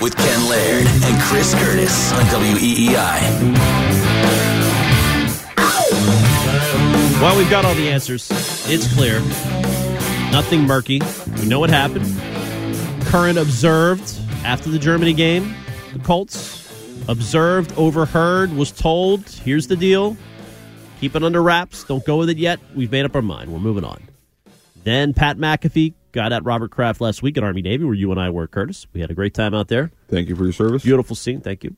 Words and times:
With 0.00 0.16
Ken 0.16 0.48
Laird 0.48 0.86
and 0.86 1.22
Chris 1.22 1.52
Curtis 1.54 2.12
on 2.12 2.22
WEEI. 2.26 3.18
Well, 7.20 7.36
we've 7.36 7.50
got 7.50 7.64
all 7.64 7.74
the 7.74 7.88
answers. 7.88 8.30
It's 8.68 8.92
clear. 8.94 9.18
Nothing 10.30 10.66
murky. 10.68 11.00
We 11.40 11.46
know 11.46 11.58
what 11.58 11.70
happened. 11.70 12.06
Curran 13.06 13.38
observed 13.38 14.20
after 14.44 14.70
the 14.70 14.78
Germany 14.78 15.14
game. 15.14 15.52
The 15.92 15.98
Colts 15.98 16.72
observed, 17.08 17.72
overheard, 17.76 18.52
was 18.52 18.70
told. 18.70 19.28
Here's 19.28 19.66
the 19.66 19.76
deal. 19.76 20.16
Keep 21.00 21.16
it 21.16 21.24
under 21.24 21.42
wraps. 21.42 21.82
Don't 21.82 22.04
go 22.04 22.18
with 22.18 22.30
it 22.30 22.38
yet. 22.38 22.60
We've 22.72 22.92
made 22.92 23.04
up 23.04 23.16
our 23.16 23.22
mind. 23.22 23.52
We're 23.52 23.58
moving 23.58 23.84
on. 23.84 24.00
Then 24.84 25.12
Pat 25.12 25.38
McAfee 25.38 25.94
got 26.18 26.32
at 26.32 26.44
Robert 26.44 26.72
Kraft 26.72 27.00
last 27.00 27.22
week 27.22 27.38
at 27.38 27.44
Army 27.44 27.62
Navy, 27.62 27.84
where 27.84 27.94
you 27.94 28.10
and 28.10 28.18
I 28.18 28.28
were, 28.28 28.48
Curtis. 28.48 28.88
We 28.92 29.00
had 29.00 29.08
a 29.08 29.14
great 29.14 29.34
time 29.34 29.54
out 29.54 29.68
there. 29.68 29.92
Thank 30.08 30.28
you 30.28 30.34
for 30.34 30.42
your 30.42 30.52
service. 30.52 30.82
Beautiful 30.82 31.14
scene. 31.14 31.40
Thank 31.40 31.62
you. 31.62 31.76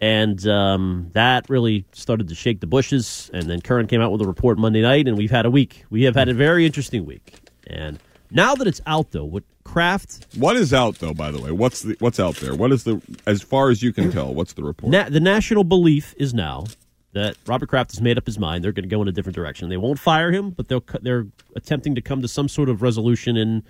And 0.00 0.46
um, 0.46 1.10
that 1.14 1.50
really 1.50 1.84
started 1.90 2.28
to 2.28 2.36
shake 2.36 2.60
the 2.60 2.68
bushes. 2.68 3.28
And 3.34 3.50
then 3.50 3.60
Curran 3.60 3.88
came 3.88 4.00
out 4.00 4.12
with 4.12 4.20
a 4.22 4.26
report 4.26 4.56
Monday 4.56 4.82
night, 4.82 5.08
and 5.08 5.18
we've 5.18 5.32
had 5.32 5.46
a 5.46 5.50
week. 5.50 5.84
We 5.90 6.04
have 6.04 6.14
had 6.14 6.28
a 6.28 6.34
very 6.34 6.64
interesting 6.64 7.04
week. 7.04 7.34
And 7.66 7.98
now 8.30 8.54
that 8.54 8.68
it's 8.68 8.80
out, 8.86 9.10
though, 9.10 9.24
what 9.24 9.42
Kraft, 9.64 10.28
What 10.36 10.54
is 10.56 10.72
out 10.72 11.00
though? 11.00 11.12
By 11.12 11.32
the 11.32 11.40
way, 11.40 11.50
what's 11.50 11.82
the 11.82 11.96
what's 11.98 12.20
out 12.20 12.36
there? 12.36 12.54
What 12.54 12.70
is 12.70 12.84
the 12.84 13.02
as 13.26 13.42
far 13.42 13.70
as 13.70 13.82
you 13.82 13.92
can 13.92 14.12
tell? 14.12 14.32
What's 14.32 14.52
the 14.52 14.62
report? 14.62 14.92
na- 14.92 15.08
the 15.08 15.18
national 15.18 15.64
belief 15.64 16.14
is 16.18 16.32
now 16.32 16.66
that 17.16 17.34
Robert 17.46 17.70
Kraft 17.70 17.92
has 17.92 18.02
made 18.02 18.18
up 18.18 18.26
his 18.26 18.38
mind. 18.38 18.62
They're 18.62 18.72
going 18.72 18.82
to 18.82 18.94
go 18.94 19.00
in 19.00 19.08
a 19.08 19.12
different 19.12 19.34
direction. 19.34 19.70
They 19.70 19.78
won't 19.78 19.98
fire 19.98 20.30
him, 20.30 20.50
but 20.50 20.68
they'll 20.68 20.84
they're 21.00 21.26
attempting 21.56 21.94
to 21.94 22.02
come 22.02 22.20
to 22.20 22.28
some 22.28 22.46
sort 22.46 22.68
of 22.68 22.82
resolution 22.82 23.38
in 23.38 23.64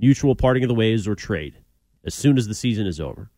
mutual 0.00 0.34
parting 0.34 0.64
of 0.64 0.68
the 0.68 0.74
ways 0.74 1.06
or 1.06 1.14
trade 1.14 1.54
as 2.04 2.12
soon 2.12 2.36
as 2.36 2.48
the 2.48 2.54
season 2.54 2.88
is 2.88 2.98
over. 3.00 3.30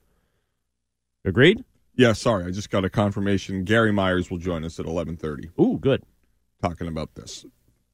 Agreed? 1.27 1.63
yeah, 1.95 2.15
sorry, 2.15 2.47
I 2.47 2.51
just 2.51 2.71
got 2.71 2.87
a 2.87 2.89
confirmation. 2.89 3.65
Gary 3.65 3.93
Myers 3.93 4.31
will 4.31 4.39
join 4.39 4.65
us 4.65 4.81
at 4.81 4.87
eleven 4.87 5.17
thirty, 5.19 5.51
Ooh, 5.61 5.77
good. 5.79 6.03
talking 6.63 6.89
about 6.89 7.15
this. 7.15 7.45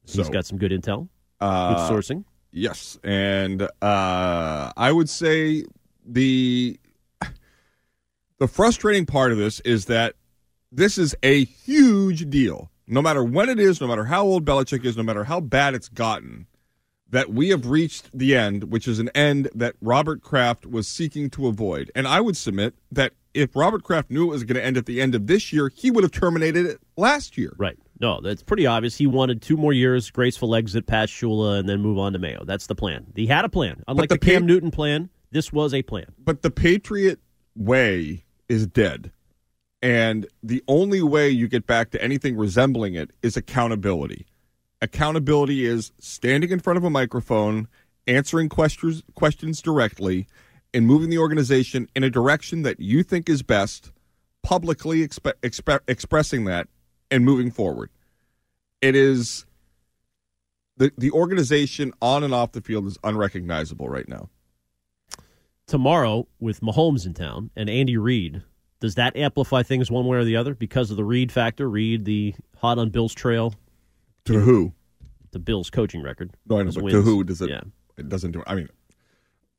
So, 0.05 0.21
He's 0.21 0.29
got 0.29 0.45
some 0.45 0.57
good 0.57 0.71
intel, 0.71 1.09
uh, 1.41 1.73
good 1.73 1.93
sourcing. 1.93 2.23
Yes, 2.53 2.97
and 3.03 3.63
uh, 3.81 4.71
I 4.77 4.89
would 4.89 5.09
say 5.09 5.65
the 6.05 6.79
the 8.39 8.47
frustrating 8.47 9.05
part 9.05 9.33
of 9.33 9.37
this 9.37 9.59
is 9.61 9.85
that 9.87 10.15
this 10.71 10.97
is 10.97 11.15
a 11.23 11.45
huge 11.45 12.29
deal. 12.29 12.71
No 12.87 13.01
matter 13.01 13.23
when 13.23 13.49
it 13.49 13.59
is, 13.59 13.81
no 13.81 13.87
matter 13.87 14.05
how 14.05 14.23
old 14.23 14.45
Belichick 14.45 14.85
is, 14.85 14.95
no 14.95 15.03
matter 15.03 15.25
how 15.25 15.39
bad 15.39 15.75
it's 15.75 15.89
gotten, 15.89 16.47
that 17.09 17.31
we 17.31 17.49
have 17.49 17.67
reached 17.67 18.09
the 18.13 18.35
end, 18.35 18.65
which 18.65 18.87
is 18.87 18.99
an 18.99 19.09
end 19.09 19.49
that 19.55 19.75
Robert 19.81 20.21
Kraft 20.21 20.65
was 20.65 20.87
seeking 20.87 21.29
to 21.31 21.47
avoid. 21.47 21.91
And 21.95 22.07
I 22.07 22.21
would 22.21 22.37
submit 22.37 22.75
that 22.91 23.13
if 23.33 23.55
Robert 23.55 23.83
Kraft 23.83 24.09
knew 24.09 24.25
it 24.25 24.31
was 24.31 24.43
going 24.43 24.55
to 24.55 24.65
end 24.65 24.77
at 24.77 24.85
the 24.85 25.01
end 25.01 25.15
of 25.15 25.27
this 25.27 25.53
year, 25.53 25.69
he 25.73 25.91
would 25.91 26.03
have 26.03 26.11
terminated 26.11 26.65
it 26.65 26.79
last 26.97 27.37
year. 27.37 27.53
Right. 27.57 27.77
No, 27.99 28.21
that's 28.21 28.43
pretty 28.43 28.65
obvious. 28.65 28.97
He 28.97 29.07
wanted 29.07 29.41
two 29.41 29.57
more 29.57 29.73
years, 29.73 30.09
graceful 30.11 30.55
exit 30.55 30.85
past 30.85 31.11
Shula, 31.11 31.59
and 31.59 31.67
then 31.67 31.81
move 31.81 31.97
on 31.97 32.13
to 32.13 32.19
Mayo. 32.19 32.43
That's 32.45 32.67
the 32.67 32.75
plan. 32.75 33.07
He 33.15 33.27
had 33.27 33.45
a 33.45 33.49
plan. 33.49 33.83
Unlike 33.87 34.09
the 34.09 34.15
the, 34.15 34.19
Cam 34.25 34.41
pa- 34.43 34.47
Newton 34.47 34.71
plan, 34.71 35.09
this 35.31 35.51
was 35.51 35.73
a 35.73 35.81
plan. 35.81 36.05
But 36.19 36.41
the 36.41 36.51
Patriot 36.51 37.19
way 37.55 38.25
is 38.49 38.67
dead. 38.67 39.11
And 39.87 40.27
the 40.43 40.61
only 40.67 41.01
way 41.01 41.29
you 41.29 41.47
get 41.47 41.65
back 41.65 41.91
to 41.91 42.03
anything 42.03 42.35
resembling 42.35 42.95
it 42.95 43.11
is 43.21 43.37
accountability. 43.37 44.25
Accountability 44.81 45.65
is 45.65 45.93
standing 45.97 46.49
in 46.51 46.59
front 46.59 46.75
of 46.75 46.83
a 46.83 46.89
microphone, 46.89 47.69
answering 48.05 48.49
questions 48.49 49.01
questions 49.15 49.61
directly, 49.61 50.27
and 50.73 50.85
moving 50.85 51.09
the 51.09 51.17
organization 51.17 51.87
in 51.95 52.03
a 52.03 52.09
direction 52.09 52.63
that 52.63 52.81
you 52.81 53.01
think 53.01 53.29
is 53.29 53.43
best, 53.43 53.93
publicly 54.43 55.07
expe- 55.07 55.39
expe- 55.41 55.79
expressing 55.87 56.43
that 56.43 56.67
and 57.09 57.23
moving 57.23 57.49
forward. 57.49 57.89
It 58.81 58.93
is 58.93 59.45
the 60.75 60.91
the 60.97 61.11
organization 61.11 61.93
on 62.01 62.25
and 62.25 62.33
off 62.33 62.51
the 62.51 62.59
field 62.59 62.87
is 62.87 62.97
unrecognizable 63.05 63.87
right 63.87 64.09
now. 64.09 64.27
Tomorrow, 65.65 66.27
with 66.41 66.59
Mahomes 66.59 67.05
in 67.05 67.13
town 67.13 67.51
and 67.55 67.69
Andy 67.69 67.95
Reid, 67.95 68.43
does 68.79 68.95
that 68.95 69.15
amplify 69.17 69.63
things 69.63 69.89
one 69.89 70.05
way 70.05 70.17
or 70.17 70.23
the 70.23 70.35
other 70.35 70.53
because 70.53 70.91
of 70.91 70.97
the 70.97 71.03
Reid 71.03 71.31
factor? 71.31 71.69
Reid, 71.69 72.05
the 72.05 72.35
hot 72.57 72.77
on 72.77 72.89
Bill's 72.89 73.13
trail, 73.13 73.53
To 74.25 74.39
who? 74.39 74.73
the 75.31 75.39
Bills 75.39 75.69
coaching 75.69 76.01
record. 76.01 76.31
No, 76.47 76.59
I 76.59 76.63
know, 76.63 76.71
but 76.71 76.83
wins. 76.83 76.93
to 76.93 77.01
who 77.01 77.23
does 77.23 77.41
it? 77.41 77.49
Yeah. 77.49 77.61
It 77.97 78.09
doesn't 78.09 78.31
do. 78.31 78.43
I 78.45 78.55
mean, 78.55 78.69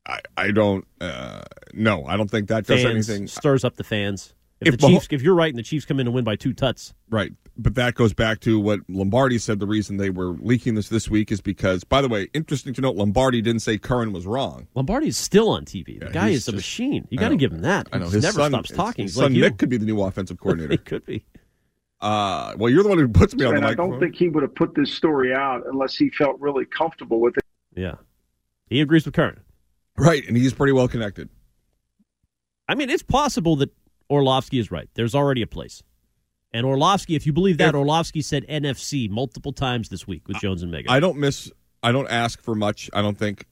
I 0.05 0.19
I 0.37 0.51
don't. 0.51 0.87
Uh, 1.01 1.41
no, 1.73 2.05
I 2.05 2.15
don't 2.17 2.29
think 2.31 2.47
that 2.47 2.65
does 2.65 2.85
anything. 2.85 3.27
stirs 3.27 3.63
up 3.65 3.75
the 3.75 3.83
fans. 3.83 4.33
If, 4.61 4.73
If 4.73 4.79
the 4.79 4.87
Mah- 4.87 4.93
Chiefs, 4.99 5.07
if 5.11 5.21
you're 5.21 5.35
right, 5.35 5.49
and 5.49 5.57
the 5.57 5.63
Chiefs 5.63 5.85
come 5.85 5.99
in 6.01 6.07
and 6.07 6.13
win 6.13 6.25
by 6.25 6.35
two 6.35 6.51
tuts, 6.53 6.93
Right, 7.09 7.31
but 7.57 7.75
that 7.75 7.95
goes 7.95 8.13
back 8.13 8.41
to 8.41 8.59
what 8.59 8.81
Lombardi 8.89 9.37
said. 9.37 9.59
The 9.59 9.65
reason 9.67 9.95
they 9.97 10.09
were 10.09 10.31
leaking 10.39 10.75
this 10.75 10.89
this 10.89 11.09
week 11.09 11.31
is 11.31 11.39
because, 11.39 11.83
by 11.85 12.01
the 12.01 12.09
way, 12.09 12.27
interesting 12.33 12.73
to 12.73 12.81
note, 12.81 12.95
Lombardi 12.97 13.41
didn't 13.41 13.61
say 13.61 13.77
Curran 13.77 14.11
was 14.11 14.25
wrong. 14.25 14.67
Lombardi 14.75 15.07
is 15.07 15.17
still 15.17 15.49
on 15.49 15.63
TV. 15.63 15.97
The 15.99 16.07
Yeah, 16.07 16.11
guy 16.11 16.29
he's 16.31 16.39
is 16.41 16.47
a 16.49 16.51
machine. 16.51 17.07
You 17.09 17.17
got 17.17 17.29
to 17.29 17.37
give 17.37 17.53
him 17.53 17.61
that. 17.61 17.87
I 17.93 17.99
know 17.99 18.07
He 18.07 18.15
his 18.15 18.23
never 18.23 18.39
son, 18.39 18.51
stops 18.51 18.71
talking. 18.71 19.03
His 19.05 19.13
He's 19.13 19.17
like 19.17 19.25
son 19.25 19.35
you. 19.35 19.41
Nick 19.43 19.57
could 19.57 19.69
be 19.69 19.77
the 19.77 19.85
new 19.85 20.01
offensive 20.01 20.37
coordinator. 20.41 20.71
He 20.71 20.77
could 20.77 21.05
be. 21.05 21.23
uh, 22.01 22.53
well, 22.57 22.69
you're 22.69 22.83
the 22.83 22.89
one 22.89 22.97
who 22.97 23.07
puts 23.07 23.33
me 23.35 23.45
on 23.45 23.51
the 23.53 23.57
and 23.57 23.65
I 23.65 23.69
microphone. 23.69 23.91
don't 23.91 23.99
think 24.01 24.15
he 24.15 24.27
would 24.29 24.43
have 24.43 24.55
put 24.55 24.75
this 24.75 24.93
story 24.93 25.33
out 25.33 25.63
unless 25.71 25.95
he 25.95 26.09
felt 26.09 26.37
really 26.39 26.65
comfortable 26.65 27.19
with 27.21 27.37
it. 27.37 27.43
Yeah, 27.75 27.95
he 28.67 28.81
agrees 28.81 29.05
with 29.05 29.13
Curran. 29.15 29.39
right, 29.97 30.27
and 30.27 30.35
he's 30.35 30.53
pretty 30.53 30.73
well 30.73 30.87
connected. 30.89 31.29
I 32.67 32.75
mean, 32.75 32.89
it's 32.89 33.01
possible 33.03 33.55
that 33.57 33.71
Orlovsky 34.09 34.59
is 34.59 34.71
right. 34.71 34.89
There's 34.95 35.15
already 35.15 35.41
a 35.41 35.47
place. 35.47 35.83
And 36.51 36.65
Orlovsky, 36.65 37.15
if 37.15 37.25
you 37.27 37.33
believe 37.33 37.57
that, 37.59 37.75
Orlovsky 37.75 38.21
said 38.21 38.45
NFC 38.47 39.09
multiple 39.09 39.53
times 39.53 39.89
this 39.89 40.07
week 40.07 40.27
with 40.27 40.37
Jones 40.37 40.63
and 40.63 40.71
Megan. 40.71 40.91
I 40.91 40.99
don't 40.99 41.17
miss. 41.17 41.51
I 41.83 41.91
don't 41.91 42.09
ask 42.09 42.41
for 42.41 42.55
much. 42.55 42.89
I 42.91 43.01
don't 43.03 43.17
think 43.17 43.45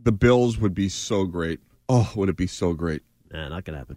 the 0.00 0.12
Bills 0.12 0.58
would 0.58 0.74
be 0.74 0.88
so 0.88 1.24
great. 1.24 1.58
Oh, 1.88 2.12
would 2.14 2.28
it 2.28 2.36
be 2.36 2.46
so 2.46 2.72
great? 2.74 3.02
nah, 3.32 3.48
not 3.48 3.64
gonna 3.64 3.78
happen. 3.78 3.96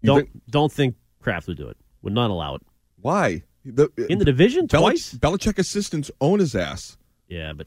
You 0.00 0.06
Don't 0.08 0.18
think- 0.30 0.42
don't 0.50 0.72
think 0.72 0.94
Kraft 1.20 1.46
would 1.48 1.56
do 1.56 1.68
it. 1.68 1.76
Would 2.02 2.12
not 2.14 2.30
allow 2.30 2.54
it 2.54 2.62
why? 3.00 3.42
The, 3.64 3.90
in 4.08 4.18
the 4.18 4.24
division 4.24 4.66
Belich- 4.66 4.80
twice. 4.80 5.14
Belichick 5.14 5.58
assistants 5.58 6.10
own 6.20 6.38
his 6.40 6.54
ass. 6.54 6.96
Yeah, 7.28 7.52
but 7.52 7.66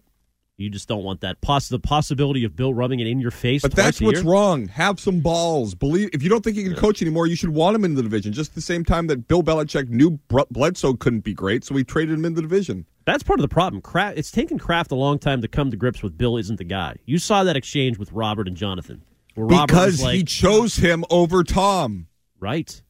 you 0.62 0.70
just 0.70 0.88
don't 0.88 1.04
want 1.04 1.22
that 1.22 1.42
poss- 1.42 1.70
the 1.70 1.80
possibility 1.80 2.44
of 2.44 2.56
Bill 2.56 2.74
rubbing 2.74 3.00
it 3.00 3.08
in 3.08 3.20
your 3.20 3.32
face. 3.32 3.62
But 3.62 3.76
that's 3.76 4.00
what's 4.00 4.22
year? 4.22 4.32
wrong. 4.32 4.68
Have 4.68 5.00
some 5.00 5.20
balls. 5.20 5.76
Believe 5.76 6.10
if 6.14 6.24
you 6.24 6.30
don't 6.30 6.44
think 6.44 6.58
he 6.58 6.64
can 6.64 6.76
coach 6.76 7.02
anymore, 7.02 7.28
you 7.28 7.36
should 7.36 7.50
want 7.50 7.76
him 7.76 7.84
in 7.84 7.96
the 7.96 8.04
division. 8.04 8.34
Just 8.34 8.56
the 8.56 8.62
same 8.62 8.86
time 8.86 9.08
that 9.08 9.28
Bill 9.28 9.44
Belichick 9.44 9.90
knew 9.90 10.12
Br- 10.28 10.42
Bledsoe 10.50 10.94
couldn't 10.94 11.22
be 11.22 11.34
great, 11.34 11.64
so 11.64 11.76
he 11.76 11.84
traded 11.84 12.18
him 12.18 12.26
in 12.26 12.36
the 12.36 12.42
division. 12.42 12.86
That's 13.06 13.24
part 13.24 13.40
of 13.40 13.42
the 13.42 13.54
problem. 13.54 13.82
Kraft, 13.82 14.18
it's 14.18 14.32
taken 14.32 14.60
Kraft 14.60 14.92
a 14.92 14.96
long 14.96 15.18
time 15.18 15.42
to 15.42 15.48
come 15.48 15.72
to 15.72 15.78
grips 15.78 16.04
with 16.04 16.18
Bill 16.18 16.38
isn't 16.38 16.58
the 16.58 16.64
guy. 16.64 16.98
You 17.06 17.18
saw 17.18 17.44
that 17.44 17.56
exchange 17.58 17.98
with 17.98 18.12
Robert 18.12 18.48
and 18.48 18.56
Jonathan. 18.56 19.04
Robert 19.36 19.68
because 19.68 20.04
like, 20.04 20.16
he 20.16 20.24
chose 20.24 20.76
him 20.76 21.04
over 21.10 21.44
Tom. 21.44 22.08
right. 22.40 22.82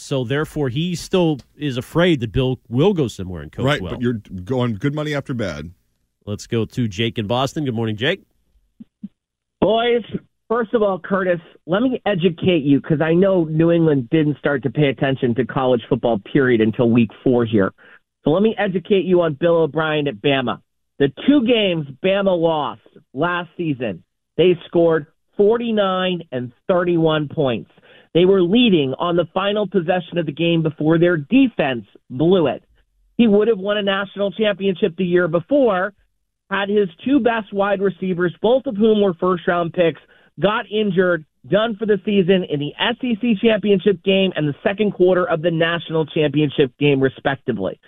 So 0.00 0.22
therefore, 0.22 0.68
he 0.68 0.94
still 0.94 1.40
is 1.56 1.76
afraid 1.76 2.20
that 2.20 2.30
Bill 2.30 2.60
will 2.68 2.94
go 2.94 3.08
somewhere 3.08 3.42
and 3.42 3.50
coach 3.50 3.64
right, 3.64 3.82
well. 3.82 3.94
but 3.94 4.00
you're 4.00 4.20
going 4.44 4.74
good 4.76 4.94
money 4.94 5.12
after 5.12 5.34
bad. 5.34 5.72
Let's 6.28 6.46
go 6.46 6.66
to 6.66 6.86
Jake 6.88 7.16
in 7.16 7.26
Boston. 7.26 7.64
Good 7.64 7.74
morning, 7.74 7.96
Jake. 7.96 8.22
Boys, 9.62 10.02
first 10.46 10.74
of 10.74 10.82
all, 10.82 10.98
Curtis, 10.98 11.40
let 11.66 11.80
me 11.80 12.02
educate 12.04 12.64
you 12.64 12.82
because 12.82 13.00
I 13.00 13.14
know 13.14 13.44
New 13.44 13.70
England 13.70 14.10
didn't 14.10 14.36
start 14.36 14.62
to 14.64 14.70
pay 14.70 14.88
attention 14.88 15.34
to 15.36 15.46
college 15.46 15.80
football, 15.88 16.18
period, 16.18 16.60
until 16.60 16.90
week 16.90 17.08
four 17.24 17.46
here. 17.46 17.72
So 18.24 18.30
let 18.30 18.42
me 18.42 18.54
educate 18.58 19.06
you 19.06 19.22
on 19.22 19.38
Bill 19.40 19.62
O'Brien 19.62 20.06
at 20.06 20.16
Bama. 20.16 20.60
The 20.98 21.08
two 21.26 21.46
games 21.46 21.86
Bama 22.04 22.38
lost 22.38 22.82
last 23.14 23.48
season, 23.56 24.04
they 24.36 24.52
scored 24.66 25.06
49 25.38 26.24
and 26.30 26.52
31 26.68 27.30
points. 27.34 27.70
They 28.12 28.26
were 28.26 28.42
leading 28.42 28.92
on 28.98 29.16
the 29.16 29.28
final 29.32 29.66
possession 29.66 30.18
of 30.18 30.26
the 30.26 30.32
game 30.32 30.62
before 30.62 30.98
their 30.98 31.16
defense 31.16 31.86
blew 32.10 32.48
it. 32.48 32.64
He 33.16 33.26
would 33.26 33.48
have 33.48 33.58
won 33.58 33.78
a 33.78 33.82
national 33.82 34.32
championship 34.32 34.94
the 34.98 35.06
year 35.06 35.26
before 35.26 35.94
had 36.50 36.68
his 36.68 36.88
two 37.04 37.20
best 37.20 37.52
wide 37.52 37.80
receivers, 37.80 38.34
both 38.40 38.66
of 38.66 38.76
whom 38.76 39.02
were 39.02 39.14
first 39.14 39.46
round 39.46 39.72
picks, 39.72 40.00
got 40.40 40.64
injured, 40.70 41.24
done 41.48 41.76
for 41.76 41.86
the 41.86 41.98
season 42.04 42.44
in 42.48 42.60
the 42.60 42.72
SEC 42.78 43.40
championship 43.40 44.02
game 44.02 44.32
and 44.36 44.48
the 44.48 44.54
second 44.62 44.92
quarter 44.92 45.28
of 45.28 45.42
the 45.42 45.50
national 45.50 46.06
championship 46.06 46.72
game, 46.78 47.00
respectively. 47.00 47.78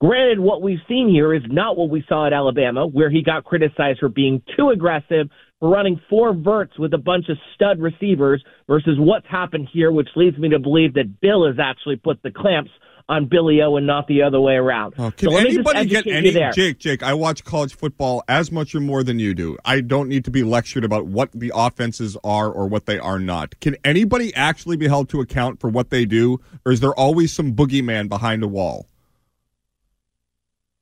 Granted, 0.00 0.38
what 0.38 0.62
we've 0.62 0.78
seen 0.88 1.08
here 1.08 1.34
is 1.34 1.42
not 1.48 1.76
what 1.76 1.90
we 1.90 2.04
saw 2.08 2.26
at 2.26 2.32
Alabama, 2.32 2.86
where 2.86 3.10
he 3.10 3.22
got 3.22 3.44
criticized 3.44 3.98
for 3.98 4.08
being 4.08 4.40
too 4.56 4.70
aggressive, 4.70 5.28
for 5.58 5.68
running 5.68 6.00
four 6.08 6.32
verts 6.32 6.78
with 6.78 6.94
a 6.94 6.98
bunch 6.98 7.28
of 7.28 7.36
stud 7.54 7.80
receivers, 7.80 8.42
versus 8.68 8.96
what's 8.96 9.26
happened 9.26 9.68
here, 9.72 9.90
which 9.90 10.08
leads 10.14 10.38
me 10.38 10.48
to 10.50 10.60
believe 10.60 10.94
that 10.94 11.20
Bill 11.20 11.46
has 11.46 11.56
actually 11.60 11.96
put 11.96 12.22
the 12.22 12.30
clamps 12.30 12.70
on 13.08 13.26
Billy 13.26 13.62
O 13.62 13.76
and 13.76 13.86
not 13.86 14.06
the 14.06 14.22
other 14.22 14.40
way 14.40 14.54
around. 14.54 14.94
Oh, 14.98 15.10
can 15.10 15.28
so 15.28 15.34
let 15.34 15.44
me 15.44 15.56
just 15.56 15.74
anybody 15.74 15.86
get 15.86 16.06
any. 16.06 16.52
Jake? 16.52 16.78
Jake, 16.78 17.02
I 17.02 17.14
watch 17.14 17.44
college 17.44 17.74
football 17.74 18.22
as 18.28 18.52
much 18.52 18.74
or 18.74 18.80
more 18.80 19.02
than 19.02 19.18
you 19.18 19.34
do. 19.34 19.56
I 19.64 19.80
don't 19.80 20.08
need 20.08 20.24
to 20.26 20.30
be 20.30 20.42
lectured 20.42 20.84
about 20.84 21.06
what 21.06 21.30
the 21.32 21.52
offenses 21.54 22.16
are 22.22 22.50
or 22.50 22.66
what 22.66 22.86
they 22.86 22.98
are 22.98 23.18
not. 23.18 23.58
Can 23.60 23.76
anybody 23.84 24.34
actually 24.34 24.76
be 24.76 24.88
held 24.88 25.08
to 25.10 25.20
account 25.20 25.60
for 25.60 25.70
what 25.70 25.90
they 25.90 26.04
do, 26.04 26.40
or 26.66 26.72
is 26.72 26.80
there 26.80 26.94
always 26.94 27.32
some 27.32 27.54
boogeyman 27.54 28.08
behind 28.08 28.42
a 28.42 28.48
wall? 28.48 28.86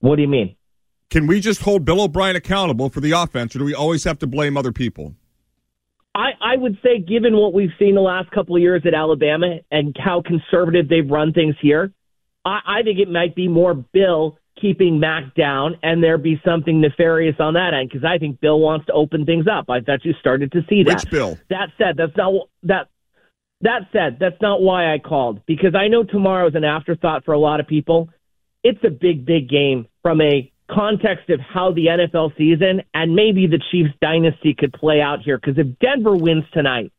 What 0.00 0.16
do 0.16 0.22
you 0.22 0.28
mean? 0.28 0.56
Can 1.10 1.26
we 1.26 1.40
just 1.40 1.62
hold 1.62 1.84
Bill 1.84 2.00
O'Brien 2.00 2.34
accountable 2.34 2.90
for 2.90 3.00
the 3.00 3.12
offense, 3.12 3.54
or 3.54 3.60
do 3.60 3.64
we 3.64 3.74
always 3.74 4.02
have 4.04 4.18
to 4.18 4.26
blame 4.26 4.56
other 4.56 4.72
people? 4.72 5.14
I, 6.16 6.30
I 6.40 6.56
would 6.56 6.78
say, 6.82 6.98
given 6.98 7.36
what 7.36 7.52
we've 7.52 7.72
seen 7.78 7.94
the 7.94 8.00
last 8.00 8.30
couple 8.30 8.56
of 8.56 8.62
years 8.62 8.82
at 8.86 8.94
Alabama 8.94 9.58
and 9.70 9.94
how 10.02 10.22
conservative 10.22 10.88
they've 10.88 11.08
run 11.08 11.32
things 11.32 11.54
here, 11.60 11.92
I, 12.46 12.60
I 12.78 12.82
think 12.82 12.98
it 12.98 13.10
might 13.10 13.34
be 13.34 13.48
more 13.48 13.74
Bill 13.74 14.38
keeping 14.60 14.98
Mac 15.00 15.34
down 15.34 15.76
and 15.82 16.02
there 16.02 16.16
be 16.16 16.40
something 16.44 16.80
nefarious 16.80 17.36
on 17.38 17.54
that 17.54 17.74
end 17.74 17.90
because 17.90 18.04
I 18.04 18.18
think 18.18 18.40
Bill 18.40 18.58
wants 18.58 18.86
to 18.86 18.92
open 18.92 19.26
things 19.26 19.46
up. 19.50 19.68
I 19.68 19.80
thought 19.80 20.04
you 20.04 20.14
started 20.18 20.52
to 20.52 20.62
see 20.68 20.82
that. 20.84 21.02
Which 21.02 21.10
Bill? 21.10 21.38
That 21.50 21.70
said, 21.76 21.96
that's 21.98 22.16
not 22.16 22.48
that. 22.62 22.88
That 23.62 23.88
said, 23.90 24.18
that's 24.20 24.40
not 24.42 24.60
why 24.60 24.92
I 24.92 24.98
called 24.98 25.40
because 25.46 25.74
I 25.74 25.88
know 25.88 26.04
tomorrow 26.04 26.46
is 26.46 26.54
an 26.54 26.64
afterthought 26.64 27.24
for 27.24 27.32
a 27.32 27.38
lot 27.38 27.58
of 27.58 27.66
people. 27.66 28.10
It's 28.62 28.82
a 28.84 28.90
big, 28.90 29.24
big 29.24 29.48
game 29.48 29.86
from 30.02 30.20
a 30.20 30.52
context 30.70 31.30
of 31.30 31.40
how 31.40 31.72
the 31.72 31.86
NFL 31.86 32.36
season 32.36 32.82
and 32.92 33.14
maybe 33.14 33.46
the 33.46 33.60
Chiefs 33.70 33.94
dynasty 34.00 34.54
could 34.54 34.74
play 34.74 35.00
out 35.00 35.20
here. 35.22 35.38
Because 35.38 35.56
if 35.58 35.78
Denver 35.78 36.14
wins 36.14 36.44
tonight, 36.52 36.92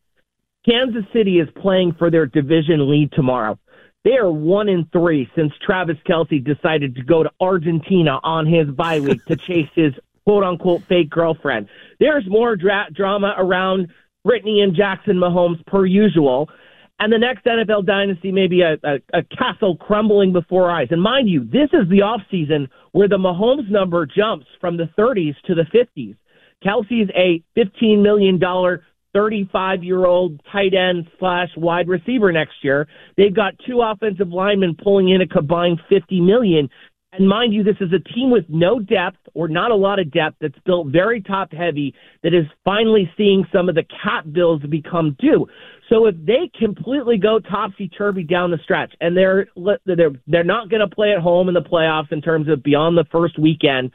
Kansas 0.68 1.04
City 1.14 1.40
is 1.40 1.48
playing 1.62 1.94
for 1.98 2.10
their 2.10 2.26
division 2.26 2.90
lead 2.90 3.12
tomorrow. 3.12 3.60
They 4.07 4.15
are 4.15 4.31
one 4.31 4.69
in 4.69 4.88
three 4.94 5.30
since 5.36 5.51
Travis 5.62 5.98
Kelce 6.07 6.42
decided 6.42 6.95
to 6.95 7.04
go 7.04 7.24
to 7.24 7.31
Argentina 7.42 8.21
on 8.24 8.45
his 8.45 8.69
bye 8.69 9.01
week 9.01 9.25
to 9.25 9.36
chase 9.48 9.68
his 9.75 9.92
quote 10.24 10.45
unquote 10.45 10.83
fake 10.88 11.09
girlfriend. 11.09 11.68
There's 12.00 12.24
more 12.25 12.56
dra- 12.56 12.88
drama 12.94 13.36
around 13.38 13.89
Brittany 14.24 14.62
and 14.62 14.74
Jackson 14.74 15.18
Mahomes 15.18 15.62
per 15.65 15.86
usual. 15.86 16.50
And 17.01 17.12
the 17.12 17.18
next 17.18 17.44
NFL 17.44 17.86
dynasty 17.86 18.31
may 18.31 18.48
be 18.48 18.62
a, 18.62 18.77
a, 18.81 19.00
a 19.13 19.24
castle 19.24 19.75
crumbling 19.75 20.31
before 20.31 20.69
our 20.69 20.80
eyes. 20.80 20.88
And 20.92 21.01
mind 21.01 21.27
you, 21.27 21.44
this 21.44 21.69
is 21.74 21.89
the 21.89 22.00
offseason 22.00 22.69
where 22.94 23.09
the 23.09 23.18
Mahomes 23.18 23.69
number 23.69 24.06
jumps 24.06 24.45
from 24.62 24.77
the 24.77 24.89
30s 24.98 25.36
to 25.48 25.54
the 25.54 25.63
50s. 25.63 26.15
Kelce's 26.63 27.09
a 27.13 27.44
$15 27.59 28.01
million 28.01 28.39
35 29.18 29.84
year 29.84 30.06
old 30.06 30.40
tight 30.52 30.75
end 30.75 31.08
slash 31.18 31.50
wide 31.58 31.88
receiver 31.88 32.31
next 32.31 32.64
year. 32.64 32.88
They've 33.18 33.36
got 33.36 33.56
two 33.68 33.81
offensive 33.81 34.30
linemen 34.30 34.78
pulling 34.81 35.10
in 35.10 35.22
a 35.22 35.28
combined 35.28 35.81
50 35.90 36.22
million. 36.22 36.69
And 37.14 37.28
mind 37.28 37.52
you, 37.52 37.64
this 37.64 37.78
is 37.81 37.90
a 37.94 38.14
team 38.14 38.30
with 38.30 38.46
no 38.48 38.80
depth 38.80 39.18
or 39.34 39.48
not 39.48 39.72
a 39.72 39.75
lot 39.75 39.98
of 39.98 40.12
depth 40.12 40.36
that's 40.40 40.60
built 40.68 40.90
very 40.90 41.19
top 41.22 41.52
heavy 41.52 41.96
that 42.22 42.36
is 42.36 42.46
finally 42.64 43.12
seeing 43.18 43.44
some 43.52 43.69
of 43.69 43.75
the 43.75 43.86
cap 44.04 44.25
bills 44.31 44.62
become 44.69 45.16
due. 45.19 45.48
So 45.90 46.06
if 46.06 46.16
they 46.24 46.52
completely 46.60 47.18
go 47.18 47.40
topsy 47.40 47.88
turvy 47.88 48.24
down 48.24 48.52
the 48.52 48.60
stretch 48.64 48.94
and 49.02 49.18
they're 49.18 49.48
they're 49.86 50.12
they're 50.28 50.44
not 50.44 50.69
going 50.69 50.88
to 50.88 50.96
play 50.96 51.14
at 51.14 51.24
home 51.24 51.48
in 51.48 51.56
the 51.56 51.62
playoffs 51.62 52.12
in 52.12 52.22
terms 52.22 52.50
of 52.50 52.62
beyond 52.62 52.96
the 52.96 53.06
first 53.12 53.40
weekend, 53.40 53.92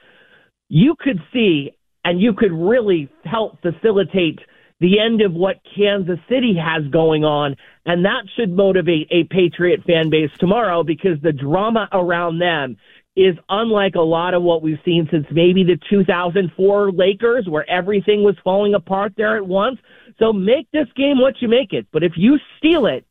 you 0.68 0.96
could 0.98 1.20
see 1.32 1.70
and 2.04 2.20
you 2.20 2.32
could 2.32 2.50
really 2.50 3.08
help 3.24 3.60
facilitate 3.62 4.40
the 4.82 4.98
end 4.98 5.22
of 5.22 5.32
what 5.32 5.60
Kansas 5.76 6.18
City 6.28 6.56
has 6.60 6.82
going 6.90 7.24
on, 7.24 7.54
and 7.86 8.04
that 8.04 8.24
should 8.36 8.50
motivate 8.50 9.06
a 9.12 9.22
Patriot 9.24 9.80
fan 9.86 10.10
base 10.10 10.30
tomorrow 10.40 10.82
because 10.82 11.18
the 11.22 11.32
drama 11.32 11.88
around 11.92 12.40
them 12.40 12.76
is 13.14 13.36
unlike 13.48 13.94
a 13.94 14.00
lot 14.00 14.34
of 14.34 14.42
what 14.42 14.60
we've 14.60 14.80
seen 14.84 15.06
since 15.10 15.26
maybe 15.30 15.62
the 15.62 15.78
2004 15.88 16.90
Lakers, 16.92 17.46
where 17.48 17.68
everything 17.70 18.24
was 18.24 18.34
falling 18.42 18.74
apart 18.74 19.12
there 19.16 19.36
at 19.36 19.46
once. 19.46 19.78
So 20.18 20.32
make 20.32 20.68
this 20.72 20.88
game 20.96 21.20
what 21.20 21.34
you 21.40 21.48
make 21.48 21.72
it. 21.72 21.86
But 21.92 22.02
if 22.02 22.12
you 22.16 22.38
steal 22.58 22.86
it, 22.86 23.06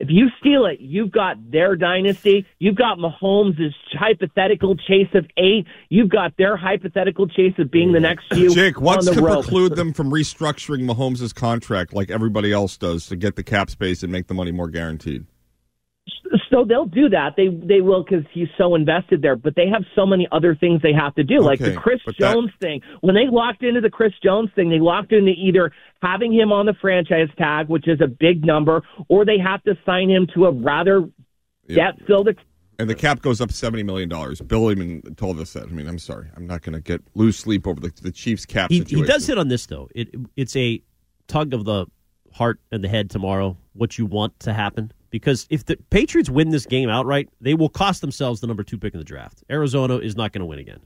if 0.00 0.08
you 0.10 0.28
steal 0.40 0.66
it, 0.66 0.80
you've 0.80 1.12
got 1.12 1.36
their 1.50 1.76
dynasty. 1.76 2.46
You've 2.58 2.74
got 2.74 2.98
Mahomes' 2.98 3.72
hypothetical 3.92 4.76
chase 4.76 5.08
of 5.14 5.26
eight. 5.36 5.66
You've 5.88 6.08
got 6.08 6.36
their 6.36 6.56
hypothetical 6.56 7.28
chase 7.28 7.54
of 7.58 7.70
being 7.70 7.92
the 7.92 8.00
mm. 8.00 8.02
next 8.02 8.24
few 8.32 8.52
Jake, 8.52 8.80
what's 8.80 9.06
to 9.06 9.22
preclude 9.22 9.76
them 9.76 9.92
from 9.92 10.10
restructuring 10.10 10.84
Mahomes' 10.84 11.34
contract 11.34 11.92
like 11.92 12.10
everybody 12.10 12.52
else 12.52 12.76
does 12.76 13.06
to 13.06 13.16
get 13.16 13.36
the 13.36 13.44
cap 13.44 13.70
space 13.70 14.02
and 14.02 14.10
make 14.10 14.26
the 14.26 14.34
money 14.34 14.50
more 14.50 14.68
guaranteed? 14.68 15.26
So 16.50 16.64
they'll 16.64 16.86
do 16.86 17.08
that. 17.10 17.34
They 17.36 17.48
they 17.48 17.80
will 17.80 18.02
because 18.04 18.24
he's 18.32 18.48
so 18.58 18.74
invested 18.74 19.22
there. 19.22 19.36
But 19.36 19.54
they 19.56 19.68
have 19.68 19.84
so 19.94 20.04
many 20.06 20.26
other 20.32 20.54
things 20.54 20.82
they 20.82 20.92
have 20.92 21.14
to 21.14 21.22
do, 21.24 21.40
like 21.40 21.58
the 21.60 21.74
Chris 21.74 22.00
but 22.04 22.16
that- 22.18 22.32
Jones 22.34 22.50
thing. 22.60 22.80
When 23.02 23.14
they 23.14 23.26
locked 23.30 23.62
into 23.62 23.80
the 23.80 23.90
Chris 23.90 24.12
Jones 24.22 24.50
thing, 24.54 24.70
they 24.70 24.80
locked 24.80 25.12
into 25.12 25.30
either 25.32 25.70
having 26.02 26.32
him 26.32 26.50
on 26.52 26.66
the 26.66 26.74
franchise 26.80 27.28
tag, 27.38 27.68
which 27.68 27.86
is 27.86 28.00
a 28.00 28.08
big 28.08 28.44
number, 28.44 28.82
or 29.08 29.24
they 29.24 29.38
have 29.38 29.62
to 29.64 29.76
sign 29.86 30.10
him 30.10 30.26
to 30.34 30.46
a 30.46 30.50
rather 30.52 31.08
Yeah. 31.68 31.92
debt-filled. 31.92 32.28
ex- 32.28 32.42
And 32.78 32.90
the 32.90 32.94
cap 32.94 33.22
goes 33.22 33.40
up 33.40 33.52
seventy 33.52 33.82
million 33.84 34.08
dollars. 34.08 34.40
Bill 34.40 34.70
even 34.72 35.02
told 35.16 35.38
us 35.38 35.52
that. 35.52 35.64
I 35.64 35.66
mean, 35.70 35.86
I'm 35.86 35.98
sorry, 35.98 36.28
I'm 36.36 36.46
not 36.46 36.62
going 36.62 36.72
to 36.74 36.80
get 36.80 37.00
lose 37.14 37.36
sleep 37.36 37.66
over 37.66 37.80
the, 37.80 37.92
the 38.02 38.10
Chiefs' 38.10 38.44
cap 38.44 38.70
He, 38.70 38.78
situation. 38.80 39.04
he 39.04 39.10
does 39.12 39.26
hit 39.26 39.38
on 39.38 39.48
this 39.48 39.66
though. 39.66 39.88
It 39.94 40.08
it's 40.36 40.56
a 40.56 40.82
tug 41.28 41.54
of 41.54 41.64
the 41.64 41.86
heart 42.32 42.58
and 42.72 42.82
the 42.82 42.88
head 42.88 43.08
tomorrow. 43.10 43.56
What 43.74 43.96
you 43.98 44.06
want 44.06 44.38
to 44.40 44.52
happen 44.52 44.90
because 45.14 45.46
if 45.48 45.64
the 45.64 45.76
Patriots 45.90 46.28
win 46.28 46.48
this 46.50 46.66
game 46.66 46.88
outright, 46.88 47.28
they 47.40 47.54
will 47.54 47.68
cost 47.68 48.00
themselves 48.00 48.40
the 48.40 48.48
number 48.48 48.64
two 48.64 48.76
pick 48.76 48.94
in 48.94 48.98
the 48.98 49.04
draft. 49.04 49.44
Arizona 49.48 49.98
is 49.98 50.16
not 50.16 50.32
going 50.32 50.40
to 50.40 50.44
win 50.44 50.58
again. 50.58 50.80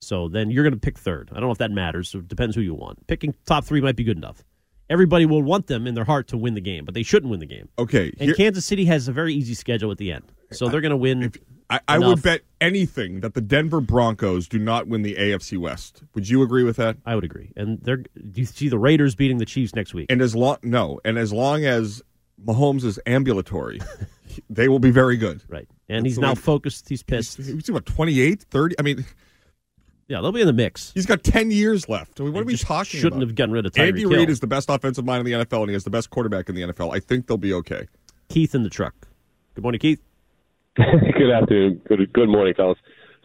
So 0.00 0.26
then 0.26 0.50
you're 0.50 0.64
going 0.64 0.74
to 0.74 0.80
pick 0.80 0.98
third. 0.98 1.28
I 1.30 1.36
don't 1.36 1.44
know 1.44 1.52
if 1.52 1.58
that 1.58 1.70
matters. 1.70 2.08
So 2.08 2.18
it 2.18 2.26
depends 2.26 2.56
who 2.56 2.60
you 2.60 2.74
want. 2.74 3.06
Picking 3.06 3.36
top 3.46 3.64
three 3.64 3.80
might 3.80 3.94
be 3.94 4.02
good 4.02 4.16
enough. 4.16 4.42
Everybody 4.90 5.26
will 5.26 5.44
want 5.44 5.68
them 5.68 5.86
in 5.86 5.94
their 5.94 6.02
heart 6.02 6.26
to 6.28 6.36
win 6.36 6.54
the 6.54 6.60
game, 6.60 6.84
but 6.84 6.94
they 6.94 7.04
shouldn't 7.04 7.30
win 7.30 7.38
the 7.38 7.46
game. 7.46 7.68
Okay, 7.78 8.08
And 8.18 8.30
here- 8.30 8.34
Kansas 8.34 8.66
City 8.66 8.84
has 8.86 9.06
a 9.06 9.12
very 9.12 9.32
easy 9.32 9.54
schedule 9.54 9.92
at 9.92 9.98
the 9.98 10.10
end, 10.10 10.24
so 10.50 10.68
they're 10.68 10.80
going 10.80 10.90
to 10.90 10.96
win. 10.96 11.32
I, 11.70 11.78
I 11.86 11.98
would 12.00 12.20
bet 12.20 12.40
anything 12.60 13.20
that 13.20 13.34
the 13.34 13.40
Denver 13.40 13.80
Broncos 13.80 14.48
do 14.48 14.58
not 14.58 14.88
win 14.88 15.02
the 15.02 15.14
AFC 15.14 15.56
West. 15.56 16.02
Would 16.14 16.28
you 16.28 16.42
agree 16.42 16.64
with 16.64 16.76
that? 16.78 16.96
I 17.06 17.14
would 17.14 17.22
agree. 17.24 17.52
And 17.56 17.80
they're. 17.80 17.98
Do 17.98 18.40
you 18.40 18.44
see 18.44 18.68
the 18.68 18.78
Raiders 18.78 19.14
beating 19.14 19.38
the 19.38 19.46
Chiefs 19.46 19.74
next 19.74 19.94
week? 19.94 20.06
And 20.10 20.20
as 20.20 20.34
long 20.34 20.58
no, 20.64 21.00
and 21.04 21.16
as 21.16 21.32
long 21.32 21.64
as 21.64 22.02
Mahomes 22.46 22.84
is 22.84 22.98
ambulatory, 23.06 23.80
they 24.50 24.68
will 24.68 24.78
be 24.78 24.90
very 24.90 25.16
good. 25.16 25.42
Right. 25.48 25.68
And 25.88 26.06
he's 26.06 26.18
now 26.18 26.30
way- 26.30 26.34
focused. 26.36 26.88
He's 26.88 27.02
pissed. 27.02 27.36
He's 27.38 27.70
what 27.70 27.86
28, 27.86 28.42
30? 28.50 28.76
I 28.78 28.82
mean, 28.82 29.04
Yeah, 30.08 30.20
they'll 30.20 30.32
be 30.32 30.40
in 30.40 30.46
the 30.46 30.52
mix. 30.52 30.90
he's 30.94 31.06
got 31.06 31.22
10 31.22 31.50
years 31.50 31.88
left. 31.88 32.20
I 32.20 32.24
mean, 32.24 32.32
what 32.32 32.40
They 32.40 32.42
are 32.42 32.46
we 32.46 32.52
just 32.54 32.64
talking 32.66 32.98
shouldn't 33.00 33.22
about? 33.22 33.28
have 33.28 33.34
gotten 33.36 33.52
rid 33.52 33.66
of 33.66 33.72
Tyreek 33.72 33.88
Andy 33.88 34.06
Reid 34.06 34.30
is 34.30 34.40
the 34.40 34.46
best 34.46 34.68
offensive 34.70 35.04
mind 35.04 35.26
in 35.26 35.38
the 35.38 35.44
NFL, 35.44 35.60
and 35.60 35.68
he 35.70 35.74
has 35.74 35.84
the 35.84 35.90
best 35.90 36.10
quarterback 36.10 36.48
in 36.48 36.54
the 36.54 36.62
NFL. 36.62 36.94
I 36.94 37.00
think 37.00 37.26
they'll 37.26 37.36
be 37.36 37.52
okay. 37.54 37.86
Keith 38.28 38.54
in 38.54 38.62
the 38.62 38.70
truck. 38.70 38.94
Good 39.54 39.62
morning, 39.62 39.78
Keith. 39.80 40.00
good 40.76 41.30
afternoon. 41.30 41.80
Good 41.86 42.12
good 42.14 42.28
morning, 42.30 42.54
fellas. 42.56 42.78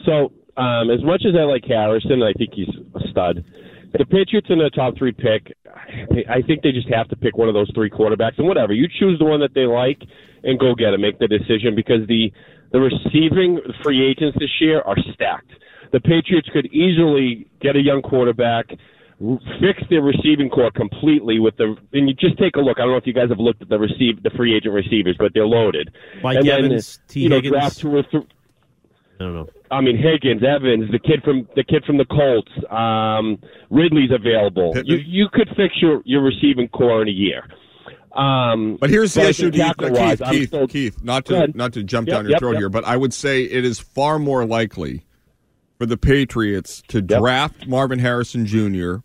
So 0.05 0.33
Um, 0.57 0.89
as 0.89 1.01
much 1.03 1.21
as 1.25 1.33
I 1.35 1.43
like 1.43 1.63
Harrison, 1.65 2.21
I 2.21 2.33
think 2.33 2.51
he's 2.53 2.67
a 2.95 3.07
stud. 3.09 3.45
The 3.93 4.05
Patriots 4.05 4.47
in 4.49 4.59
the 4.59 4.69
top 4.69 4.97
three 4.97 5.11
pick, 5.11 5.55
I 6.29 6.41
think 6.41 6.61
they 6.61 6.71
just 6.71 6.89
have 6.89 7.07
to 7.09 7.15
pick 7.15 7.37
one 7.37 7.47
of 7.47 7.53
those 7.53 7.71
three 7.73 7.89
quarterbacks, 7.89 8.37
and 8.37 8.47
whatever 8.47 8.73
you 8.73 8.87
choose 8.87 9.17
the 9.19 9.25
one 9.25 9.39
that 9.39 9.53
they 9.53 9.65
like, 9.65 10.01
and 10.43 10.59
go 10.59 10.75
get 10.75 10.93
it. 10.93 10.99
Make 10.99 11.19
the 11.19 11.27
decision 11.27 11.75
because 11.75 12.07
the 12.07 12.31
the 12.71 12.79
receiving 12.79 13.59
free 13.83 14.05
agents 14.05 14.37
this 14.39 14.49
year 14.59 14.81
are 14.81 14.97
stacked. 15.13 15.51
The 15.93 16.01
Patriots 16.01 16.49
could 16.51 16.65
easily 16.67 17.47
get 17.61 17.75
a 17.77 17.81
young 17.81 18.01
quarterback, 18.01 18.67
fix 19.61 19.81
their 19.89 20.01
receiving 20.01 20.49
core 20.49 20.69
completely 20.71 21.39
with 21.39 21.55
the. 21.57 21.75
And 21.93 22.09
you 22.09 22.13
just 22.13 22.37
take 22.37 22.57
a 22.57 22.59
look. 22.59 22.77
I 22.79 22.81
don't 22.81 22.91
know 22.91 22.97
if 22.97 23.07
you 23.07 23.13
guys 23.13 23.29
have 23.29 23.39
looked 23.39 23.61
at 23.61 23.69
the 23.69 23.79
receive 23.79 24.21
the 24.21 24.31
free 24.31 24.55
agent 24.55 24.73
receivers, 24.73 25.15
but 25.17 25.33
they're 25.33 25.47
loaded. 25.47 25.89
Mike 26.21 26.39
and 26.39 26.49
Evans, 26.49 26.97
then, 26.97 27.05
T. 27.07 27.19
you 27.21 27.29
know, 27.29 27.35
Higgins. 27.37 27.51
draft 27.53 27.79
two 27.79 27.95
or 27.95 28.03
three. 28.03 28.27
I 29.19 29.23
don't 29.23 29.33
know. 29.33 29.47
I 29.71 29.81
mean 29.81 29.97
Higgins, 29.97 30.43
Evans, 30.43 30.91
the 30.91 30.99
kid 30.99 31.21
from 31.23 31.47
the 31.55 31.63
kid 31.63 31.83
from 31.85 31.97
the 31.97 32.05
Colts, 32.05 32.51
um, 32.71 33.37
Ridley's 33.69 34.11
available. 34.11 34.73
You 34.85 34.97
you 34.97 35.27
could 35.31 35.49
fix 35.57 35.75
your 35.81 36.01
your 36.05 36.21
receiving 36.21 36.67
core 36.69 37.01
in 37.01 37.07
a 37.07 37.11
year. 37.11 37.43
Um, 38.13 38.77
But 38.79 38.89
here's 38.89 39.13
the 39.13 39.21
I 39.23 39.25
issue, 39.27 39.51
think 39.51 39.55
Keith. 39.55 39.63
tackle-wise, 39.65 40.19
Keith, 40.19 40.29
Keith, 40.31 40.47
still- 40.49 40.67
Keith, 40.67 41.03
not 41.03 41.25
to 41.25 41.47
not 41.55 41.73
to 41.73 41.83
jump 41.83 42.07
Yep, 42.07 42.15
down 42.15 42.23
your 42.25 42.31
yep, 42.31 42.39
throat 42.39 42.51
yep. 42.53 42.59
here, 42.61 42.69
but 42.69 42.83
I 42.85 42.97
would 42.97 43.13
say 43.13 43.43
it 43.43 43.63
is 43.65 43.79
far 43.79 44.17
more 44.19 44.45
likely 44.45 45.03
for 45.77 45.85
the 45.85 45.97
Patriots 45.97 46.81
to 46.87 47.01
draft 47.01 47.67
Marvin 47.67 47.99
Harrison 47.99 48.45
Jr., 48.47 48.97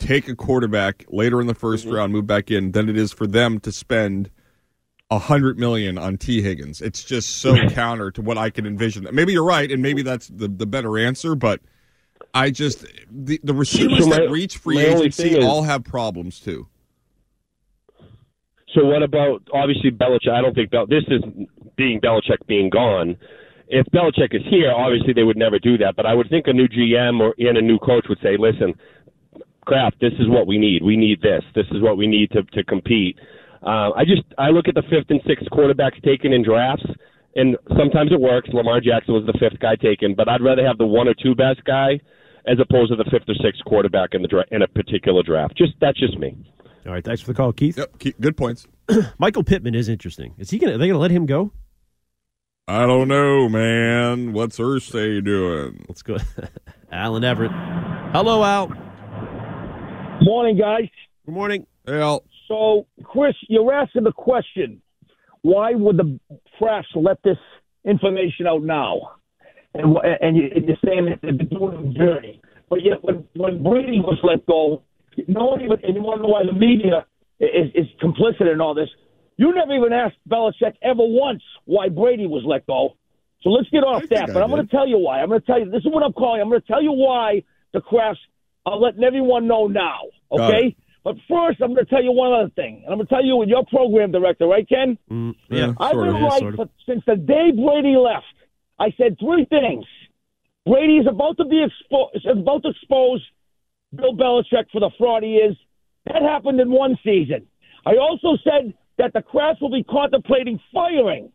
take 0.00 0.28
a 0.28 0.34
quarterback 0.34 1.04
later 1.08 1.40
in 1.40 1.46
the 1.46 1.54
1st 1.54 1.84
Mm-hmm. 1.86 1.94
round, 1.94 2.12
move 2.12 2.26
back 2.26 2.50
in, 2.50 2.72
than 2.72 2.88
it 2.88 2.96
is 2.96 3.12
for 3.12 3.26
them 3.28 3.60
to 3.60 3.70
spend 3.70 4.30
a 5.10 5.18
hundred 5.18 5.58
million 5.58 5.96
on 5.98 6.16
Tee 6.18 6.42
Higgins. 6.42 6.80
It's 6.82 7.02
just 7.02 7.36
so 7.38 7.56
counter 7.70 8.10
to 8.12 8.22
what 8.22 8.36
I 8.38 8.50
can 8.50 8.66
envision. 8.66 9.06
Maybe 9.12 9.32
you're 9.32 9.44
right, 9.44 9.70
and 9.70 9.82
maybe 9.82 10.02
that's 10.02 10.28
the 10.28 10.48
the 10.48 10.66
better 10.66 10.98
answer, 10.98 11.34
but. 11.34 11.60
I 12.34 12.50
just 12.50 12.84
the 13.10 13.40
the 13.42 13.54
receivers 13.54 14.04
So 14.04 14.10
my- 14.10 14.16
that 14.18 14.30
reach 14.30 14.58
free 14.58 14.78
agency 14.80 15.38
is- 15.38 15.44
all 15.44 15.62
have 15.62 15.82
problems 15.82 16.40
too. 16.40 16.66
So 18.74 18.84
what 18.84 19.02
about 19.02 19.42
obviously 19.52 19.90
Belichick? 19.90 20.30
I 20.30 20.42
don't 20.42 20.54
think 20.54 20.70
Bel- 20.70 20.86
this 20.86 21.04
is 21.08 21.22
being 21.76 22.00
Belichick 22.00 22.46
being 22.46 22.68
gone. 22.68 23.16
If 23.68 23.86
Belichick 23.94 24.34
is 24.34 24.42
here, 24.50 24.72
obviously 24.72 25.14
they 25.14 25.22
would 25.24 25.38
never 25.38 25.58
do 25.58 25.78
that. 25.78 25.96
But 25.96 26.04
I 26.06 26.14
would 26.14 26.28
think 26.28 26.46
a 26.48 26.52
new 26.52 26.68
GM 26.68 27.20
or 27.20 27.34
and 27.38 27.56
a 27.56 27.62
new 27.62 27.78
coach 27.78 28.04
would 28.08 28.18
say, 28.22 28.36
"Listen, 28.36 28.74
Kraft, 29.64 29.98
this 30.00 30.12
is 30.18 30.28
what 30.28 30.46
we 30.46 30.58
need. 30.58 30.82
We 30.82 30.96
need 30.96 31.22
this. 31.22 31.42
This 31.54 31.66
is 31.72 31.80
what 31.80 31.96
we 31.96 32.06
need 32.06 32.30
to 32.32 32.42
to 32.42 32.62
compete." 32.64 33.16
Uh, 33.62 33.90
I 33.96 34.04
just 34.04 34.22
I 34.38 34.48
look 34.50 34.68
at 34.68 34.74
the 34.74 34.82
fifth 34.82 35.10
and 35.10 35.20
sixth 35.26 35.46
quarterbacks 35.50 36.02
taken 36.02 36.32
in 36.32 36.44
drafts, 36.44 36.86
and 37.34 37.56
sometimes 37.76 38.12
it 38.12 38.20
works. 38.20 38.48
Lamar 38.52 38.80
Jackson 38.80 39.14
was 39.14 39.26
the 39.26 39.36
fifth 39.38 39.58
guy 39.60 39.76
taken, 39.76 40.14
but 40.14 40.28
I'd 40.28 40.42
rather 40.42 40.64
have 40.66 40.78
the 40.78 40.86
one 40.86 41.08
or 41.08 41.14
two 41.14 41.34
best 41.34 41.64
guy 41.64 42.00
as 42.46 42.58
opposed 42.60 42.90
to 42.90 42.96
the 42.96 43.04
fifth 43.10 43.28
or 43.28 43.34
sixth 43.42 43.62
quarterback 43.66 44.10
in 44.14 44.22
the 44.22 44.28
dra- 44.28 44.46
in 44.50 44.62
a 44.62 44.68
particular 44.68 45.22
draft. 45.22 45.56
Just 45.56 45.72
that's 45.80 45.98
just 45.98 46.18
me. 46.18 46.36
All 46.86 46.92
right, 46.92 47.04
thanks 47.04 47.20
for 47.20 47.28
the 47.28 47.34
call, 47.34 47.52
Keith. 47.52 47.76
Yep, 47.76 48.18
good 48.20 48.36
points. 48.36 48.66
Michael 49.18 49.44
Pittman 49.44 49.74
is 49.74 49.88
interesting. 49.88 50.34
Is 50.38 50.50
he 50.50 50.58
gonna? 50.58 50.74
Are 50.74 50.78
they 50.78 50.86
gonna 50.88 50.98
let 50.98 51.10
him 51.10 51.26
go? 51.26 51.52
I 52.66 52.86
don't 52.86 53.08
know, 53.08 53.48
man. 53.48 54.32
What's 54.34 54.58
Irsay 54.58 55.24
doing? 55.24 55.84
Let's 55.88 56.02
go. 56.02 56.18
Alan 56.92 57.24
Everett. 57.24 57.50
Hello, 58.12 58.44
Al. 58.44 58.68
Morning, 60.20 60.58
guys. 60.58 60.88
Good 61.24 61.34
morning. 61.34 61.66
Hey, 61.86 62.00
Al. 62.00 62.24
So, 62.48 62.86
Chris, 63.04 63.34
you're 63.48 63.72
asking 63.72 64.04
the 64.04 64.12
question: 64.12 64.80
Why 65.42 65.72
would 65.74 65.96
the 65.98 66.18
press 66.58 66.84
let 66.94 67.22
this 67.22 67.36
information 67.84 68.46
out 68.46 68.62
now? 68.62 69.12
And 69.74 69.96
and 70.22 70.36
you- 70.36 70.50
and 70.54 70.66
you're 70.66 70.78
saying 70.84 71.04
that 71.06 71.20
they've 71.22 71.36
been 71.36 71.48
doing 71.48 71.90
a 71.90 71.98
journey, 71.98 72.40
but 72.70 72.82
yet 72.82 73.02
when 73.04 73.24
when 73.36 73.62
Brady 73.62 74.00
was 74.00 74.18
let 74.22 74.44
go, 74.46 74.82
no 75.28 75.44
one 75.46 75.60
even 75.60 75.78
and 75.84 75.94
you 75.94 76.02
want 76.02 76.18
to 76.18 76.22
know 76.22 76.28
why 76.32 76.42
the 76.44 76.52
media 76.52 77.06
is, 77.38 77.70
is 77.74 77.86
complicit 78.02 78.50
in 78.52 78.60
all 78.60 78.74
this. 78.74 78.88
You 79.36 79.54
never 79.54 79.72
even 79.74 79.92
asked 79.92 80.16
Belichick 80.28 80.74
ever 80.82 81.04
once 81.04 81.42
why 81.66 81.88
Brady 81.88 82.26
was 82.26 82.42
let 82.44 82.66
go. 82.66 82.96
So 83.42 83.50
let's 83.50 83.68
get 83.68 83.84
off 83.84 84.02
that. 84.10 84.32
But 84.32 84.42
I'm 84.42 84.50
going 84.50 84.66
to 84.66 84.70
tell 84.70 84.88
you 84.88 84.98
why. 84.98 85.20
I'm 85.20 85.28
going 85.28 85.40
to 85.40 85.46
tell 85.46 85.60
you. 85.60 85.70
This 85.70 85.84
is 85.84 85.92
what 85.92 86.02
I'm 86.02 86.12
calling. 86.12 86.40
I'm 86.40 86.48
going 86.48 86.60
to 86.60 86.66
tell 86.66 86.82
you 86.82 86.90
why 86.92 87.44
the 87.72 87.80
Krafts. 87.80 88.16
I'm 88.66 88.80
letting 88.80 89.04
everyone 89.04 89.46
know 89.46 89.68
now. 89.68 89.98
Okay. 90.32 90.74
But 91.08 91.16
first, 91.26 91.62
I'm 91.62 91.72
going 91.72 91.86
to 91.86 91.90
tell 91.90 92.04
you 92.04 92.12
one 92.12 92.34
other 92.38 92.50
thing, 92.54 92.82
and 92.84 92.92
I'm 92.92 92.98
going 92.98 93.06
to 93.06 93.14
tell 93.14 93.24
you, 93.24 93.36
with 93.36 93.48
your 93.48 93.64
program 93.64 94.12
director, 94.12 94.46
right, 94.46 94.68
Ken? 94.68 94.98
Mm, 95.10 95.34
yeah, 95.48 95.72
I've 95.80 95.92
sort 95.92 96.06
been 96.06 96.16
of. 96.16 96.20
Yeah, 96.20 96.28
right 96.28 96.38
sort 96.40 96.52
of. 96.52 96.56
for, 96.58 96.68
since 96.84 97.02
the 97.06 97.16
day 97.16 97.48
Brady 97.50 97.96
left. 97.96 98.26
I 98.78 98.92
said 98.98 99.16
three 99.18 99.46
things. 99.46 99.86
Brady 100.66 100.98
is 100.98 101.06
about 101.08 101.38
to 101.38 101.46
be 101.46 101.64
exposed, 101.64 102.14
is 102.14 102.26
about 102.30 102.62
to 102.64 102.68
expose 102.76 103.24
Bill 103.96 104.12
Belichick 104.12 104.68
for 104.70 104.80
the 104.82 104.90
fraud 104.98 105.22
he 105.22 105.36
is. 105.36 105.56
That 106.04 106.20
happened 106.20 106.60
in 106.60 106.70
one 106.70 106.98
season. 107.02 107.46
I 107.86 107.96
also 107.96 108.36
said 108.44 108.74
that 108.98 109.14
the 109.14 109.22
Krafts 109.22 109.62
will 109.62 109.72
be 109.72 109.84
contemplating 109.84 110.60
firing 110.74 111.32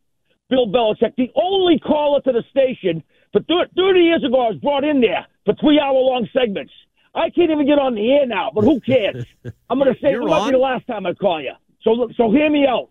Bill 0.51 0.67
Belichick, 0.67 1.15
the 1.17 1.31
only 1.33 1.79
caller 1.79 2.21
to 2.21 2.31
the 2.31 2.43
station. 2.51 3.01
For 3.31 3.41
30 3.41 3.99
years 3.99 4.23
ago, 4.23 4.39
I 4.39 4.49
was 4.49 4.59
brought 4.61 4.83
in 4.83 5.01
there 5.01 5.25
for 5.45 5.55
three 5.59 5.79
hour 5.79 5.97
long 5.97 6.29
segments. 6.31 6.71
I 7.15 7.29
can't 7.29 7.51
even 7.51 7.65
get 7.67 7.77
on 7.79 7.95
the 7.95 8.11
air 8.11 8.25
now, 8.25 8.51
but 8.53 8.63
who 8.63 8.79
cares? 8.79 9.25
I'm 9.69 9.77
going 9.79 9.93
to 9.93 9.99
say 10.01 10.13
it 10.13 10.19
might 10.19 10.45
be 10.47 10.51
the 10.53 10.57
last 10.57 10.87
time 10.87 11.05
I 11.05 11.13
call 11.13 11.41
you. 11.41 11.53
So, 11.83 12.09
so 12.17 12.31
hear 12.31 12.49
me 12.49 12.65
out. 12.67 12.89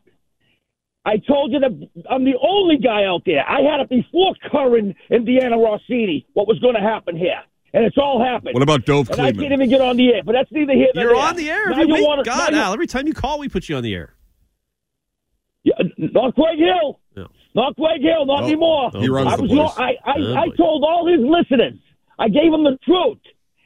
I 1.04 1.16
told 1.16 1.50
you 1.52 1.58
that 1.58 1.88
I'm 2.08 2.24
the 2.24 2.34
only 2.40 2.76
guy 2.76 3.04
out 3.04 3.22
there. 3.26 3.44
I 3.48 3.60
had 3.62 3.80
it 3.80 3.88
before 3.88 4.34
Curran 4.50 4.94
and 5.10 5.26
Dianna 5.26 5.56
Russini, 5.58 6.26
what 6.34 6.46
was 6.46 6.60
going 6.60 6.74
to 6.76 6.80
happen 6.80 7.16
here. 7.16 7.40
And 7.74 7.84
it's 7.84 7.96
all 7.98 8.22
happened. 8.22 8.54
What 8.54 8.62
about 8.62 8.84
Dove 8.84 9.10
And 9.10 9.20
I 9.20 9.32
can't 9.32 9.50
even 9.52 9.68
get 9.68 9.80
on 9.80 9.96
the 9.96 10.08
air, 10.14 10.22
but 10.24 10.32
that's 10.32 10.52
neither 10.52 10.74
here 10.74 10.88
nor 10.94 11.04
You're 11.04 11.14
there. 11.16 11.24
on 11.24 11.36
the 11.36 11.50
air 11.50 11.66
Now 11.70 11.72
every 11.72 11.86
you 11.88 11.94
week. 11.94 12.06
wanna- 12.06 12.22
God, 12.22 12.54
Al, 12.54 12.72
every 12.74 12.86
time 12.86 13.06
you 13.08 13.14
call, 13.14 13.38
we 13.40 13.48
put 13.48 13.68
you 13.68 13.76
on 13.76 13.82
the 13.82 13.94
air. 13.94 14.14
Yeah, 15.64 15.74
not 15.96 16.34
Greg 16.34 16.58
Hill. 16.58 17.00
No. 17.16 17.28
Not 17.54 17.74
Greg 17.76 18.00
Hill. 18.02 18.26
Not 18.26 18.42
Oh, 18.42 18.46
anymore. 18.46 18.90
Oh, 18.94 19.00
he 19.00 19.08
runs 19.08 19.32
I 19.32 19.36
the 19.36 19.42
was 19.42 19.50
place. 19.50 19.78
no- 19.78 19.84
I, 19.84 19.88
I, 20.04 20.12
Oh, 20.18 20.34
I 20.36 20.56
told 20.56 20.84
all 20.84 21.06
his 21.06 21.20
listeners. 21.24 21.78
I 22.18 22.28
gave 22.28 22.52
him 22.52 22.64
the 22.64 22.78
truth, 22.84 23.18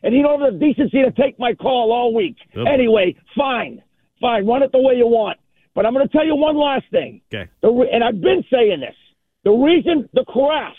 and 0.06 0.14
he 0.14 0.22
don't 0.22 0.40
have 0.40 0.52
the 0.52 0.58
decency 0.58 1.02
to 1.02 1.10
take 1.10 1.36
my 1.36 1.52
call 1.52 1.90
all 1.92 2.14
week. 2.14 2.36
Anyway, 2.54 3.16
fine, 3.36 3.82
fine. 4.20 4.46
Run 4.46 4.62
it 4.62 4.70
the 4.70 4.78
way 4.78 4.94
you 4.94 5.08
want. 5.08 5.36
But 5.74 5.84
I'm 5.84 5.92
going 5.92 6.06
to 6.06 6.12
tell 6.12 6.24
you 6.24 6.36
one 6.36 6.56
last 6.56 6.84
thing. 6.92 7.20
Okay. 7.34 7.50
The 7.60 7.70
re- 7.70 7.90
and 7.92 8.04
I've 8.04 8.20
been 8.20 8.44
saying 8.48 8.78
this. 8.80 8.94
The 9.42 9.50
reason 9.50 10.08
the 10.14 10.24
Krafts 10.24 10.74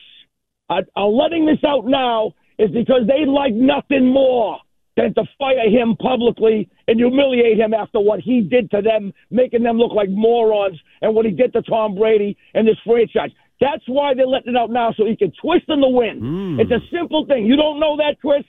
are, 0.70 0.84
are 0.96 1.10
letting 1.10 1.46
this 1.46 1.60
out 1.68 1.86
now 1.86 2.32
is 2.58 2.72
because 2.72 3.02
they'd 3.06 3.28
like 3.28 3.54
nothing 3.54 4.08
more 4.08 4.60
than 4.96 5.14
to 5.16 5.24
fire 5.38 5.70
him 5.70 5.98
publicly 5.98 6.70
and 6.88 6.98
humiliate 6.98 7.60
him 7.60 7.74
after 7.74 8.00
what 8.00 8.22
he 8.22 8.42
did 8.42 8.72
to 8.72 8.82
them, 8.82 9.14
making 9.30 9.62
them 9.62 9.78
look 9.78 9.92
like 9.92 10.10
morons, 10.10 10.80
and 11.02 11.14
what 11.14 11.26
he 11.26 11.32
did 11.32 11.52
to 11.52 11.62
Tom 11.64 11.96
Brady 11.96 12.38
and 12.54 12.66
this 12.66 12.78
franchise. 12.86 13.32
That's 13.60 13.84
why 13.88 14.14
they're 14.14 14.26
letting 14.26 14.56
it 14.56 14.58
out 14.58 14.72
now, 14.72 14.94
so 14.96 15.06
he 15.06 15.18
can 15.18 15.34
twist 15.42 15.66
in 15.68 15.82
the 15.82 15.90
wind. 15.90 16.22
Mm. 16.22 16.60
It's 16.62 16.72
a 16.72 16.80
simple 16.96 17.26
thing. 17.26 17.46
You 17.46 17.58
don't 17.58 17.80
know 17.80 17.98
that, 17.98 18.22
Chris? 18.22 18.44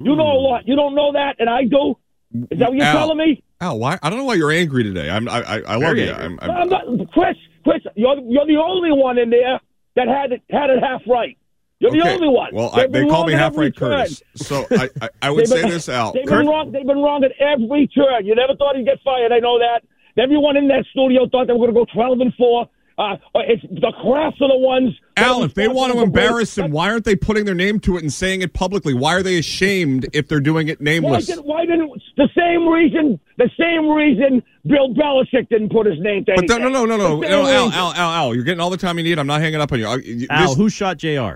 You 0.00 0.16
know 0.16 0.26
a 0.26 0.38
hmm. 0.38 0.44
lot. 0.44 0.68
You 0.68 0.76
don't 0.76 0.94
know 0.94 1.12
that, 1.12 1.36
and 1.38 1.48
I 1.48 1.64
do. 1.64 1.96
Is 2.50 2.58
that 2.58 2.70
what 2.70 2.76
you're 2.76 2.86
Al, 2.86 2.96
telling 2.96 3.18
me? 3.18 3.42
Al, 3.60 3.78
why? 3.78 3.98
I 4.02 4.08
don't 4.08 4.18
know 4.18 4.24
why 4.24 4.34
you're 4.34 4.52
angry 4.52 4.82
today. 4.82 5.10
I'm, 5.10 5.28
I, 5.28 5.42
I, 5.42 5.60
I 5.60 5.74
love 5.74 5.96
Very 5.96 6.06
you. 6.06 6.12
I'm, 6.12 6.38
I'm, 6.40 6.50
I'm 6.50 6.68
not, 6.68 6.84
Chris, 7.12 7.36
Chris, 7.64 7.82
you're 7.96 8.18
you're 8.20 8.46
the 8.46 8.56
only 8.56 8.92
one 8.92 9.18
in 9.18 9.30
there 9.30 9.60
that 9.96 10.08
had 10.08 10.32
it 10.32 10.42
had 10.50 10.70
it 10.70 10.82
half 10.82 11.02
right. 11.06 11.36
You're 11.80 11.92
the 11.92 12.02
only 12.02 12.28
one. 12.28 12.50
Well, 12.52 12.70
I, 12.74 12.86
they 12.86 13.00
been 13.00 13.08
call 13.08 13.26
me 13.26 13.32
half 13.32 13.56
right. 13.56 13.74
Curtis. 13.74 14.22
So 14.36 14.66
I, 14.70 14.90
I, 15.00 15.08
I 15.22 15.30
would 15.30 15.40
They've 15.40 15.48
say 15.48 15.62
been- 15.62 15.70
this, 15.70 15.88
Al. 15.88 16.12
They've 16.12 16.26
Kurt- 16.26 16.40
been 16.40 16.46
wrong. 16.46 16.72
They've 16.72 16.86
been 16.86 17.02
wrong 17.02 17.24
at 17.24 17.32
every 17.40 17.86
turn. 17.88 18.26
You 18.26 18.34
never 18.34 18.54
thought 18.54 18.76
he'd 18.76 18.84
get 18.84 19.00
fired. 19.02 19.32
I 19.32 19.38
know 19.38 19.58
that. 19.58 19.82
Everyone 20.18 20.56
in 20.56 20.68
that 20.68 20.84
studio 20.90 21.28
thought 21.28 21.46
they 21.46 21.52
were 21.54 21.70
going 21.70 21.74
to 21.74 21.80
go 21.80 21.86
twelve 21.92 22.20
and 22.20 22.34
four. 22.34 22.68
Uh, 22.98 23.16
it's 23.34 23.62
the 23.62 23.92
Krafts 24.04 24.40
are 24.42 24.48
the 24.48 24.58
ones. 24.58 24.90
Al, 25.16 25.42
if 25.42 25.54
they 25.54 25.68
want 25.68 25.92
to 25.92 25.98
responsible 25.98 26.00
for 26.00 26.06
embarrass 26.28 26.58
him, 26.58 26.70
why 26.70 26.90
aren't 26.90 27.04
they 27.04 27.16
putting 27.16 27.44
their 27.46 27.54
name 27.54 27.80
to 27.80 27.96
it 27.96 28.02
and 28.02 28.12
saying 28.12 28.42
it 28.42 28.52
publicly? 28.52 28.92
Why 28.92 29.14
are 29.14 29.22
they 29.22 29.38
ashamed 29.38 30.06
if 30.12 30.28
they're 30.28 30.40
doing 30.40 30.68
it 30.68 30.78
Why, 30.80 30.84
nameless? 30.84 31.26
did, 31.26 31.38
why 31.38 31.64
didn't 31.64 31.90
the 32.18 32.28
same 32.36 32.68
reason? 32.68 33.18
The 33.38 33.48
same 33.58 33.88
reason 33.88 34.42
Bill 34.66 34.92
Belichick 34.94 35.48
didn't 35.48 35.70
put 35.72 35.86
his 35.86 35.98
name 36.00 36.24
to 36.26 36.32
But 36.36 36.44
no, 36.46 36.56
anything. 36.56 36.72
no, 36.74 36.84
no, 36.84 36.96
no, 36.96 37.08
no, 37.16 37.20
The 37.22 37.28
no, 37.28 37.46
Al. 37.46 37.72
Al, 37.72 37.92
Al, 37.94 38.12
Al, 38.12 38.34
you're 38.34 38.44
getting 38.44 38.60
all 38.60 38.70
the 38.70 38.76
time 38.76 38.98
you 38.98 39.04
need. 39.04 39.18
I'm 39.18 39.26
not 39.26 39.40
hanging 39.40 39.60
up 39.60 39.72
on 39.72 39.78
you. 39.78 39.86
I- 39.86 39.96
you- 39.96 40.26
Al, 40.28 40.48
this- 40.48 40.56
who 40.58 40.68
shot 40.68 40.98
Jr. 40.98 41.34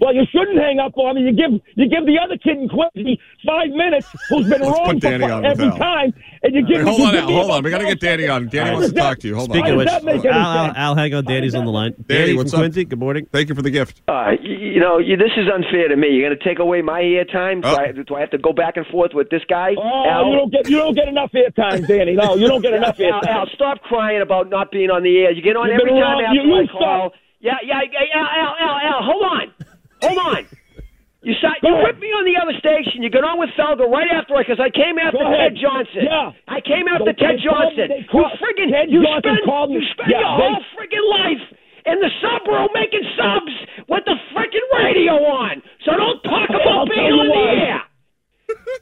Well, 0.00 0.14
you 0.14 0.22
shouldn't 0.30 0.58
hang 0.58 0.78
up 0.78 0.96
on 0.96 1.16
me. 1.16 1.22
You 1.22 1.32
give 1.32 1.52
you 1.74 1.88
give 1.88 2.06
the 2.06 2.18
other 2.22 2.36
kid 2.38 2.58
in 2.58 2.68
Quincy 2.68 3.20
five 3.46 3.70
minutes, 3.70 4.06
who's 4.28 4.48
been 4.48 4.60
Let's 4.62 4.78
wrong 4.78 5.00
put 5.00 5.02
for 5.02 5.32
on 5.32 5.44
every 5.44 5.66
Al. 5.66 5.76
time, 5.78 6.14
and 6.42 6.54
you 6.54 6.64
Hey, 6.66 6.74
give. 6.74 6.82
hold 6.86 6.98
you 6.98 7.04
on, 7.06 7.12
give 7.14 7.22
Al. 7.24 7.32
Hold 7.32 7.50
on. 7.50 7.62
We 7.64 7.70
got 7.70 7.78
to 7.78 7.86
get 7.86 8.00
Danny 8.00 8.28
on. 8.28 8.48
Danny 8.48 8.70
wants 8.72 8.86
does 8.88 8.92
to 8.94 9.00
talk 9.00 9.18
to 9.20 9.28
you. 9.28 9.34
Hold 9.34 9.50
Speaking 9.50 9.64
How 9.66 9.70
of 9.72 9.76
which, 9.78 9.88
that 9.88 10.04
make 10.04 10.24
Al, 10.24 10.32
any 10.32 10.38
Al. 10.70 10.74
Al, 10.76 10.94
hang 10.94 11.14
on. 11.14 11.24
Danny's 11.24 11.54
on 11.54 11.64
the 11.64 11.70
line. 11.72 11.94
Danny, 12.06 12.20
Danny 12.26 12.36
what's 12.36 12.50
from 12.50 12.60
up? 12.60 12.62
Quincy. 12.62 12.84
Good 12.84 12.98
morning. 12.98 13.26
Thank 13.32 13.48
you 13.48 13.54
for 13.54 13.62
the 13.62 13.70
gift. 13.70 14.02
Uh, 14.08 14.30
you, 14.40 14.54
you 14.56 14.80
know, 14.80 14.98
you, 14.98 15.16
this 15.16 15.32
is 15.36 15.46
unfair 15.52 15.88
to 15.88 15.96
me. 15.96 16.08
You're 16.10 16.28
going 16.28 16.38
to 16.38 16.44
take 16.44 16.58
away 16.58 16.80
my 16.82 17.00
airtime. 17.00 17.60
Oh. 17.64 17.74
Do, 17.74 17.80
I, 17.82 17.92
do 17.92 18.14
I 18.14 18.20
have 18.20 18.30
to 18.30 18.38
go 18.38 18.52
back 18.52 18.76
and 18.76 18.86
forth 18.86 19.12
with 19.14 19.30
this 19.30 19.42
guy? 19.48 19.74
Oh, 19.76 20.04
Al? 20.08 20.30
you 20.30 20.36
don't 20.36 20.52
get 20.52 20.68
you 20.70 20.76
don't 20.78 20.94
get 20.94 21.08
enough 21.08 21.32
airtime, 21.32 21.86
Danny. 21.86 22.12
No, 22.14 22.36
you 22.36 22.46
don't 22.46 22.62
get 22.62 22.74
enough 22.80 22.98
Al, 23.00 23.20
airtime. 23.20 23.26
Al, 23.28 23.46
stop 23.54 23.80
crying 23.82 24.22
about 24.22 24.48
not 24.50 24.70
being 24.70 24.90
on 24.90 25.02
the 25.02 25.16
air. 25.18 25.32
You 25.32 25.42
get 25.42 25.56
on 25.56 25.66
You've 25.68 25.80
every 25.80 25.90
time 25.90 26.00
wrong. 26.00 26.22
after 26.24 26.34
You- 26.40 26.54
you 26.54 26.62
I 26.62 26.66
call. 26.72 27.12
Yeah, 27.40 27.52
yeah, 27.64 27.80
yeah, 27.92 28.18
Al, 28.18 28.26
Al, 28.26 28.56
Al, 28.60 28.94
Al, 28.94 29.02
hold 29.04 29.22
on. 29.22 29.52
Hold 30.02 30.18
on. 30.18 30.42
You 31.22 31.34
sat, 31.42 31.58
you 31.66 31.74
whipped 31.82 31.98
me 31.98 32.14
on 32.14 32.22
the 32.24 32.38
other 32.38 32.54
station. 32.62 33.02
You 33.02 33.10
got 33.10 33.26
on 33.26 33.42
with 33.42 33.50
Felger 33.58 33.90
right 33.90 34.06
after 34.06 34.38
because 34.38 34.62
I 34.62 34.70
came 34.70 35.02
after. 35.02 35.18
Ted 35.18 35.58
Johnson. 35.58 36.06
Yeah. 36.06 36.30
I 36.46 36.62
came 36.62 36.86
after 36.86 37.10
They- 37.10 37.18
Ted 37.18 37.42
they 37.42 37.42
Johnson. 37.42 37.86
you 37.90 38.06
called- 38.06 38.38
friggin' 38.38 38.70
Ted 38.70 38.86
you 38.88 39.02
Johnson 39.02 39.34
spend 39.34 39.42
called 39.44 39.70
you 39.74 39.82
spend 39.90 40.10
Yeah, 40.14 40.22
your 40.22 40.30
they- 40.38 40.54
whole 40.54 40.62
friggin' 40.78 41.06
life 41.10 41.44
in 41.90 41.96
the 41.98 42.10
sub 42.22 42.46
room 42.46 42.68
making 42.72 43.02
subs 43.18 43.52
with 43.90 44.04
the 44.06 44.14
friggin' 44.30 44.66
radio 44.78 45.18
on. 45.26 45.60
So 45.84 45.96
don't 45.98 46.22
talk 46.22 46.48
I'll 46.50 46.62
about 46.62 46.86
tell 46.86 46.86
being 46.86 47.12
on 47.12 47.26
the 47.26 47.34
why. 47.34 47.54
air. 47.66 47.82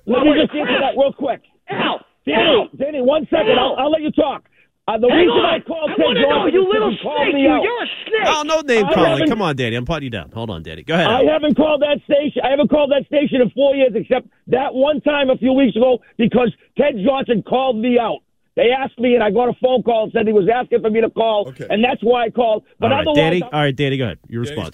Let 0.06 0.22
me 0.28 0.34
just 0.36 0.54
answer 0.54 0.78
that 0.78 0.94
real 0.96 1.12
quick. 1.16 1.40
Al, 1.70 2.04
Danny, 2.26 2.42
Al, 2.42 2.68
Danny, 2.76 3.00
one 3.00 3.26
second. 3.32 3.56
Al. 3.58 3.74
I'll, 3.80 3.86
I'll 3.88 3.90
let 3.90 4.02
you 4.02 4.12
talk. 4.12 4.44
Uh, 4.88 4.96
the 4.98 5.08
Hang 5.10 5.18
reason 5.26 5.42
on. 5.42 5.50
I 5.50 5.58
called 5.66 5.90
I 5.90 5.94
Ted 5.98 6.04
want 6.06 6.14
to 6.14 6.22
know, 6.30 6.46
you 6.46 6.62
little 6.62 6.90
he 6.94 6.98
snake. 7.02 7.34
me 7.34 7.42
You, 7.42 7.50
out. 7.50 7.62
you're 7.66 7.82
a 7.82 7.90
snake. 8.06 8.26
Oh, 8.30 8.42
no 8.46 8.60
name 8.62 8.86
I 8.86 8.94
calling. 8.94 9.10
haven't- 9.18 9.28
Come 9.28 9.42
on, 9.42 9.56
Danny. 9.56 9.74
I'm 9.74 9.84
putting 9.84 10.04
you 10.04 10.10
down. 10.14 10.30
Hold 10.30 10.48
on, 10.50 10.62
Danny. 10.62 10.84
Go 10.84 10.94
ahead. 10.94 11.08
I 11.08 11.24
haven't 11.24 11.56
called 11.56 11.82
that 11.82 11.98
station. 12.06 12.42
I 12.46 12.50
haven't 12.50 12.70
called 12.70 12.92
that 12.92 13.04
station 13.06 13.40
in 13.42 13.50
four 13.50 13.74
years, 13.74 13.90
except 13.96 14.28
that 14.46 14.74
one 14.74 15.00
time 15.00 15.28
a 15.30 15.36
few 15.36 15.52
weeks 15.52 15.74
ago 15.74 15.98
because 16.18 16.54
Ted 16.78 16.94
Johnson 17.04 17.42
called 17.42 17.76
me 17.76 17.98
out. 17.98 18.20
They 18.54 18.70
asked 18.70 18.98
me, 18.98 19.14
and 19.14 19.24
I 19.24 19.30
got 19.32 19.48
a 19.50 19.54
phone 19.60 19.82
call 19.82 20.04
and 20.04 20.12
said 20.12 20.26
he 20.26 20.32
was 20.32 20.48
asking 20.48 20.80
for 20.82 20.88
me 20.90 21.00
to 21.02 21.10
call, 21.10 21.52
and 21.68 21.82
that's 21.84 22.00
why 22.02 22.24
I 22.26 22.30
called. 22.30 22.62
But 22.78 22.86
All 22.86 22.90
right, 22.92 23.00
otherwise, 23.02 23.16
Danny. 23.16 23.42
All 23.42 23.50
right, 23.60 23.74
Danny. 23.76 23.96
Go 23.98 24.04
ahead. 24.04 24.18
Your 24.28 24.42
response. 24.42 24.70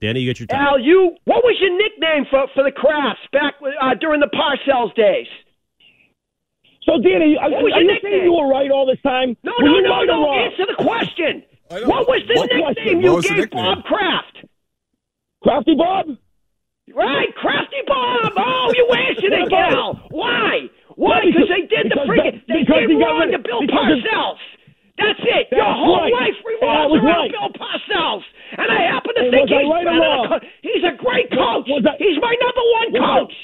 Danny, 0.00 0.20
you 0.20 0.26
get 0.30 0.40
your 0.40 0.46
time. 0.46 0.64
Al, 0.66 0.78
you 0.80 1.14
what 1.26 1.44
was 1.44 1.56
your 1.60 1.76
nickname 1.76 2.24
for 2.30 2.46
for 2.54 2.62
the 2.64 2.70
Krafts 2.72 3.28
back 3.32 3.54
uh, 3.60 3.94
during 4.00 4.20
the 4.20 4.30
Parcells 4.32 4.94
days? 4.94 5.26
So, 6.88 6.96
Danny, 7.04 7.36
are, 7.36 7.50
What 7.52 7.68
are 7.76 7.82
your 7.84 7.92
you 7.92 8.00
saying 8.02 8.24
you 8.24 8.32
were 8.32 8.48
right 8.48 8.70
all 8.72 8.86
this 8.88 9.00
time? 9.04 9.36
No, 9.44 9.52
Were 9.60 9.68
no, 9.68 9.76
you 9.76 9.82
no, 9.84 9.90
right 9.92 10.08
or 10.08 10.16
no. 10.16 10.22
wrong? 10.24 10.48
Answer 10.48 10.64
the 10.72 10.78
question. 10.82 11.44
What 11.84 12.08
was 12.08 12.24
the 12.24 12.32
What 12.40 12.48
nickname 12.48 12.64
question? 12.64 13.00
you 13.04 13.12
What 13.12 13.16
was 13.20 13.24
the 13.24 13.28
gave 13.28 13.38
nickname? 13.52 13.64
Bob 13.76 13.84
Kraft? 13.84 14.36
Crafty 15.44 15.74
Bob? 15.76 16.06
Right, 16.96 17.28
Crafty 17.36 17.84
Bob. 17.86 18.32
Oh, 18.40 18.72
you 18.72 18.88
answered 18.88 19.32
it, 19.36 19.52
What 19.52 19.52
about 19.52 19.68
Cal. 19.68 20.08
Why? 20.08 20.72
Why? 20.96 21.20
Well, 21.20 21.20
Because 21.28 21.48
they 21.52 21.62
did 21.68 21.92
the 21.92 22.00
because 22.00 22.08
friggin' 22.08 22.32
that- 22.40 22.48
they 22.48 22.60
because 22.64 22.80
did 22.80 22.90
he 22.90 22.96
got 22.98 23.12
wrong 23.20 23.30
to 23.36 23.38
Bill 23.38 23.60
because 23.60 24.00
Parcells. 24.00 24.40
That's 24.96 25.20
it. 25.22 25.46
Your 25.52 25.68
whole 25.68 26.00
right. 26.08 26.10
life 26.10 26.34
And 26.40 26.48
I 26.48 26.50
revolves 26.56 26.90
was 26.90 27.00
around 27.04 27.20
right. 27.20 27.30
Bill 27.36 27.50
Parcells. 27.54 28.24
And 28.56 28.66
I 28.72 28.80
happen 28.88 29.12
to 29.14 29.20
And 29.20 29.30
think 29.30 29.46
he's 29.52 29.68
right 29.68 29.84
better 29.84 30.00
than 30.00 30.08
wrong? 30.08 30.40
co- 30.40 30.46
He's 30.64 30.82
a 30.88 30.94
great 30.96 31.28
coach. 31.30 31.68
I- 31.68 32.00
he's 32.00 32.16
my 32.18 32.34
number 32.40 32.64
one 32.80 32.86
Was 32.96 33.04
I- 33.04 33.18
coach. 33.20 33.36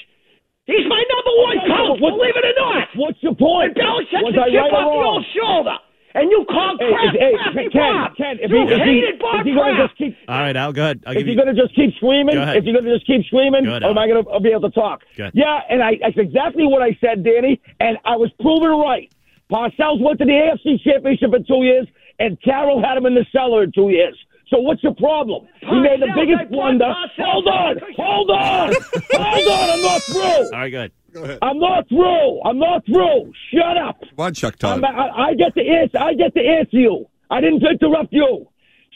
He's 0.66 0.86
my 0.88 1.02
number 1.12 1.32
one 1.44 1.58
Okay, 1.58 1.68
coach. 1.68 2.00
what- 2.00 2.16
believe 2.16 2.36
it 2.36 2.44
or 2.44 2.54
not. 2.56 2.88
What's 2.96 3.22
your 3.22 3.34
point? 3.34 3.76
And 3.76 3.76
Belichick's 3.76 4.22
Was 4.24 4.34
a 4.36 4.42
I 4.42 4.50
chip 4.50 4.62
right 4.62 4.72
off 4.72 4.80
the 4.80 4.98
wrong? 4.98 5.14
old 5.20 5.26
shoulder. 5.36 5.76
And 6.16 6.30
you 6.30 6.44
called 6.48 6.78
Hey, 6.80 6.88
Kraft 6.92 7.16
hey, 7.18 7.32
Crafty 7.34 7.68
Ken, 7.70 7.92
Bob. 7.92 8.16
Ken, 8.16 8.38
if 8.40 8.50
you 8.50 8.56
he- 8.66 8.72
if 8.72 8.78
he- 8.82 9.00
hated 9.02 9.18
Bob 9.18 9.40
if 9.40 9.46
he 9.46 9.52
gonna 9.52 9.74
Kraft. 9.74 9.90
just 9.90 9.98
keep 9.98 10.16
All 10.28 10.38
right, 10.40 10.56
Al. 10.56 10.72
Go 10.72 10.82
ahead. 10.84 11.00
I'll 11.06 11.12
if 11.16 11.26
you're 11.26 11.34
you. 11.34 11.42
going 11.42 11.54
to 11.54 11.60
just 11.60 11.74
keep 11.74 11.92
screaming, 11.96 12.36
Go 12.36 12.42
ahead. 12.42 12.56
if 12.56 12.64
you're 12.64 12.72
going 12.72 12.84
to 12.86 12.94
just 12.94 13.06
keep 13.06 13.26
screaming, 13.26 13.64
Go 13.64 13.70
ahead, 13.70 13.82
or 13.82 13.90
am 13.90 13.98
I 13.98 14.06
going 14.06 14.24
to 14.24 14.40
be 14.40 14.50
able 14.50 14.70
to 14.70 14.70
talk? 14.70 15.02
Yeah, 15.16 15.60
and 15.68 15.82
I, 15.82 15.96
that's 16.00 16.16
exactly 16.16 16.64
what 16.66 16.82
I 16.82 16.96
said, 17.00 17.24
Danny, 17.24 17.60
and 17.80 17.98
I 18.04 18.16
was 18.16 18.30
proven 18.40 18.70
right. 18.78 19.10
Parcells 19.50 20.00
went 20.00 20.18
to 20.20 20.24
the 20.24 20.32
AFC 20.32 20.78
Championship 20.82 21.34
in 21.34 21.44
two 21.44 21.64
years, 21.64 21.86
and 22.20 22.40
Carroll 22.42 22.80
had 22.82 22.96
him 22.96 23.06
in 23.06 23.14
the 23.14 23.26
cellar 23.32 23.64
in 23.64 23.72
two 23.72 23.90
years. 23.90 24.16
So 24.48 24.58
what's 24.58 24.82
your 24.82 24.94
problem? 24.94 25.46
he 25.60 25.66
made 25.80 26.00
the 26.00 26.06
Parcells, 26.06 26.14
biggest 26.26 26.50
blunder. 26.50 26.92
Hold 27.18 27.46
on, 27.48 27.76
hold 27.96 28.30
on, 28.30 28.72
hold 29.12 29.48
on. 29.48 29.70
I'm 29.70 29.82
not 29.82 30.02
through. 30.02 30.22
All 30.22 30.50
right, 30.52 30.70
good. 30.70 30.92
go 31.12 31.24
ahead. 31.24 31.38
I'm 31.42 31.58
not 31.58 31.88
through. 31.88 32.42
I'm 32.44 32.58
not 32.58 32.84
through. 32.86 33.32
Shut 33.52 33.76
up. 33.78 34.00
Come 34.00 34.18
on, 34.26 34.34
Chuck 34.34 34.56
Todd. 34.56 34.84
I'm, 34.84 34.84
I, 34.84 35.28
I 35.30 35.34
get 35.34 35.54
to 35.54 35.60
answer. 35.66 35.98
I 35.98 36.14
get 36.14 36.34
to 36.34 36.40
answer 36.40 36.76
you. 36.78 37.06
I 37.30 37.40
didn't 37.40 37.62
interrupt 37.64 38.12
you. 38.12 38.46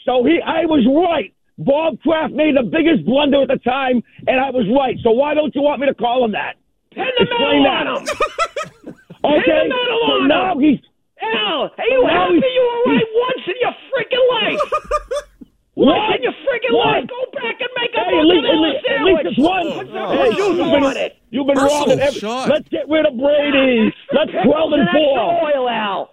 So 0.05 0.23
he, 0.23 0.39
I 0.45 0.65
was 0.65 0.85
right. 0.87 1.33
Bob 1.57 1.99
Kraft 2.01 2.33
made 2.33 2.55
the 2.55 2.63
biggest 2.63 3.05
blunder 3.05 3.41
at 3.41 3.49
the 3.49 3.57
time, 3.57 4.01
and 4.27 4.39
I 4.39 4.49
was 4.51 4.65
right. 4.71 4.95
So 5.03 5.11
why 5.11 5.33
don't 5.33 5.53
you 5.55 5.61
want 5.61 5.81
me 5.81 5.87
to 5.87 5.93
call 5.93 6.23
him 6.23 6.31
that? 6.31 6.55
Pin 6.93 7.03
the 7.17 7.23
Explain 7.25 7.63
medal 7.63 7.65
that. 7.65 7.87
on 7.87 8.07
him. 8.07 8.95
Okay. 9.19 9.43
Pin 9.43 9.67
the 9.67 9.75
medal 9.75 9.99
so 10.07 10.13
on 10.13 10.27
now 10.29 10.53
him. 10.53 10.59
he's 10.61 10.79
Al, 11.21 11.67
are 11.77 11.85
you 11.91 12.03
Now 12.07 12.31
happy 12.31 12.47
you 12.47 12.63
were 12.63 12.93
right 12.93 13.11
once 13.11 13.43
in 13.51 13.55
your 13.59 13.75
freaking 13.91 14.25
life? 14.31 14.48
Once 16.71 16.85
What? 16.85 16.97
in 16.97 17.07
your 17.07 17.09
freaking 17.09 17.09
What? 17.09 17.09
life. 17.09 17.09
Go 17.09 17.21
back 17.39 17.57
and 17.59 17.69
make 17.75 17.91
a 17.93 17.99
Hey, 17.99 18.05
at 18.05 18.13
at 18.13 18.25
mozzarella 18.25 18.61
least, 18.61 18.77
at 18.77 18.89
sandwich. 18.89 19.25
least 19.25 19.27
it's 19.29 19.39
one. 19.39 19.67
Put 19.69 19.87
some 19.87 20.17
Hey, 20.17 20.29
juice 20.29 20.57
you've 20.57 20.71
been, 20.71 20.97
it. 20.97 21.11
you've 21.31 21.47
been 21.47 21.55
Personal 21.55 21.79
wrong. 21.79 21.91
at 21.91 21.99
every- 21.99 22.49
Let's 22.53 22.69
get 22.69 22.85
rid 22.89 23.05
of 23.05 23.13
Brady. 23.17 23.93
Let's 24.13 24.31
Pickles 24.31 24.45
12 24.45 24.73
and 24.73 24.89
4. 24.89 25.53
oil, 25.55 25.69
Al. 25.69 26.09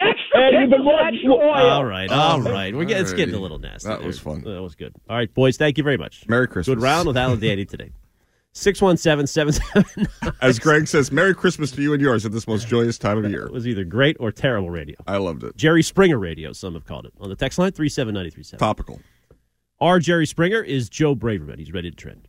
Extra 0.00 0.16
Hey, 0.40 0.60
you've 0.60 0.70
been 0.70 0.80
pickles 0.80 1.00
extra 1.04 1.32
oil. 1.34 1.70
All 1.70 1.84
right, 1.84 2.10
all 2.10 2.40
right. 2.40 2.74
We're 2.74 2.84
getting, 2.86 3.02
it's 3.02 3.12
getting 3.12 3.34
a 3.34 3.38
little 3.38 3.58
nasty. 3.58 3.88
That 3.88 4.02
was 4.02 4.16
there. 4.22 4.32
fun. 4.32 4.42
That 4.44 4.62
was 4.62 4.74
good. 4.74 4.94
All 5.10 5.16
right, 5.16 5.32
boys. 5.34 5.56
Thank 5.58 5.76
you 5.76 5.84
very 5.84 5.98
much. 5.98 6.24
Merry 6.28 6.48
Christmas. 6.48 6.74
Good 6.74 6.82
round 6.82 7.06
with 7.06 7.16
Al 7.18 7.32
and 7.32 7.40
Danny 7.40 7.64
today. 7.66 7.90
Six 8.52 8.80
one 8.82 8.96
seven 8.96 9.26
seven 9.28 9.52
seven. 9.52 10.08
As 10.42 10.58
Greg 10.58 10.88
says, 10.88 11.12
Merry 11.12 11.34
Christmas 11.34 11.70
to 11.72 11.82
you 11.82 11.92
and 11.92 12.02
yours 12.02 12.26
at 12.26 12.32
this 12.32 12.48
most 12.48 12.66
joyous 12.66 12.98
time 12.98 13.22
of 13.24 13.30
year. 13.30 13.46
It 13.46 13.52
was 13.52 13.64
either 13.68 13.84
great 13.84 14.16
or 14.18 14.32
terrible 14.32 14.70
radio. 14.70 14.96
I 15.06 15.18
loved 15.18 15.44
it. 15.44 15.56
Jerry 15.56 15.82
Springer 15.84 16.18
radio, 16.18 16.52
some 16.52 16.74
have 16.74 16.84
called 16.84 17.06
it. 17.06 17.12
On 17.20 17.28
the 17.28 17.36
text 17.36 17.60
line, 17.60 17.70
37937. 17.70 18.58
Topical. 18.58 19.00
Our 19.82 19.98
Jerry 19.98 20.26
Springer 20.26 20.62
is 20.62 20.90
Joe 20.90 21.16
Braverman. 21.16 21.58
He's 21.58 21.72
ready 21.72 21.90
to 21.90 21.96
trend. 21.96 22.28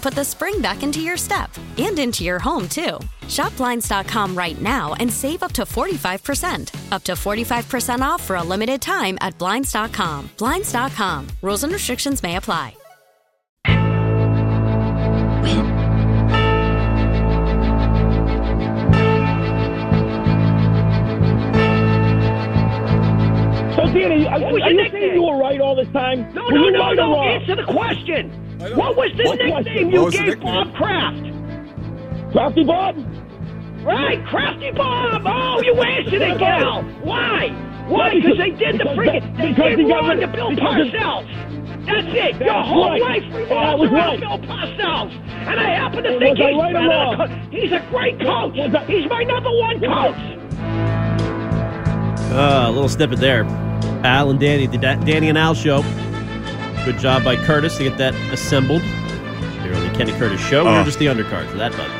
put 0.00 0.14
the 0.14 0.24
spring 0.24 0.60
back 0.60 0.82
into 0.82 1.00
your 1.00 1.16
step 1.16 1.50
and 1.78 1.98
into 1.98 2.24
your 2.24 2.38
home, 2.38 2.68
too. 2.68 2.98
Shop 3.28 3.56
Blinds.com 3.56 4.36
right 4.36 4.60
now 4.60 4.94
and 4.94 5.12
save 5.12 5.42
up 5.42 5.52
to 5.52 5.62
45%. 5.62 6.92
Up 6.92 7.04
to 7.04 7.12
45% 7.12 8.00
off 8.00 8.22
for 8.22 8.36
a 8.36 8.42
limited 8.42 8.80
time 8.82 9.18
at 9.20 9.38
Blinds.com. 9.38 10.30
Blinds.com. 10.38 11.26
Rules 11.42 11.64
and 11.64 11.72
restrictions 11.72 12.22
may 12.22 12.36
apply. 12.36 12.74
Danny, 23.92 24.26
are, 24.26 24.40
What 24.40 24.52
was 24.52 24.62
are 24.62 24.70
you 24.72 24.88
saying 24.90 25.14
you 25.14 25.22
were 25.22 25.36
right 25.38 25.60
all 25.60 25.74
this 25.74 25.88
time? 25.92 26.32
No, 26.34 26.44
Were 26.44 26.52
no, 26.52 26.68
no, 26.70 26.92
no. 26.94 27.12
wrong? 27.12 27.28
Answer 27.28 27.56
the 27.56 27.64
question. 27.64 28.30
What 28.60 28.94
was 28.96 29.10
the 29.16 29.24
What 29.24 29.38
nickname 29.38 29.52
question? 29.64 29.90
you 29.90 30.02
was 30.04 30.14
gave 30.14 30.26
nickname? 30.26 30.44
Bob 30.44 30.74
Kraft? 30.74 32.32
Crafty 32.32 32.64
Bob? 32.64 32.96
Right, 33.82 34.24
Crafty 34.26 34.70
Bob. 34.72 35.22
Oh, 35.24 35.62
you 35.62 35.74
answered 35.80 36.20
it, 36.20 36.38
Gal. 36.38 36.82
Why? 37.02 37.48
Why? 37.88 38.14
Because 38.14 38.32
because- 38.32 38.38
they 38.38 38.50
did 38.50 38.74
the 38.74 38.84
because 38.84 38.96
freaking. 38.98 39.22
that- 39.22 39.36
They 39.38 39.48
because 39.48 39.76
did 39.76 39.88
got 39.88 39.96
wrong 39.96 40.08
rid 40.10 40.20
to 40.20 40.24
of- 40.26 40.32
Bill 40.32 40.50
because 40.50 40.88
Parcells. 40.92 41.86
That's 41.86 42.06
it. 42.08 42.36
Your 42.36 42.52
That's 42.52 42.68
whole 42.68 42.90
right. 42.90 43.00
life 43.00 43.22
That 43.32 43.38
revolves 43.38 43.80
was 43.80 43.90
around 43.90 44.08
right. 44.10 44.20
Bill 44.20 44.38
Parcells, 44.38 45.12
and 45.48 45.58
I 45.60 45.70
happen 45.70 46.04
to 46.04 46.18
think 46.18 46.36
he's 46.38 46.56
right 46.56 46.72
better. 46.74 46.86
wrong? 46.86 47.16
co- 47.16 47.26
He's 47.50 47.72
a 47.72 47.80
great 47.90 48.20
coach. 48.20 48.54
He's 48.86 49.08
my 49.08 49.22
number 49.24 49.50
one 49.50 49.80
coach. 49.80 50.16
Uh, 52.30 52.66
a 52.68 52.70
little 52.70 52.88
snippet 52.90 53.18
there. 53.18 53.44
Al 54.04 54.30
and 54.30 54.38
Danny, 54.38 54.66
the 54.66 54.76
Da- 54.78 54.96
Danny 54.96 55.30
and 55.30 55.38
Al 55.38 55.54
show. 55.54 55.82
Good 56.84 56.98
job 56.98 57.22
by 57.24 57.36
Curtis 57.36 57.76
to 57.76 57.84
get 57.84 57.98
that 57.98 58.14
assembled. 58.32 58.82
Here 58.82 59.74
on 59.74 59.86
the 59.86 59.92
Kenny 59.96 60.12
Curtis 60.12 60.40
show. 60.40 60.64
We're 60.64 60.80
Oh. 60.80 60.84
just 60.84 60.98
the 60.98 61.06
undercard 61.06 61.46
for 61.48 61.58
that, 61.58 61.72
bud. 61.72 61.90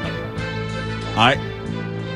I 1.16 1.34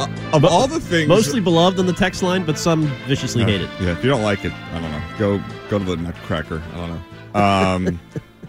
uh, 0.00 0.08
of 0.32 0.44
all 0.44 0.66
the 0.66 0.80
things 0.80 1.06
Mostly 1.08 1.40
beloved 1.40 1.78
on 1.78 1.86
the 1.86 1.92
text 1.92 2.22
line, 2.22 2.44
but 2.44 2.58
some 2.58 2.86
viciously 3.06 3.42
Yeah, 3.42 3.48
hated. 3.48 3.70
Yeah, 3.80 3.92
if 3.92 4.02
you 4.02 4.10
don't 4.10 4.22
like 4.22 4.44
it, 4.44 4.52
I 4.72 4.80
don't 4.80 4.90
know. 4.90 5.02
Go 5.18 5.42
go 5.68 5.78
to 5.78 5.84
the 5.84 5.96
Nutcracker. 5.96 6.62
I 6.72 6.76
don't 6.76 6.90
know. 7.34 7.40
Um, 7.40 8.00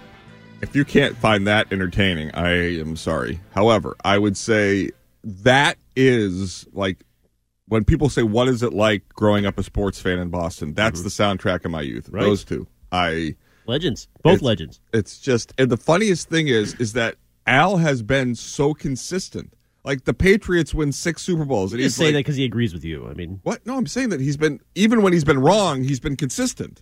if 0.62 0.75
you 0.75 0.86
can't 0.86 1.15
find 1.17 1.45
that 1.47 1.71
entertaining, 1.71 2.32
I 2.34 2.80
am 2.80 2.95
sorry. 2.95 3.41
However, 3.54 3.95
I 4.04 4.17
would 4.17 4.38
say 4.38 4.91
that 5.23 5.78
is 5.95 6.65
like 6.73 7.04
when 7.67 7.84
people 7.84 8.10
say, 8.10 8.23
"What 8.23 8.47
is 8.47 8.63
it 8.63 8.73
like 8.73 9.08
growing 9.10 9.45
up 9.45 9.60
a 9.60 9.63
sports 9.63 9.99
fan 9.99 10.19
in 10.19 10.30
Boston?" 10.30 10.73
That's 10.73 11.04
the 11.04 11.10
soundtrack 11.10 11.65
of 11.65 11.71
my 11.71 11.82
youth. 11.82 12.10
Right. 12.10 12.23
Those 12.23 12.43
two, 12.45 12.65
I 12.91 13.36
Legends. 13.67 14.08
Both 14.23 14.34
It's- 14.36 14.41
legends. 14.43 14.80
it's 14.93 15.19
just 15.19 15.54
and 15.58 15.69
the 15.71 15.78
funniest 15.78 16.30
thing 16.30 16.47
is 16.47 16.73
is 16.75 16.93
that 16.93 17.15
Al 17.47 17.78
has 17.78 18.01
been 18.01 18.36
so 18.36 18.73
consistent. 18.73 19.54
Like 19.84 20.06
the 20.06 20.13
Patriots 20.15 20.73
win 20.73 20.91
six 20.91 21.21
Super 21.21 21.45
Bowls, 21.45 21.71
and 21.71 21.80
You 21.80 21.86
he's 21.86 21.91
just 21.91 21.97
say 21.99 22.06
like, 22.06 22.13
that 22.13 22.19
because 22.19 22.36
he 22.38 22.43
agrees 22.45 22.73
with 22.73 22.84
you. 22.84 23.08
I 23.08 23.13
mean, 23.13 23.39
what? 23.43 23.63
No, 23.67 23.78
I'm 23.78 23.86
saying 23.86 24.10
that 24.10 24.19
he's 24.19 24.36
been 24.38 24.60
even 24.73 25.01
when 25.04 25.13
he's 25.13 25.23
been 25.23 25.39
wrong, 25.39 25.84
he's 25.84 25.99
been 25.99 26.15
consistent. 26.15 26.82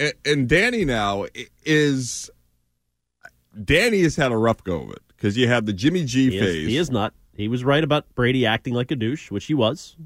And, 0.00 0.12
and 0.24 0.48
Danny 0.48 0.84
now 0.84 1.26
is 1.64 2.28
Danny 3.64 4.02
has 4.02 4.16
had 4.16 4.32
a 4.32 4.36
rough 4.36 4.62
go 4.64 4.82
of 4.82 4.90
it 4.90 5.02
because 5.08 5.36
you 5.36 5.48
have 5.48 5.66
the 5.66 5.72
Jimmy 5.72 6.04
G 6.04 6.30
he 6.30 6.36
is, 6.38 6.42
phase. 6.44 6.66
he 6.68 6.76
is 6.76 6.90
not. 6.90 7.14
He 7.34 7.48
was 7.48 7.64
right 7.64 7.84
about 7.84 8.12
Brady 8.14 8.44
acting 8.46 8.74
like 8.74 8.90
a 8.90 8.96
douche, 8.96 9.30
which 9.30 9.46
he 9.46 9.54
was. 9.54 9.96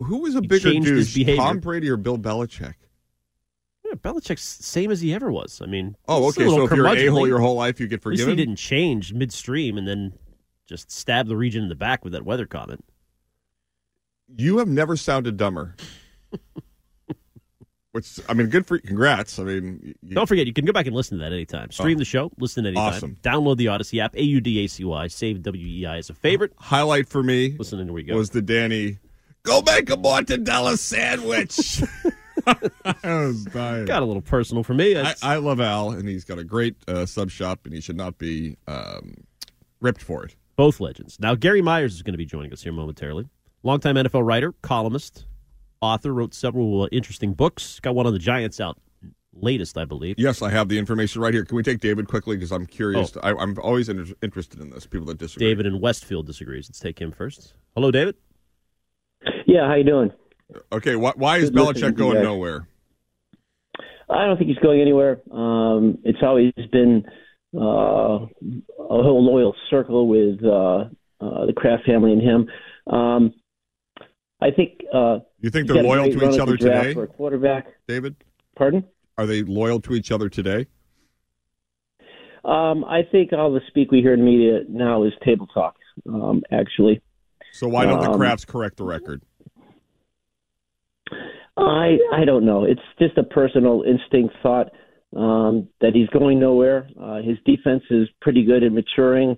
Who 0.00 0.18
was 0.18 0.34
a 0.34 0.40
He 0.40 0.46
bigger 0.46 0.72
douche. 0.72 1.36
Tom 1.36 1.58
Brady 1.60 1.88
or 1.88 1.96
Bill 1.96 2.18
Belichick? 2.18 2.74
Belichick's 4.02 4.42
same 4.42 4.90
as 4.90 5.00
he 5.00 5.12
ever 5.14 5.30
was. 5.30 5.60
I 5.62 5.66
mean, 5.66 5.96
Oh, 6.06 6.28
okay. 6.28 6.44
So 6.46 6.64
if 6.64 6.72
you're 6.72 6.86
a 6.86 7.08
hole 7.10 7.26
your 7.28 7.38
whole 7.40 7.56
life, 7.56 7.78
you 7.80 7.86
get 7.86 8.02
forgiven. 8.02 8.30
he 8.30 8.36
didn't 8.36 8.56
change 8.56 9.12
midstream 9.12 9.76
and 9.78 9.86
then 9.86 10.12
just 10.66 10.90
stab 10.90 11.28
the 11.28 11.36
region 11.36 11.62
in 11.62 11.68
the 11.68 11.74
back 11.74 12.04
with 12.04 12.12
that 12.12 12.24
weather 12.24 12.46
comment. 12.46 12.84
You 14.36 14.58
have 14.58 14.68
never 14.68 14.96
sounded 14.96 15.36
dumber. 15.36 15.74
Which 17.92 18.20
I 18.28 18.34
mean, 18.34 18.48
good 18.48 18.66
for 18.66 18.76
you. 18.76 18.82
Congrats. 18.82 19.38
I 19.38 19.44
mean, 19.44 19.94
you, 20.02 20.14
Don't 20.14 20.26
forget, 20.26 20.46
you 20.46 20.52
can 20.52 20.66
go 20.66 20.72
back 20.72 20.86
and 20.86 20.94
listen 20.94 21.16
to 21.18 21.24
that 21.24 21.32
anytime. 21.32 21.70
Stream 21.70 21.96
Oh. 21.96 21.98
the 21.98 22.04
show, 22.04 22.30
listen 22.38 22.66
anytime. 22.66 22.84
Awesome. 22.92 23.16
Download 23.22 23.56
the 23.56 23.66
Audacy 23.66 23.98
app, 24.00 24.14
A 24.14 24.22
U 24.22 24.40
D 24.42 24.62
A 24.62 24.68
C 24.68 24.84
Y. 24.84 25.06
Save 25.08 25.38
WEEI 25.38 25.98
as 25.98 26.10
a 26.10 26.14
favorite. 26.14 26.52
highlight 26.58 27.08
for 27.08 27.22
me 27.22 27.56
Listen, 27.58 27.80
and 27.80 27.92
we 27.94 28.02
go. 28.02 28.14
was 28.16 28.30
the 28.30 28.42
Danny. 28.42 28.98
Go 29.42 29.62
make 29.62 29.88
a 29.88 29.96
mortadella 29.96 30.76
sandwich. 30.78 31.82
I 32.84 32.94
was 33.02 33.44
dying. 33.46 33.84
Got 33.84 34.02
a 34.02 34.06
little 34.06 34.22
personal 34.22 34.62
for 34.62 34.74
me. 34.74 34.98
I, 34.98 35.14
I 35.22 35.36
love 35.36 35.60
Al, 35.60 35.90
and 35.90 36.08
he's 36.08 36.24
got 36.24 36.38
a 36.38 36.44
great 36.44 36.76
uh, 36.88 37.06
sub 37.06 37.30
shop, 37.30 37.60
and 37.64 37.74
he 37.74 37.80
should 37.80 37.96
not 37.96 38.18
be 38.18 38.56
um, 38.66 39.14
ripped 39.80 40.02
for 40.02 40.24
it. 40.24 40.36
both 40.56 40.80
legends. 40.80 41.18
Now, 41.20 41.34
Gary 41.34 41.62
Myers 41.62 41.94
is 41.94 42.02
going 42.02 42.14
to 42.14 42.18
be 42.18 42.26
joining 42.26 42.52
us 42.52 42.62
here 42.62 42.72
momentarily. 42.72 43.28
Longtime 43.62 43.96
NFL 43.96 44.26
writer, 44.26 44.54
columnist, 44.62 45.26
author, 45.80 46.12
wrote 46.14 46.34
several 46.34 46.82
uh, 46.82 46.88
interesting 46.92 47.34
books. 47.34 47.80
Got 47.80 47.94
one 47.94 48.06
on 48.06 48.12
the 48.12 48.18
Giants 48.18 48.60
out 48.60 48.78
latest, 49.40 49.78
I 49.78 49.84
believe. 49.84 50.16
Yes, 50.18 50.42
I 50.42 50.50
have 50.50 50.68
the 50.68 50.78
information 50.78 51.20
right 51.20 51.32
here. 51.34 51.44
Can 51.44 51.56
we 51.56 51.62
take 51.62 51.80
David 51.80 52.08
quickly? 52.08 52.36
Because 52.36 52.50
I'm 52.52 52.66
curious. 52.66 53.16
Oh. 53.16 53.20
I, 53.22 53.34
I'm 53.34 53.56
always 53.60 53.88
inter- 53.88 54.14
interested 54.22 54.60
in 54.60 54.70
this. 54.70 54.86
People 54.86 55.06
that 55.06 55.18
disagree. 55.18 55.46
David 55.48 55.66
in 55.66 55.80
Westfield 55.80 56.26
disagrees. 56.26 56.68
Let's 56.68 56.80
take 56.80 57.00
him 57.00 57.12
first. 57.12 57.54
Hello, 57.74 57.90
David. 57.90 58.16
Yeah, 59.46 59.66
how 59.66 59.74
you 59.74 59.84
doing? 59.84 60.12
Okay, 60.72 60.94
wh- 60.94 61.18
why 61.18 61.38
is 61.38 61.50
Belichick 61.50 61.94
going 61.94 62.22
nowhere? 62.22 62.66
I 64.10 64.24
don't 64.24 64.38
think 64.38 64.48
he's 64.48 64.58
going 64.58 64.80
anywhere. 64.80 65.20
Um, 65.30 65.98
it's 66.04 66.22
always 66.22 66.52
been 66.72 67.04
uh, 67.54 67.58
a 67.60 68.26
whole 68.78 69.22
loyal 69.24 69.54
circle 69.68 70.08
with 70.08 70.42
uh, 70.42 70.84
uh, 71.20 71.46
the 71.46 71.52
Kraft 71.54 71.84
family 71.84 72.12
and 72.12 72.22
him. 72.22 72.48
Um, 72.86 73.34
I 74.40 74.50
think. 74.50 74.80
Uh, 74.92 75.18
You 75.40 75.50
think 75.50 75.68
they're 75.68 75.82
loyal 75.82 76.10
to 76.10 76.30
each 76.30 76.38
other 76.40 76.56
today? 76.56 76.94
For 76.94 77.02
a 77.04 77.06
quarterback, 77.08 77.66
David, 77.86 78.16
pardon. 78.56 78.84
are 79.18 79.26
they 79.26 79.42
loyal 79.42 79.80
to 79.80 79.94
each 79.94 80.10
other 80.10 80.28
today? 80.30 80.66
Um, 82.44 82.84
I 82.84 83.02
think 83.02 83.32
all 83.34 83.52
the 83.52 83.60
speak 83.66 83.90
we 83.90 84.00
hear 84.00 84.14
in 84.14 84.24
media 84.24 84.60
now 84.68 85.02
is 85.02 85.12
table 85.22 85.46
talk. 85.48 85.76
Um, 86.08 86.42
actually, 86.50 87.02
So 87.52 87.68
why 87.68 87.84
don't 87.84 88.00
the 88.00 88.10
Um, 88.10 88.18
Krafts 88.18 88.46
correct 88.46 88.76
the 88.78 88.84
record? 88.84 89.22
I 91.58 91.98
I 92.12 92.24
don't 92.24 92.46
know. 92.46 92.64
It's 92.64 92.80
just 92.98 93.18
a 93.18 93.22
personal 93.22 93.82
instinct 93.86 94.34
thought 94.42 94.70
um, 95.16 95.68
that 95.80 95.94
he's 95.94 96.08
going 96.08 96.38
nowhere. 96.38 96.88
Uh, 97.00 97.16
his 97.16 97.38
defense 97.44 97.82
is 97.90 98.08
pretty 98.20 98.44
good 98.44 98.62
and 98.62 98.74
maturing. 98.74 99.36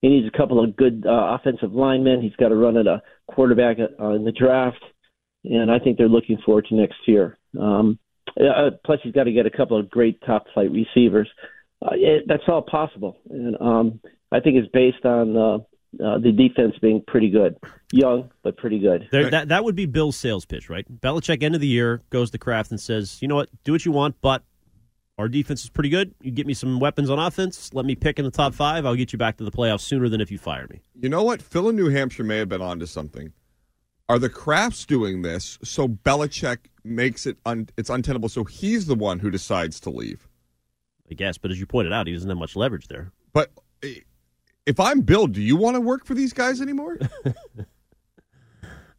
He 0.00 0.08
needs 0.08 0.26
a 0.26 0.36
couple 0.36 0.62
of 0.62 0.76
good 0.76 1.04
uh, 1.06 1.36
offensive 1.38 1.72
linemen. 1.72 2.20
He's 2.20 2.36
got 2.36 2.48
to 2.48 2.56
run 2.56 2.76
at 2.76 2.86
a 2.86 3.02
quarterback 3.28 3.78
uh, 3.78 4.10
in 4.10 4.24
the 4.24 4.32
draft, 4.32 4.82
and 5.44 5.70
I 5.70 5.78
think 5.78 5.96
they're 5.96 6.08
looking 6.08 6.38
forward 6.44 6.66
to 6.68 6.74
next 6.74 6.98
year. 7.06 7.38
Um, 7.58 7.98
uh, 8.38 8.70
plus, 8.84 8.98
he's 9.02 9.14
got 9.14 9.24
to 9.24 9.32
get 9.32 9.46
a 9.46 9.50
couple 9.50 9.78
of 9.78 9.88
great 9.88 10.20
top 10.26 10.44
flight 10.52 10.70
receivers. 10.70 11.28
Uh, 11.80 11.94
it, 11.94 12.24
that's 12.26 12.42
all 12.48 12.62
possible, 12.62 13.16
and 13.30 13.56
um, 13.60 14.00
I 14.30 14.40
think 14.40 14.56
it's 14.56 14.70
based 14.72 15.04
on 15.04 15.36
uh, 15.36 15.58
uh, 16.02 16.18
the 16.18 16.32
defense 16.32 16.74
being 16.80 17.02
pretty 17.06 17.30
good, 17.30 17.56
young 17.92 18.30
but 18.42 18.56
pretty 18.56 18.78
good. 18.78 19.08
There, 19.10 19.30
that 19.30 19.48
that 19.48 19.64
would 19.64 19.74
be 19.74 19.86
Bill's 19.86 20.16
sales 20.16 20.44
pitch, 20.44 20.68
right? 20.68 20.86
Belichick, 21.00 21.42
end 21.42 21.54
of 21.54 21.60
the 21.60 21.66
year, 21.66 22.00
goes 22.10 22.30
to 22.32 22.38
Kraft 22.38 22.70
and 22.70 22.80
says, 22.80 23.20
"You 23.20 23.28
know 23.28 23.36
what? 23.36 23.48
Do 23.64 23.72
what 23.72 23.84
you 23.84 23.92
want, 23.92 24.20
but 24.20 24.42
our 25.18 25.28
defense 25.28 25.64
is 25.64 25.70
pretty 25.70 25.88
good. 25.88 26.14
You 26.22 26.30
get 26.30 26.46
me 26.46 26.54
some 26.54 26.80
weapons 26.80 27.10
on 27.10 27.18
offense. 27.18 27.72
Let 27.72 27.86
me 27.86 27.94
pick 27.94 28.18
in 28.18 28.24
the 28.24 28.30
top 28.30 28.54
five. 28.54 28.84
I'll 28.86 28.96
get 28.96 29.12
you 29.12 29.18
back 29.18 29.36
to 29.38 29.44
the 29.44 29.52
playoffs 29.52 29.82
sooner 29.82 30.08
than 30.08 30.20
if 30.20 30.30
you 30.30 30.38
fire 30.38 30.66
me." 30.68 30.80
You 31.00 31.08
know 31.08 31.22
what? 31.22 31.42
Phil 31.42 31.68
in 31.68 31.76
New 31.76 31.88
Hampshire 31.88 32.24
may 32.24 32.38
have 32.38 32.48
been 32.48 32.62
onto 32.62 32.86
something. 32.86 33.32
Are 34.08 34.18
the 34.18 34.28
Krafts 34.28 34.86
doing 34.86 35.22
this 35.22 35.58
so 35.64 35.88
Belichick 35.88 36.58
makes 36.84 37.26
it 37.26 37.38
un- 37.46 37.68
it's 37.76 37.88
untenable? 37.88 38.28
So 38.28 38.44
he's 38.44 38.86
the 38.86 38.94
one 38.94 39.18
who 39.18 39.30
decides 39.30 39.80
to 39.80 39.90
leave. 39.90 40.28
I 41.10 41.14
guess, 41.14 41.38
but 41.38 41.50
as 41.50 41.60
you 41.60 41.66
pointed 41.66 41.92
out, 41.92 42.06
he 42.06 42.12
doesn't 42.14 42.28
have 42.28 42.38
much 42.38 42.56
leverage 42.56 42.88
there. 42.88 43.12
But 43.32 43.50
if 44.66 44.80
I'm 44.80 45.00
Bill, 45.02 45.26
do 45.26 45.40
you 45.42 45.56
want 45.56 45.74
to 45.76 45.80
work 45.80 46.04
for 46.06 46.14
these 46.14 46.32
guys 46.32 46.60
anymore? 46.60 46.98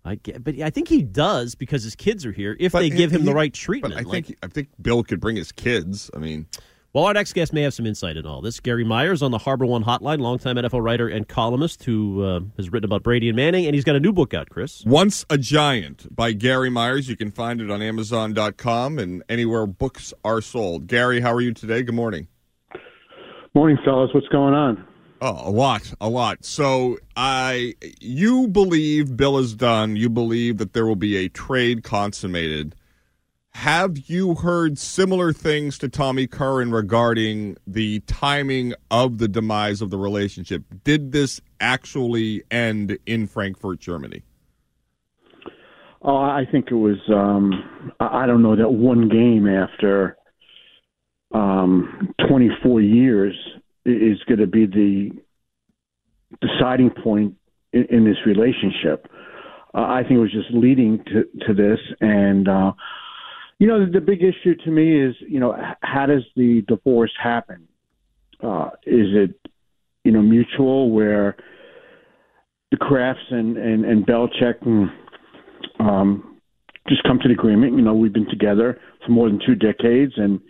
I 0.07 0.15
get, 0.15 0.43
but 0.43 0.59
I 0.61 0.69
think 0.69 0.87
he 0.87 1.01
does 1.01 1.55
because 1.55 1.83
his 1.83 1.95
kids 1.95 2.25
are 2.27 2.31
here. 2.31 2.55
If 2.59 2.73
But 2.73 2.81
they 2.81 2.89
give 2.91 3.11
him 3.11 3.21
he- 3.21 3.27
the 3.27 3.33
right 3.33 3.51
treatment, 3.53 3.95
But 3.95 4.01
I 4.01 4.03
Like- 4.07 4.25
think 4.27 4.37
I 4.43 4.47
think 4.47 4.69
Bill 4.81 5.03
could 5.03 5.19
bring 5.19 5.35
his 5.35 5.51
kids. 5.51 6.11
I 6.13 6.19
mean, 6.19 6.45
Well, 6.93 7.05
our 7.05 7.13
next 7.13 7.33
guest 7.33 7.51
may 7.53 7.63
have 7.63 7.73
some 7.73 7.85
insight 7.87 8.15
in 8.15 8.25
all 8.25 8.39
this. 8.39 8.59
Gary 8.59 8.83
Myers 8.85 9.21
on 9.23 9.31
the 9.31 9.39
HarborOne 9.39 9.83
Hotline, 9.83 10.19
longtime 10.19 10.55
NFL 10.57 10.81
writer 10.81 11.07
and 11.09 11.27
columnist 11.27 11.83
who 11.83 12.23
uh, 12.23 12.39
has 12.55 12.71
written 12.71 12.85
about 12.85 13.01
Brady 13.03 13.27
and 13.29 13.35
Manning, 13.35 13.65
and 13.65 13.73
he's 13.73 13.83
got 13.83 13.95
a 13.95 13.99
new 13.99 14.13
book 14.13 14.33
out, 14.35 14.49
Chris. 14.49 14.85
Once 14.85 15.25
a 15.29 15.37
Giant 15.39 16.15
by 16.15 16.31
Gary 16.33 16.69
Myers. 16.69 17.09
You 17.09 17.17
can 17.17 17.31
find 17.31 17.59
it 17.59 17.69
on 17.71 17.81
Amazon.com 17.81 18.99
and 18.99 19.23
anywhere 19.27 19.65
books 19.65 20.13
are 20.23 20.39
sold. 20.39 20.85
Gary, 20.87 21.19
how 21.19 21.33
are 21.33 21.41
you 21.41 21.51
today? 21.53 21.81
Good 21.81 21.95
morning. 21.95 22.27
Morning, 23.55 23.77
fellas. 23.83 24.11
What's 24.13 24.27
going 24.27 24.53
on? 24.53 24.85
Oh, 25.21 25.49
a 25.49 25.49
lot, 25.49 25.93
a 26.01 26.09
lot. 26.09 26.43
So 26.43 26.97
I, 27.15 27.75
you 28.01 28.47
believe 28.47 29.15
Bill 29.15 29.37
is 29.37 29.53
done. 29.53 29.95
You 29.95 30.09
believe 30.09 30.57
that 30.57 30.73
there 30.73 30.85
will 30.85 30.97
be 30.97 31.15
a 31.17 31.29
trade 31.29 31.83
consummated. 31.83 32.75
Have 33.51 34.09
you 34.09 34.35
heard 34.35 34.77
similar 34.77 35.31
things 35.31 35.77
to 35.77 35.87
Tommy 35.87 36.27
Curran 36.27 36.71
regarding 36.71 37.55
the 37.65 38.01
timing 38.01 38.73
of 38.91 39.17
the 39.17 39.29
demise 39.29 39.81
of 39.81 39.89
the 39.89 39.97
relationship? 39.97 40.63
Did 40.83 41.13
this 41.13 41.39
actually 41.61 42.43
end 42.51 42.97
in 43.05 43.27
Frankfurt, 43.27 43.79
Germany? 43.79 44.23
Oh, 46.01 46.17
I 46.17 46.43
think 46.51 46.67
it 46.69 46.75
was. 46.75 46.97
Um, 47.07 47.93
I 48.01 48.25
don't 48.25 48.43
know 48.43 48.57
that 48.57 48.69
one 48.69 49.07
game 49.07 49.47
after 49.47 50.17
um, 51.33 52.13
24 52.27 52.81
years 52.81 53.35
is 53.85 54.19
going 54.27 54.39
to 54.39 54.47
be 54.47 54.65
the 54.65 55.11
deciding 56.41 56.89
point 56.89 57.35
in, 57.71 57.85
in 57.89 58.05
this 58.05 58.17
relationship. 58.25 59.07
Uh, 59.73 59.81
I 59.81 60.01
think 60.01 60.13
it 60.13 60.19
was 60.19 60.31
just 60.31 60.51
leading 60.51 61.03
to 61.05 61.25
to 61.47 61.53
this, 61.53 61.79
and 62.01 62.47
uh, 62.47 62.71
You 63.57 63.67
know, 63.67 63.85
the, 63.85 63.91
the 63.91 64.01
big 64.01 64.21
issue 64.21 64.55
to 64.65 64.71
me 64.71 65.01
is, 65.01 65.15
you 65.27 65.39
know, 65.39 65.55
how 65.81 66.05
does 66.05 66.23
the 66.35 66.61
divorce 66.67 67.13
happen? 67.21 67.67
Uh, 68.43 68.69
is 68.85 69.07
it, 69.13 69.39
you 70.03 70.11
know, 70.11 70.21
mutual 70.21 70.91
where 70.91 71.37
the 72.71 72.77
Krafts 72.77 73.31
and 73.31 73.57
and 73.57 73.85
and 73.85 74.05
Belichick 74.05 74.59
mm, 74.61 74.87
um, 75.79 76.39
just 76.89 77.03
come 77.03 77.19
to 77.19 77.27
the 77.27 77.33
agreement? 77.33 77.77
You 77.77 77.81
know, 77.81 77.93
we've 77.93 78.13
been 78.13 78.29
together 78.29 78.79
for 79.05 79.11
more 79.11 79.29
than 79.29 79.39
two 79.45 79.55
decades, 79.55 80.13
and 80.17 80.41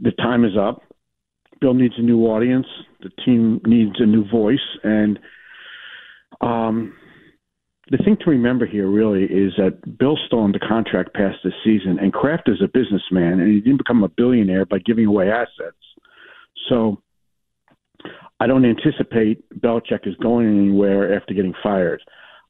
the 0.00 0.12
time 0.12 0.44
is 0.44 0.56
up. 0.58 0.82
Bill 1.66 1.74
needs 1.74 1.94
a 1.98 2.02
new 2.02 2.26
audience. 2.26 2.68
The 3.00 3.10
team 3.24 3.60
needs 3.66 3.96
a 3.98 4.06
new 4.06 4.24
voice, 4.30 4.78
and 4.84 5.18
um, 6.40 6.94
the 7.90 7.96
thing 7.96 8.16
to 8.20 8.30
remember 8.30 8.66
here 8.66 8.86
really 8.86 9.24
is 9.24 9.52
that 9.56 9.98
Bill's 9.98 10.20
still 10.28 10.44
under 10.44 10.60
contract 10.60 11.12
past 11.12 11.38
this 11.42 11.54
season, 11.64 11.98
and 12.00 12.12
Kraft 12.12 12.48
is 12.48 12.62
a 12.62 12.68
businessman, 12.68 13.40
and 13.40 13.52
he 13.52 13.60
didn't 13.60 13.78
become 13.78 14.04
a 14.04 14.08
billionaire 14.08 14.64
by 14.64 14.78
giving 14.78 15.06
away 15.06 15.28
assets. 15.28 15.76
So 16.68 17.02
I 18.38 18.46
don't 18.46 18.64
anticipate 18.64 19.42
Belichick 19.60 20.06
is 20.06 20.14
going 20.22 20.46
anywhere 20.46 21.16
after 21.16 21.34
getting 21.34 21.54
fired. 21.64 22.00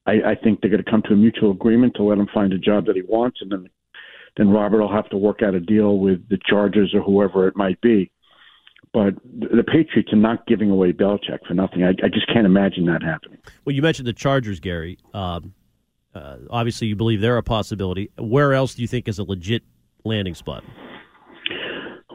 I, 0.05 0.11
I 0.11 0.35
think 0.35 0.61
they're 0.61 0.69
going 0.69 0.83
to 0.83 0.91
come 0.91 1.01
to 1.07 1.13
a 1.13 1.17
mutual 1.17 1.49
agreement 1.49 1.95
to 1.95 2.03
let 2.03 2.19
him 2.19 2.27
find 2.31 2.53
a 2.53 2.59
job 2.59 2.85
that 2.85 2.95
he 2.95 3.01
wants, 3.01 3.39
and 3.41 3.51
then 3.51 3.67
then 4.37 4.49
Robert 4.49 4.79
will 4.79 4.93
have 4.93 5.09
to 5.09 5.17
work 5.17 5.41
out 5.41 5.55
a 5.55 5.59
deal 5.59 5.97
with 5.97 6.29
the 6.29 6.37
Chargers 6.47 6.93
or 6.93 7.01
whoever 7.01 7.47
it 7.47 7.55
might 7.55 7.81
be. 7.81 8.11
But 8.93 9.15
the 9.23 9.57
the 9.57 9.63
Patriots 9.63 10.11
are 10.13 10.17
not 10.17 10.47
giving 10.47 10.71
away 10.71 10.91
Belichick 10.91 11.39
for 11.47 11.53
nothing. 11.53 11.83
I, 11.83 11.89
I 11.89 12.07
just 12.07 12.27
can't 12.33 12.45
imagine 12.45 12.85
that 12.85 13.03
happening. 13.03 13.39
Well, 13.65 13.75
you 13.75 13.81
mentioned 13.81 14.07
the 14.07 14.13
Chargers, 14.13 14.59
Gary. 14.59 14.97
Um, 15.13 15.53
uh, 16.15 16.37
obviously, 16.49 16.87
you 16.87 16.95
believe 16.95 17.21
they're 17.21 17.37
a 17.37 17.43
possibility. 17.43 18.11
Where 18.17 18.53
else 18.53 18.75
do 18.75 18.81
you 18.81 18.87
think 18.87 19.07
is 19.07 19.19
a 19.19 19.23
legit 19.23 19.63
landing 20.03 20.35
spot? 20.35 20.63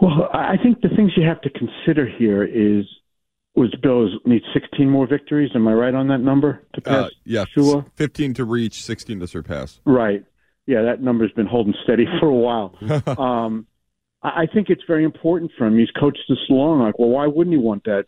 Well, 0.00 0.28
I 0.32 0.54
I 0.54 0.56
think 0.62 0.80
the 0.80 0.88
things 0.96 1.12
you 1.16 1.24
have 1.26 1.40
to 1.42 1.50
consider 1.50 2.06
here 2.06 2.42
is 2.42 2.84
was 3.54 3.74
Bills 3.82 4.10
need 4.24 4.42
16 4.54 4.88
more 4.88 5.06
victories. 5.06 5.50
Am 5.54 5.68
I 5.68 5.74
right 5.74 5.94
on 5.94 6.08
that 6.08 6.18
number 6.18 6.64
to 6.74 6.80
pass? 6.80 6.94
Uh, 6.94 7.08
yeah, 7.24 7.44
Shula? 7.56 7.86
15 7.96 8.34
to 8.34 8.44
reach, 8.44 8.82
16 8.82 9.20
to 9.20 9.26
surpass. 9.26 9.80
Right. 9.84 10.24
Yeah, 10.66 10.82
that 10.82 11.02
number's 11.02 11.32
been 11.32 11.46
holding 11.46 11.74
steady 11.84 12.06
for 12.20 12.26
a 12.26 12.34
while. 12.34 12.74
um, 13.18 13.66
I 14.22 14.46
think 14.52 14.68
it's 14.70 14.82
very 14.86 15.04
important 15.04 15.50
for 15.58 15.66
him. 15.66 15.78
He's 15.78 15.90
coached 15.98 16.22
this 16.28 16.38
long. 16.48 16.80
Like, 16.80 16.98
well, 16.98 17.08
why 17.08 17.26
wouldn't 17.26 17.54
he 17.54 17.58
want 17.58 17.84
that? 17.84 18.06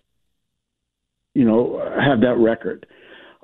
You 1.34 1.44
know, 1.44 1.80
have 2.00 2.20
that 2.20 2.36
record. 2.38 2.86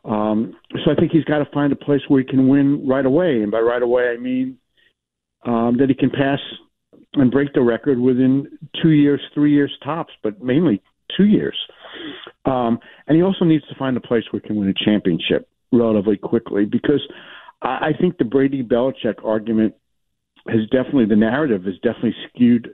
Um, 0.05 0.57
so 0.85 0.93
I 0.93 0.95
think 0.95 1.13
he's 1.13 1.25
got 1.25 1.39
to 1.39 1.51
find 1.53 1.73
a 1.73 1.77
place 1.77 2.01
where 2.09 2.21
he 2.21 2.27
can 2.27 2.49
win 2.49 2.87
right 2.87 3.05
away, 3.05 3.43
and 3.43 3.51
by 3.51 3.59
right 3.59 3.83
away 3.83 4.15
I 4.17 4.17
mean 4.17 4.59
um, 5.45 5.77
that 5.79 5.89
he 5.89 5.95
can 5.95 6.11
pass 6.11 6.39
and 7.15 7.31
break 7.31 7.53
the 7.55 7.61
record 7.61 7.99
within 7.99 8.47
two 8.81 8.91
years, 8.91 9.21
three 9.35 9.53
years 9.53 9.73
tops, 9.85 10.13
but 10.23 10.41
mainly 10.43 10.81
two 11.17 11.25
years. 11.25 11.57
Um, 12.45 12.79
and 13.07 13.17
he 13.17 13.23
also 13.23 13.45
needs 13.45 13.67
to 13.69 13.75
find 13.75 13.97
a 13.97 14.01
place 14.01 14.25
where 14.31 14.41
he 14.41 14.47
can 14.47 14.57
win 14.57 14.69
a 14.69 14.85
championship 14.85 15.49
relatively 15.73 16.17
quickly 16.17 16.65
because 16.65 17.03
I, 17.63 17.69
I 17.69 17.93
think 18.01 18.19
the 18.19 18.25
Brady 18.25 18.63
Belichick 18.63 19.25
argument 19.25 19.75
has 20.49 20.63
definitely 20.71 21.07
the 21.07 21.17
narrative 21.17 21.67
is 21.67 21.75
definitely 21.83 22.15
skewed 22.29 22.71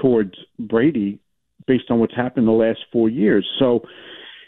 towards 0.00 0.34
Brady 0.58 1.18
based 1.66 1.84
on 1.90 1.98
what's 1.98 2.14
happened 2.14 2.46
the 2.46 2.52
last 2.52 2.80
four 2.92 3.08
years. 3.08 3.46
So 3.58 3.80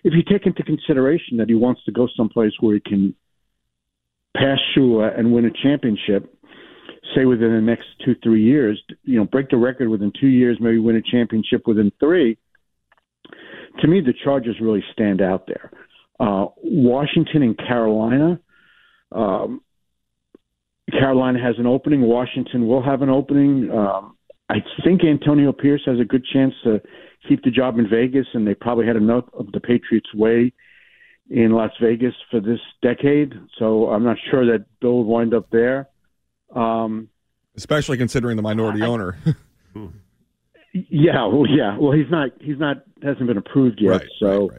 if 0.05 0.15
you 0.15 0.23
take 0.23 0.47
into 0.47 0.63
consideration 0.63 1.37
that 1.39 1.49
he 1.49 1.55
wants 1.55 1.83
to 1.85 1.93
go 1.93 2.09
someplace 2.17 2.53
where 2.61 2.75
he 2.75 2.81
can 2.81 3.15
pass 4.37 4.59
Shula 4.77 5.19
and 5.19 5.33
win 5.33 5.45
a 5.45 5.51
championship, 5.63 6.33
say 7.15 7.25
within 7.25 7.53
the 7.53 7.61
next 7.61 7.87
two, 8.05 8.15
three 8.23 8.43
years, 8.43 8.81
you 9.05 9.19
know, 9.19 9.25
break 9.25 9.51
the 9.51 9.57
record 9.57 9.89
within 9.89 10.13
two 10.19 10.29
years, 10.29 10.59
maybe 10.61 10.79
win 10.79 10.97
a 10.97 11.03
championship 11.03 11.67
within 11.67 11.93
three, 11.99 12.39
to 13.81 13.89
me, 13.89 14.01
the 14.01 14.15
Chargers 14.25 14.57
really 14.61 14.85
stand 14.93 15.21
out 15.21 15.47
there. 15.47 15.71
Uh, 16.19 16.47
Washington 16.63 17.43
and 17.43 17.57
Carolina. 17.57 18.39
Um, 19.13 19.63
Carolina 20.91 21.39
has 21.43 21.57
an 21.59 21.67
opening. 21.67 22.03
Washington 22.03 22.67
will 22.67 22.83
have 22.83 23.03
an 23.03 23.09
opening. 23.11 23.71
Um, 23.71 24.17
I 24.49 24.57
think 24.85 25.03
Antonio 25.05 25.53
Pierce 25.53 25.83
has 25.87 26.01
a 26.01 26.05
good 26.05 26.25
chance 26.25 26.55
to 26.65 26.81
keep 27.29 27.43
the 27.45 27.51
job 27.51 27.79
in 27.79 27.89
Vegas, 27.89 28.27
and 28.35 28.47
they 28.47 28.55
probably 28.55 28.87
had 28.87 28.97
enough 28.97 29.25
of 29.33 29.53
the 29.53 29.61
Patriots' 29.61 30.13
way 30.15 30.53
in 31.29 31.53
Las 31.53 31.71
Vegas 31.81 32.15
for 32.31 32.41
this 32.41 32.59
decade. 32.83 33.35
So 33.59 33.89
I'm 33.89 34.05
not 34.05 34.17
sure 34.31 34.45
that 34.47 34.67
Bill 34.81 34.99
would 34.99 35.07
wind 35.07 35.35
up 35.35 35.51
there. 35.51 35.89
Um, 36.55 37.09
Especially 37.57 37.97
considering 37.97 38.37
the 38.37 38.43
minority 38.43 38.83
owner. 38.83 39.19
yeah, 40.73 41.27
well, 41.27 41.47
yeah. 41.49 41.79
Well, 41.79 41.93
he's 41.93 42.11
not. 42.11 42.31
He's 42.41 42.59
not. 42.59 42.79
Hasn't 43.03 43.27
been 43.27 43.37
approved 43.37 43.81
yet. 43.81 43.91
Right, 43.91 44.09
so, 44.19 44.51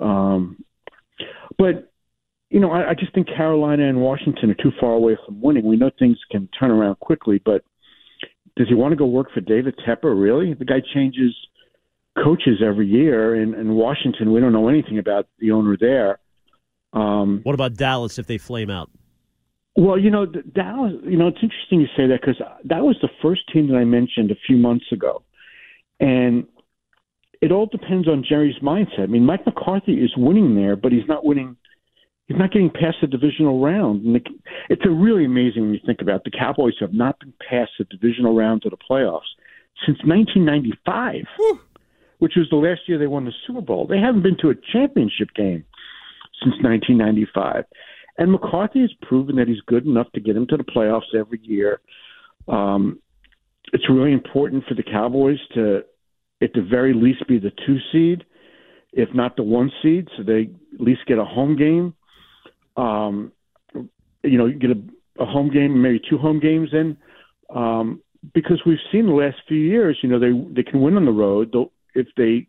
um, 0.00 0.64
but 1.58 1.92
you 2.54 2.60
know, 2.60 2.70
I, 2.70 2.90
I 2.90 2.94
just 2.94 3.12
think 3.12 3.26
Carolina 3.26 3.88
and 3.88 4.00
Washington 4.00 4.48
are 4.48 4.62
too 4.62 4.70
far 4.78 4.92
away 4.92 5.18
from 5.26 5.40
winning. 5.40 5.64
We 5.66 5.76
know 5.76 5.90
things 5.98 6.16
can 6.30 6.48
turn 6.56 6.70
around 6.70 7.00
quickly, 7.00 7.42
but 7.44 7.64
does 8.56 8.68
he 8.68 8.74
want 8.74 8.92
to 8.92 8.96
go 8.96 9.06
work 9.06 9.32
for 9.34 9.40
David 9.40 9.74
Tepper? 9.84 10.14
Really? 10.16 10.54
The 10.54 10.64
guy 10.64 10.80
changes 10.94 11.34
coaches 12.22 12.62
every 12.64 12.86
year. 12.86 13.34
In, 13.42 13.54
in 13.54 13.74
Washington, 13.74 14.32
we 14.32 14.38
don't 14.38 14.52
know 14.52 14.68
anything 14.68 15.00
about 15.00 15.26
the 15.40 15.50
owner 15.50 15.76
there. 15.78 16.20
Um, 16.92 17.40
What 17.42 17.56
about 17.56 17.74
Dallas 17.74 18.20
if 18.20 18.28
they 18.28 18.38
flame 18.38 18.70
out? 18.70 18.88
well, 19.76 19.98
you 19.98 20.08
know, 20.08 20.24
Dallas. 20.24 20.92
You 21.02 21.16
know, 21.16 21.26
it's 21.26 21.42
interesting 21.42 21.80
you 21.80 21.88
say 21.96 22.06
that 22.06 22.20
because 22.20 22.40
that 22.66 22.84
was 22.84 22.96
the 23.02 23.08
first 23.20 23.40
team 23.52 23.66
that 23.66 23.76
I 23.76 23.84
mentioned 23.84 24.30
a 24.30 24.36
few 24.46 24.56
months 24.56 24.84
ago, 24.92 25.24
and 25.98 26.46
it 27.42 27.50
all 27.50 27.66
depends 27.66 28.06
on 28.06 28.22
Jerry's 28.22 28.60
mindset. 28.62 29.00
I 29.00 29.06
mean, 29.06 29.26
Mike 29.26 29.44
McCarthy 29.44 29.94
is 29.94 30.12
winning 30.16 30.54
there, 30.54 30.76
but 30.76 30.92
he's 30.92 31.08
not 31.08 31.24
winning. 31.24 31.56
He's 32.26 32.38
not 32.38 32.52
getting 32.52 32.70
past 32.70 32.96
the 33.02 33.06
divisional 33.06 33.62
round, 33.62 34.04
and 34.04 34.14
the, 34.14 34.20
it's 34.70 34.84
a 34.86 34.90
really 34.90 35.26
amazing 35.26 35.62
when 35.62 35.74
you 35.74 35.80
think 35.84 36.00
about 36.00 36.22
it. 36.24 36.32
the 36.32 36.38
Cowboys 36.38 36.74
have 36.80 36.94
not 36.94 37.18
been 37.20 37.34
past 37.48 37.72
the 37.78 37.84
divisional 37.84 38.34
round 38.34 38.62
to 38.62 38.70
the 38.70 38.78
playoffs 38.78 39.28
since 39.84 39.98
1995, 40.04 41.24
which 42.18 42.32
was 42.36 42.48
the 42.50 42.56
last 42.56 42.80
year 42.86 42.98
they 42.98 43.06
won 43.06 43.26
the 43.26 43.32
Super 43.46 43.60
Bowl. 43.60 43.86
They 43.86 43.98
haven't 43.98 44.22
been 44.22 44.38
to 44.40 44.50
a 44.50 44.54
championship 44.72 45.28
game 45.36 45.64
since 46.42 46.54
1995. 46.62 47.64
And 48.16 48.32
McCarthy 48.32 48.80
has 48.80 48.92
proven 49.02 49.36
that 49.36 49.48
he's 49.48 49.60
good 49.66 49.86
enough 49.86 50.10
to 50.12 50.20
get 50.20 50.36
him 50.36 50.46
to 50.48 50.56
the 50.56 50.64
playoffs 50.64 51.14
every 51.18 51.40
year. 51.42 51.80
Um, 52.48 53.00
it's 53.72 53.88
really 53.90 54.12
important 54.12 54.64
for 54.68 54.74
the 54.74 54.82
Cowboys 54.82 55.38
to, 55.54 55.82
at 56.42 56.52
the 56.54 56.62
very 56.62 56.94
least, 56.94 57.26
be 57.26 57.38
the 57.38 57.52
two 57.66 57.78
seed, 57.90 58.24
if 58.92 59.08
not 59.14 59.36
the 59.36 59.42
one 59.42 59.70
seed, 59.82 60.08
so 60.16 60.22
they 60.22 60.50
at 60.74 60.80
least 60.80 61.00
get 61.06 61.18
a 61.18 61.24
home 61.24 61.56
game. 61.56 61.94
Um, 62.76 63.32
you 64.22 64.38
know, 64.38 64.50
get 64.50 64.70
a, 64.70 65.22
a 65.22 65.26
home 65.26 65.50
game, 65.50 65.80
maybe 65.80 66.00
two 66.08 66.18
home 66.18 66.40
games 66.40 66.70
in, 66.72 66.96
um, 67.54 68.00
because 68.32 68.60
we've 68.66 68.78
seen 68.90 69.06
the 69.06 69.12
last 69.12 69.36
few 69.46 69.58
years. 69.58 69.98
You 70.02 70.08
know, 70.08 70.18
they 70.18 70.32
they 70.54 70.68
can 70.68 70.80
win 70.80 70.96
on 70.96 71.04
the 71.04 71.12
road. 71.12 71.50
They'll, 71.52 71.70
if 71.94 72.08
they 72.16 72.46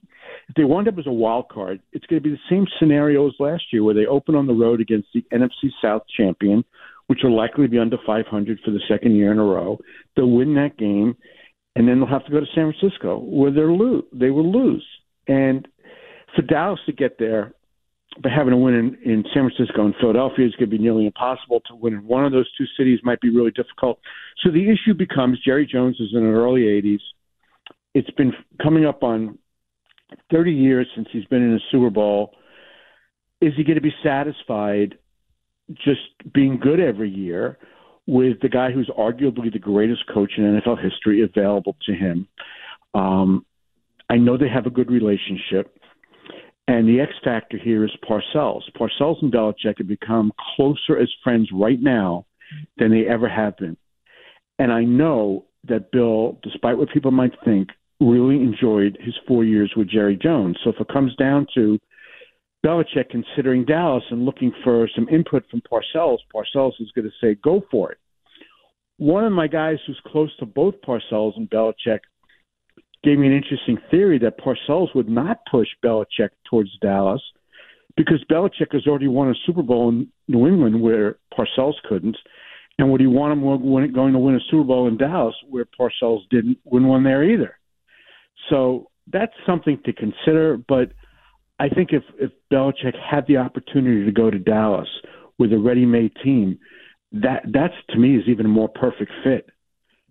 if 0.50 0.56
they 0.56 0.64
wind 0.64 0.88
up 0.88 0.98
as 0.98 1.08
a 1.08 1.12
wild 1.12 1.50
card, 1.50 1.82
it's 1.92 2.06
going 2.06 2.22
to 2.22 2.30
be 2.30 2.36
the 2.36 2.50
same 2.50 2.66
scenario 2.80 3.28
as 3.28 3.34
last 3.40 3.64
year, 3.72 3.84
where 3.84 3.94
they 3.94 4.06
open 4.06 4.36
on 4.36 4.48
the 4.48 4.54
road 4.54 4.82
against 4.82 5.10
the 5.14 5.26
NFC 5.32 5.70
South 5.82 6.04
champion, 6.16 6.64
which 7.08 7.20
will 7.24 7.36
likely 7.36 7.68
be 7.68 7.78
under 7.80 7.98
500 8.06 8.60
for 8.64 8.72
the 8.72 8.82
second 8.88 9.16
year 9.16 9.32
in 9.32 9.40
a 9.40 9.44
row. 9.44 9.80
They'll 10.16 10.30
win 10.30 10.56
that 10.56 10.78
game, 10.78 11.16
and 11.76 11.88
then 11.88 12.00
they'll 12.00 12.10
have 12.10 12.26
to 12.26 12.32
go 12.32 12.40
to 12.40 12.46
San 12.56 12.74
Francisco, 12.74 13.20
where 13.20 13.52
they're 13.52 13.72
lose. 13.72 14.04
They 14.14 14.30
will 14.30 14.52
lose, 14.52 14.86
and 15.28 15.68
for 16.36 16.42
Dallas 16.42 16.80
to 16.86 16.92
get 16.92 17.18
there, 17.18 17.54
by 18.22 18.30
having 18.30 18.54
a 18.54 18.58
win 18.58 18.74
in, 18.74 19.12
in 19.12 19.24
San 19.34 19.50
Francisco 19.50 19.86
and 19.86 19.94
Philadelphia 20.00 20.46
is 20.46 20.56
going 20.56 20.70
to 20.70 20.78
be 20.78 20.82
nearly 20.82 21.06
impossible. 21.06 21.62
To 21.68 21.76
win 21.76 21.94
in 21.94 22.08
one 22.08 22.26
of 22.26 22.32
those 22.32 22.50
two 22.58 22.66
cities 22.78 23.00
might 23.04 23.20
be 23.22 23.30
really 23.30 23.52
difficult. 23.52 24.00
So 24.44 24.52
the 24.52 24.70
issue 24.70 24.94
becomes 24.94 25.40
Jerry 25.44 25.66
Jones 25.66 25.98
is 26.00 26.10
in 26.14 26.22
the 26.22 26.30
early 26.30 26.62
80s. 26.62 27.00
It's 27.94 28.10
been 28.12 28.34
coming 28.62 28.86
up 28.86 29.04
on 29.04 29.38
30 30.32 30.52
years 30.52 30.88
since 30.96 31.08
he's 31.12 31.26
been 31.26 31.44
in 31.44 31.54
a 31.54 31.60
Super 31.72 31.90
Bowl. 31.90 32.32
Is 33.42 33.54
he 33.58 33.64
going 33.64 33.76
to 33.76 33.82
be 33.82 33.94
satisfied 34.04 34.98
just 35.74 36.02
being 36.34 36.60
good 36.60 36.80
every 36.80 37.10
year 37.10 37.58
with 38.08 38.40
the 38.42 38.50
guy 38.50 38.72
who's 38.72 38.90
arguably 38.98 39.52
the 39.52 39.60
greatest 39.60 40.04
coach 40.14 40.34
in 40.38 40.44
NFL 40.44 40.82
history 40.82 41.22
available 41.24 41.76
to 41.86 41.94
him? 41.94 42.28
Um, 42.94 43.46
I 44.10 44.18
know 44.18 44.38
they 44.38 44.50
have 44.50 44.68
a 44.68 44.70
good 44.70 44.90
relationship. 44.90 45.78
And 46.68 46.88
the 46.88 47.00
X 47.00 47.12
factor 47.24 47.58
here 47.58 47.86
is 47.86 47.92
Parcells. 48.10 48.64
Parcells 48.76 49.22
and 49.22 49.32
Belichick 49.32 49.78
have 49.78 49.88
become 49.88 50.32
closer 50.56 50.98
as 51.00 51.10
friends 51.24 51.50
right 51.54 51.80
now 51.80 52.26
than 52.78 52.90
they 52.90 53.08
ever 53.08 53.30
have 53.30 53.56
been. 53.58 53.78
And 54.58 54.72
I 54.72 54.84
know 54.84 55.46
that 55.68 55.92
Bill, 55.92 56.40
despite 56.42 56.78
what 56.78 56.90
people 56.90 57.12
might 57.12 57.34
think, 57.44 57.70
really 58.00 58.38
enjoyed 58.38 58.98
his 59.00 59.14
four 59.28 59.44
years 59.44 59.74
with 59.78 59.90
Jerry 59.90 60.18
Jones. 60.22 60.58
So 60.64 60.72
if 60.72 60.80
it 60.80 60.88
comes 60.92 61.16
down 61.18 61.46
to 61.56 61.80
Belichick 62.66 63.10
considering 63.12 63.64
Dallas 63.64 64.04
and 64.10 64.26
looking 64.26 64.52
for 64.64 64.90
some 64.96 65.08
input 65.10 65.44
from 65.52 65.62
Parcells, 65.62 66.18
Parcells 66.34 66.74
is 66.80 66.92
going 66.96 67.06
to 67.06 67.12
say, 67.22 67.36
go 67.44 67.62
for 67.70 67.92
it. 67.92 68.00
one 68.98 69.26
of 69.26 69.32
my 69.32 69.48
guys 69.48 69.78
who's 69.86 70.00
close 70.08 70.36
to 70.38 70.46
both 70.46 70.76
Parcells 70.82 71.36
and 71.38 71.50
Belichick 71.50 72.00
gave 73.06 73.20
me 73.20 73.28
an 73.28 73.34
interesting 73.34 73.78
theory 73.90 74.20
that 74.20 74.40
Parcells 74.40 74.94
would 74.96 75.08
not 75.08 75.40
push 75.50 75.68
Belichick 75.84 76.30
towards 76.50 76.72
Dallas 76.82 77.22
because 77.96 78.24
Belichick 78.30 78.74
has 78.74 78.88
already 78.88 79.08
won 79.08 79.30
a 79.30 79.36
Super 79.46 79.62
Bowl 79.62 79.90
in 79.90 80.08
New 80.28 80.48
England 80.48 80.82
where 80.82 81.18
Parcells 81.38 81.76
couldn't. 81.88 82.18
And 82.78 82.92
would 82.92 83.00
he 83.00 83.08
want 83.08 83.32
him 83.32 83.94
going 83.94 84.14
to 84.14 84.20
win 84.20 84.36
a 84.36 84.40
Super 84.52 84.66
Bowl 84.66 84.88
in 84.88 84.98
Dallas 84.98 85.36
where 85.48 85.66
Parcells 85.80 86.28
didn't 86.30 86.58
win 86.66 86.88
one 86.88 87.04
there 87.04 87.24
either? 87.24 87.58
So 88.50 88.90
that's 89.12 89.32
something 89.46 89.80
to 89.86 89.94
consider. 89.94 90.58
But 90.58 90.92
I 91.60 91.70
think 91.70 91.92
if, 91.94 92.04
if 92.20 92.32
Belichick 92.52 92.96
had 93.00 93.26
the 93.28 93.38
opportunity 93.38 94.04
to 94.04 94.12
go 94.12 94.30
to 94.30 94.40
Dallas 94.40 94.90
with 95.38 95.54
a 95.54 95.58
ready-made 95.58 96.12
team, 96.22 96.60
that 97.14 97.44
that's 97.54 97.76
to 97.92 97.98
me 97.98 98.18
is 98.18 98.24
even 98.28 98.46
a 98.46 98.50
more 98.50 98.68
perfect 98.68 99.12
fit. 99.24 99.50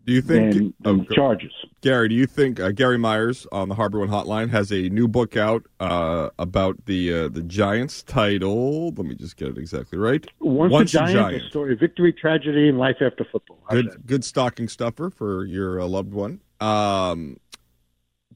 Do 0.07 0.13
you 0.13 0.21
think 0.21 0.53
than, 0.53 0.75
than 0.81 1.07
oh, 1.11 1.15
Chargers? 1.15 1.55
Gary, 1.81 2.09
do 2.09 2.15
you 2.15 2.27
think 2.27 2.61
uh, 2.61 2.73
Gary 2.73 2.99
Myers 2.99 3.47
on 3.51 3.71
the 3.71 3.75
HarborOne 3.75 4.09
Hotline 4.09 4.51
has 4.51 4.71
a 4.71 4.91
new 4.91 5.09
book 5.09 5.35
out 5.35 5.67
uh, 5.81 6.29
about 6.39 6.85
the 6.85 7.13
uh, 7.13 7.29
the 7.29 7.43
Giants 7.43 8.03
title? 8.03 8.91
Let 8.91 9.07
me 9.07 9.15
just 9.15 9.37
get 9.37 9.49
it 9.49 9.57
exactly 9.57 9.99
right. 9.99 10.27
Once, 10.41 10.73
Once 10.73 10.95
a, 10.95 10.99
a 10.99 11.01
giant, 11.01 11.19
Giant. 11.19 11.43
a 11.43 11.49
story, 11.49 11.75
victory, 11.75 12.13
tragedy, 12.13 12.69
and 12.69 12.79
life 12.79 12.97
after 13.01 13.25
football. 13.25 13.59
How's 13.69 13.83
that? 13.83 13.91
Good, 13.91 14.07
good 14.07 14.25
stocking 14.25 14.69
stuffer 14.69 15.09
for 15.09 15.47
your 15.47 15.81
uh, 15.81 15.87
loved 15.87 16.13
one. 16.13 16.41
Um, 16.61 17.39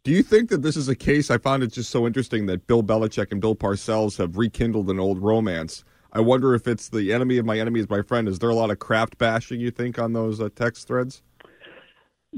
do 0.04 0.10
you 0.10 0.22
think 0.22 0.48
that 0.48 0.62
this 0.62 0.76
is 0.76 0.88
a 0.88 0.96
case? 0.96 1.30
I 1.30 1.36
found 1.36 1.62
it 1.62 1.72
just 1.72 1.90
so 1.90 2.06
interesting 2.06 2.46
that 2.46 2.66
Bill 2.66 2.82
Belichick 2.82 3.30
and 3.30 3.42
Bill 3.42 3.54
Parcells 3.54 4.16
have 4.16 4.38
rekindled 4.38 4.88
an 4.88 4.98
old 4.98 5.18
romance. 5.18 5.84
I 6.14 6.20
wonder 6.20 6.54
if 6.54 6.66
it's 6.66 6.88
the 6.88 7.12
enemy 7.12 7.36
of 7.36 7.44
my 7.44 7.58
enemy 7.58 7.80
is 7.80 7.90
my 7.90 8.00
friend. 8.00 8.26
Is 8.26 8.38
there 8.38 8.48
a 8.48 8.54
lot 8.54 8.70
of 8.70 8.78
Kraft 8.78 9.18
bashing? 9.18 9.60
You 9.60 9.70
think 9.70 9.98
on 9.98 10.14
those 10.14 10.40
uh, 10.40 10.48
text 10.54 10.86
threads? 10.86 11.22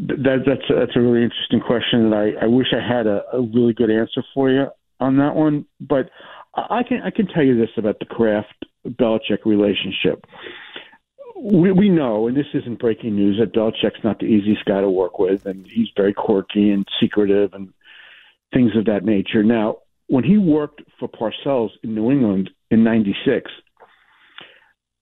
That, 0.06 0.44
that's 0.46 0.62
that's 0.68 0.96
a 0.96 1.00
really 1.00 1.22
interesting 1.22 1.60
question, 1.60 2.06
and 2.06 2.14
I, 2.14 2.44
I 2.44 2.46
wish 2.46 2.68
I 2.72 2.80
had 2.80 3.06
a, 3.06 3.22
a 3.34 3.42
really 3.42 3.74
good 3.74 3.90
answer 3.90 4.24
for 4.32 4.50
you 4.50 4.66
on 4.98 5.18
that 5.18 5.34
one. 5.34 5.66
But 5.78 6.08
I 6.54 6.78
I 6.78 6.82
can 6.82 7.02
I 7.02 7.10
can 7.10 7.26
tell 7.26 7.42
you 7.42 7.56
this 7.56 7.70
about 7.76 7.98
the 7.98 8.06
Kraft 8.06 8.64
Belichick 8.86 9.44
relationship. 9.44 10.24
We 11.36 11.72
we 11.72 11.90
know, 11.90 12.28
and 12.28 12.36
this 12.36 12.46
isn't 12.54 12.80
breaking 12.80 13.14
news, 13.14 13.38
that 13.40 13.52
Belichick's 13.52 14.02
not 14.02 14.18
the 14.18 14.26
easiest 14.26 14.64
guy 14.64 14.80
to 14.80 14.88
work 14.88 15.18
with, 15.18 15.44
and 15.44 15.66
he's 15.66 15.88
very 15.94 16.14
quirky 16.14 16.70
and 16.70 16.86
secretive 16.98 17.52
and 17.52 17.72
things 18.54 18.72
of 18.76 18.86
that 18.86 19.04
nature. 19.04 19.42
Now, 19.42 19.78
when 20.06 20.24
he 20.24 20.38
worked 20.38 20.82
for 20.98 21.08
Parcells 21.08 21.70
in 21.82 21.94
New 21.94 22.10
England 22.10 22.48
in 22.70 22.82
'96, 22.82 23.50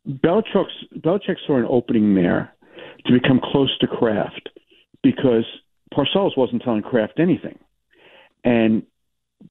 Belichick 0.08 0.66
Belichick 0.96 1.36
saw 1.46 1.56
an 1.56 1.66
opening 1.68 2.16
there 2.16 2.52
to 3.06 3.12
become 3.12 3.40
close 3.40 3.76
to 3.78 3.86
Kraft 3.86 4.48
because 5.02 5.44
Parcells 5.92 6.36
wasn't 6.36 6.62
telling 6.62 6.82
Kraft 6.82 7.18
anything. 7.18 7.58
And 8.44 8.82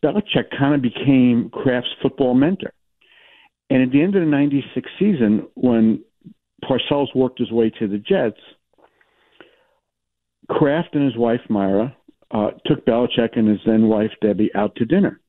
Belichick 0.03 0.49
kind 0.57 0.75
of 0.75 0.81
became 0.81 1.49
Kraft's 1.51 1.89
football 2.01 2.33
mentor. 2.33 2.73
And 3.69 3.81
at 3.81 3.91
the 3.91 4.01
end 4.01 4.15
of 4.15 4.21
the 4.21 4.29
96 4.29 4.89
season, 4.97 5.47
when 5.55 6.03
Parcells 6.63 7.13
worked 7.15 7.39
his 7.39 7.51
way 7.51 7.69
to 7.79 7.87
the 7.87 7.97
Jets, 7.97 8.39
Kraft 10.49 10.89
and 10.93 11.03
his 11.03 11.17
wife, 11.17 11.41
Myra, 11.49 11.95
uh, 12.31 12.51
took 12.65 12.85
Belichick 12.85 13.37
and 13.37 13.47
his 13.47 13.59
then 13.65 13.87
wife, 13.87 14.11
Debbie, 14.21 14.51
out 14.55 14.75
to 14.77 14.85
dinner. 14.85 15.19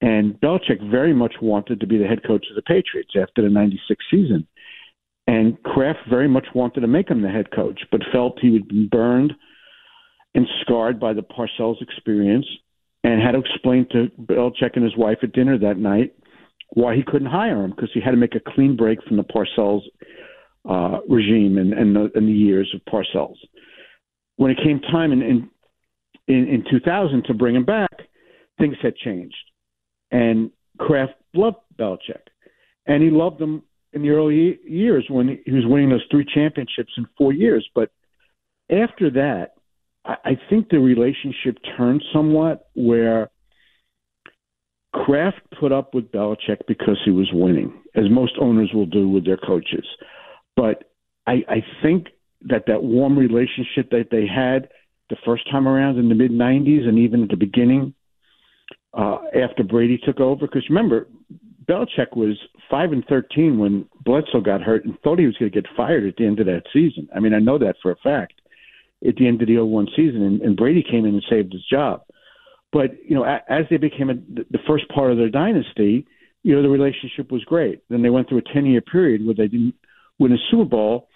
And 0.00 0.34
Belichick 0.40 0.90
very 0.90 1.14
much 1.14 1.34
wanted 1.40 1.80
to 1.80 1.86
be 1.86 1.96
the 1.96 2.06
head 2.06 2.24
coach 2.26 2.46
of 2.50 2.56
the 2.56 2.62
Patriots 2.62 3.12
after 3.20 3.42
the 3.42 3.48
96 3.48 4.04
season. 4.10 4.46
And 5.26 5.62
Kraft 5.62 6.00
very 6.10 6.28
much 6.28 6.46
wanted 6.54 6.80
to 6.80 6.88
make 6.88 7.08
him 7.08 7.22
the 7.22 7.28
head 7.28 7.50
coach, 7.52 7.80
but 7.90 8.00
felt 8.12 8.40
he 8.40 8.54
had 8.54 8.68
been 8.68 8.88
burned 8.88 9.32
and 10.34 10.46
scarred 10.62 10.98
by 10.98 11.12
the 11.12 11.22
Parcells 11.22 11.80
experience 11.80 12.46
and 13.04 13.20
had 13.20 13.32
to 13.32 13.38
explain 13.38 13.86
to 13.92 14.10
Belichick 14.20 14.74
and 14.74 14.84
his 14.84 14.96
wife 14.96 15.18
at 15.22 15.32
dinner 15.32 15.58
that 15.58 15.78
night 15.78 16.14
why 16.70 16.96
he 16.96 17.02
couldn't 17.02 17.30
hire 17.30 17.64
him 17.64 17.70
because 17.70 17.90
he 17.92 18.00
had 18.00 18.12
to 18.12 18.16
make 18.16 18.34
a 18.34 18.40
clean 18.54 18.76
break 18.76 19.02
from 19.04 19.16
the 19.16 19.24
Parcells 19.24 19.82
uh, 20.68 21.00
regime 21.08 21.58
and, 21.58 21.72
and, 21.72 21.94
the, 21.94 22.10
and 22.14 22.26
the 22.26 22.32
years 22.32 22.72
of 22.74 22.80
Parcells. 22.92 23.36
When 24.36 24.50
it 24.50 24.58
came 24.62 24.80
time 24.80 25.12
in, 25.12 25.22
in, 25.22 25.50
in, 26.28 26.48
in 26.48 26.64
2000 26.70 27.24
to 27.24 27.34
bring 27.34 27.54
him 27.54 27.64
back, 27.64 27.92
things 28.58 28.76
had 28.82 28.96
changed. 28.96 29.36
And 30.10 30.50
Kraft 30.78 31.14
loved 31.34 31.58
Belichick. 31.78 32.22
And 32.86 33.02
he 33.02 33.10
loved 33.10 33.40
him 33.40 33.62
in 33.92 34.02
the 34.02 34.10
early 34.10 34.58
years 34.64 35.06
when 35.08 35.38
he 35.44 35.52
was 35.52 35.64
winning 35.66 35.90
those 35.90 36.04
three 36.10 36.24
championships 36.24 36.92
in 36.96 37.06
four 37.16 37.32
years. 37.32 37.68
But 37.74 37.90
after 38.70 39.10
that, 39.10 39.54
I, 40.04 40.36
think 40.50 40.68
the 40.68 40.80
relationship 40.80 41.58
turned 41.76 42.02
somewhat 42.12 42.68
where 42.74 43.30
Kraft 44.92 45.40
put 45.60 45.70
up 45.70 45.94
with 45.94 46.10
Belichick 46.10 46.66
because 46.66 46.98
he 47.04 47.12
was 47.12 47.30
winning, 47.32 47.72
as 47.94 48.10
most 48.10 48.32
owners 48.40 48.70
will 48.74 48.86
do 48.86 49.08
with 49.08 49.24
their 49.24 49.36
coaches. 49.36 49.86
But 50.56 50.90
I, 51.26 51.44
I 51.48 51.64
think 51.82 52.08
that 52.42 52.64
that 52.66 52.82
warm 52.82 53.16
relationship 53.16 53.90
that 53.90 54.08
they 54.10 54.26
had 54.26 54.70
the 55.08 55.16
first 55.24 55.48
time 55.50 55.68
around 55.68 55.98
in 55.98 56.08
the 56.08 56.14
mid 56.14 56.32
90s 56.32 56.88
and 56.88 56.98
even 56.98 57.22
at 57.22 57.28
the 57.28 57.36
beginning 57.36 57.94
uh, 58.94 59.18
after 59.40 59.62
Brady 59.62 59.98
took 59.98 60.20
over, 60.20 60.46
because 60.46 60.68
remember, 60.68 61.06
Belichick 61.72 62.16
was 62.16 62.38
five 62.70 62.92
and 62.92 63.04
thirteen 63.06 63.58
when 63.58 63.86
Bledsoe 64.04 64.40
got 64.40 64.60
hurt 64.60 64.84
and 64.84 64.98
thought 65.00 65.18
he 65.18 65.26
was 65.26 65.36
going 65.38 65.50
to 65.50 65.62
get 65.62 65.70
fired 65.76 66.06
at 66.06 66.16
the 66.16 66.26
end 66.26 66.38
of 66.40 66.46
that 66.46 66.64
season. 66.72 67.08
I 67.14 67.20
mean, 67.20 67.32
I 67.32 67.38
know 67.38 67.58
that 67.58 67.76
for 67.80 67.90
a 67.90 67.96
fact. 67.96 68.34
At 69.06 69.16
the 69.16 69.26
end 69.26 69.42
of 69.42 69.48
the 69.48 69.58
01 69.58 69.88
season, 69.96 70.22
and, 70.22 70.40
and 70.42 70.56
Brady 70.56 70.84
came 70.88 71.04
in 71.04 71.14
and 71.14 71.24
saved 71.28 71.52
his 71.52 71.64
job. 71.68 72.02
But 72.72 72.90
you 73.04 73.16
know, 73.16 73.24
as 73.24 73.64
they 73.68 73.76
became 73.76 74.10
a, 74.10 74.14
the 74.14 74.60
first 74.66 74.88
part 74.88 75.10
of 75.10 75.18
their 75.18 75.28
dynasty, 75.28 76.06
you 76.44 76.54
know, 76.54 76.62
the 76.62 76.68
relationship 76.68 77.32
was 77.32 77.42
great. 77.44 77.82
Then 77.88 78.02
they 78.02 78.10
went 78.10 78.28
through 78.28 78.38
a 78.38 78.54
ten 78.54 78.64
year 78.64 78.80
period 78.80 79.24
where 79.24 79.34
they 79.34 79.48
didn't 79.48 79.74
win 80.18 80.32
a 80.32 80.36
Super 80.50 80.64
Bowl, 80.64 81.08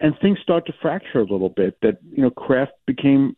and 0.00 0.14
things 0.22 0.38
start 0.42 0.66
to 0.66 0.72
fracture 0.80 1.20
a 1.20 1.30
little 1.30 1.50
bit. 1.50 1.78
That 1.82 1.98
you 2.10 2.22
know, 2.22 2.30
Kraft 2.30 2.72
became 2.86 3.36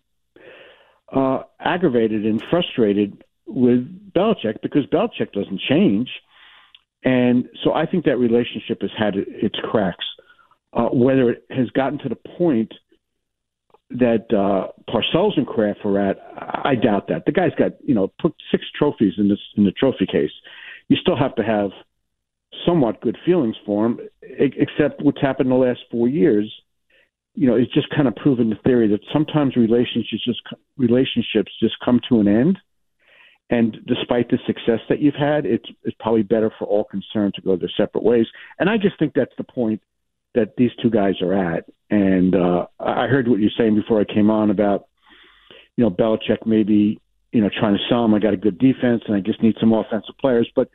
uh, 1.13 1.43
aggravated 1.59 2.25
and 2.25 2.43
frustrated 2.49 3.25
with 3.47 4.13
Belichick 4.13 4.63
because 4.63 4.87
Belichick 4.87 5.33
doesn't 5.33 5.61
change. 5.69 6.09
And 7.05 7.49
so 7.65 7.73
I 7.73 7.87
think 7.87 8.05
that 8.05 8.19
relationship 8.19 8.83
has 8.83 8.91
had 8.97 9.15
its 9.17 9.57
cracks. 9.71 10.05
Uh, 10.73 10.89
whether 10.93 11.31
it 11.31 11.45
has 11.51 11.69
gotten 11.71 11.99
to 11.99 12.09
the 12.09 12.19
point 12.39 12.73
that 13.91 14.27
uh, 14.31 14.71
Parcells 14.89 15.37
and 15.37 15.47
Kraft 15.47 15.81
are 15.85 15.99
at, 15.99 16.19
I 16.37 16.77
doubt 16.77 17.09
that. 17.09 17.25
The 17.27 17.33
guy's 17.33 17.55
got 17.59 17.73
you 17.83 17.95
know 17.95 18.13
put 18.21 18.35
six 18.53 18.65
trophies 18.79 19.15
in 19.19 19.29
this 19.29 19.41
in 19.57 19.65
the 19.65 19.73
trophy 19.73 20.07
case. 20.07 20.31
You 20.89 20.97
still 20.97 21.17
have 21.17 21.35
to 21.37 21.43
have 21.43 21.71
somewhat 22.65 23.01
good 23.01 23.19
feelings 23.25 23.57
for 23.67 23.87
him, 23.87 24.01
except 24.23 25.03
what's 25.03 25.21
happened 25.21 25.51
in 25.51 25.59
the 25.59 25.67
last 25.67 25.81
four 25.91 26.09
years. 26.09 26.53
You 27.35 27.49
know, 27.49 27.57
it's 27.57 27.73
just 27.73 27.91
kind 27.91 28.07
of 28.07 28.15
proven 28.15 28.51
the 28.51 28.57
theory 28.65 28.87
that 28.89 29.01
sometimes 29.13 29.57
relationships 29.57 30.25
just 30.25 30.41
relationships 30.77 31.53
just 31.61 31.75
come 31.85 32.01
to 32.09 32.21
an 32.21 32.29
end 32.29 32.59
and 33.51 33.77
despite 33.87 34.31
the 34.31 34.39
success 34.47 34.79
that 34.89 35.01
you've 35.01 35.15
had, 35.15 35.45
it's, 35.45 35.69
it's 35.83 35.97
probably 35.99 36.23
better 36.23 36.53
for 36.57 36.67
all 36.67 36.85
concerned 36.85 37.35
to 37.35 37.43
go 37.43 37.57
their 37.57 37.71
separate 37.77 38.05
ways. 38.05 38.27
And 38.61 38.71
I 38.71 38.77
just 38.77 38.97
think 38.99 39.13
that's 39.13 39.35
the 39.37 39.45
point 39.45 39.83
that 40.35 40.55
these 40.57 40.71
two 40.81 40.89
guys 40.89 41.15
are 41.21 41.35
at. 41.35 41.65
And 41.91 42.37
uh, 42.37 42.67
I 42.79 43.09
heard 43.09 43.27
what 43.27 43.41
you're 43.41 43.51
saying 43.59 43.75
before 43.75 44.01
I 44.01 44.05
came 44.05 44.31
on 44.31 44.51
about, 44.51 44.87
you 45.77 45.83
know, 45.83 45.91
Belichick 45.91 46.47
maybe, 46.47 47.01
you 47.33 47.41
know, 47.41 47.51
trying 47.59 47.75
to 47.75 47.81
sell 47.89 48.05
him. 48.05 48.15
I 48.15 48.21
got 48.21 48.35
a 48.35 48.37
good 48.37 48.59
defense 48.59 49.03
and 49.09 49.17
I 49.17 49.21
just 49.21 49.43
need 49.43 49.57
some 49.59 49.73
offensive 49.73 50.15
players. 50.21 50.49
But 50.55 50.71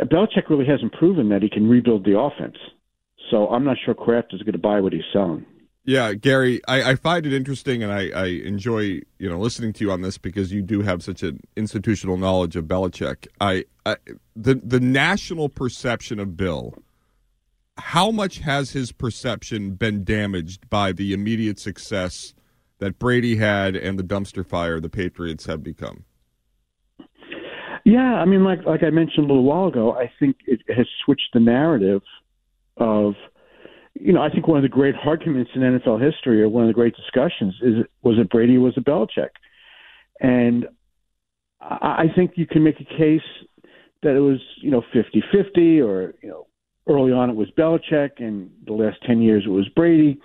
Belichick 0.00 0.48
really 0.48 0.66
hasn't 0.66 0.92
proven 0.92 1.30
that 1.30 1.42
he 1.42 1.50
can 1.50 1.68
rebuild 1.68 2.04
the 2.04 2.18
offense. 2.18 2.56
So 3.32 3.48
I'm 3.48 3.64
not 3.64 3.78
sure 3.84 3.94
Kraft 3.94 4.32
is 4.32 4.42
going 4.42 4.52
to 4.52 4.58
buy 4.58 4.80
what 4.80 4.92
he's 4.92 5.02
selling. 5.12 5.44
Yeah, 5.84 6.14
Gary, 6.14 6.60
I, 6.68 6.90
I 6.90 6.94
find 6.94 7.26
it 7.26 7.32
interesting, 7.32 7.82
and 7.82 7.92
I, 7.92 8.10
I 8.10 8.26
enjoy 8.26 9.00
you 9.18 9.28
know 9.28 9.38
listening 9.38 9.72
to 9.74 9.84
you 9.84 9.90
on 9.90 10.02
this 10.02 10.16
because 10.16 10.52
you 10.52 10.62
do 10.62 10.82
have 10.82 11.02
such 11.02 11.22
an 11.22 11.40
institutional 11.56 12.16
knowledge 12.16 12.54
of 12.54 12.66
Belichick. 12.66 13.26
I, 13.40 13.64
I 13.84 13.96
the 14.36 14.54
the 14.54 14.78
national 14.78 15.48
perception 15.48 16.20
of 16.20 16.36
Bill. 16.36 16.74
How 17.78 18.10
much 18.10 18.38
has 18.40 18.70
his 18.70 18.92
perception 18.92 19.72
been 19.72 20.04
damaged 20.04 20.68
by 20.70 20.92
the 20.92 21.12
immediate 21.12 21.58
success 21.58 22.34
that 22.78 22.98
Brady 22.98 23.36
had 23.36 23.74
and 23.74 23.98
the 23.98 24.04
dumpster 24.04 24.46
fire 24.46 24.78
the 24.78 24.90
Patriots 24.90 25.46
have 25.46 25.62
become? 25.62 26.04
Yeah, 27.84 28.14
I 28.14 28.24
mean, 28.24 28.44
like 28.44 28.64
like 28.64 28.84
I 28.84 28.90
mentioned 28.90 29.24
a 29.24 29.28
little 29.28 29.42
while 29.42 29.66
ago, 29.66 29.94
I 29.94 30.12
think 30.20 30.36
it 30.46 30.60
has 30.68 30.86
switched 31.04 31.30
the 31.32 31.40
narrative 31.40 32.02
of 32.76 33.14
you 33.94 34.12
know, 34.12 34.22
I 34.22 34.30
think 34.30 34.48
one 34.48 34.58
of 34.58 34.62
the 34.62 34.68
great 34.68 34.94
arguments 35.04 35.50
in 35.54 35.62
NFL 35.62 36.02
history, 36.02 36.42
or 36.42 36.48
one 36.48 36.64
of 36.64 36.68
the 36.68 36.74
great 36.74 36.94
discussions, 36.96 37.54
is 37.62 37.74
was 38.02 38.18
it 38.18 38.30
Brady 38.30 38.58
was 38.58 38.74
it 38.76 38.84
Belichick? 38.84 39.30
And 40.20 40.66
I, 41.60 42.04
I 42.04 42.06
think 42.14 42.32
you 42.36 42.46
can 42.46 42.64
make 42.64 42.80
a 42.80 42.84
case 42.84 43.20
that 44.02 44.16
it 44.16 44.20
was, 44.20 44.40
you 44.60 44.70
know, 44.70 44.82
50-50 44.94 45.84
or, 45.84 46.14
you 46.22 46.28
know, 46.28 46.46
early 46.88 47.12
on 47.12 47.30
it 47.30 47.36
was 47.36 47.48
Belichick, 47.56 48.10
and 48.18 48.50
the 48.66 48.72
last 48.72 48.96
10 49.06 49.22
years 49.22 49.44
it 49.46 49.50
was 49.50 49.68
Brady. 49.68 50.18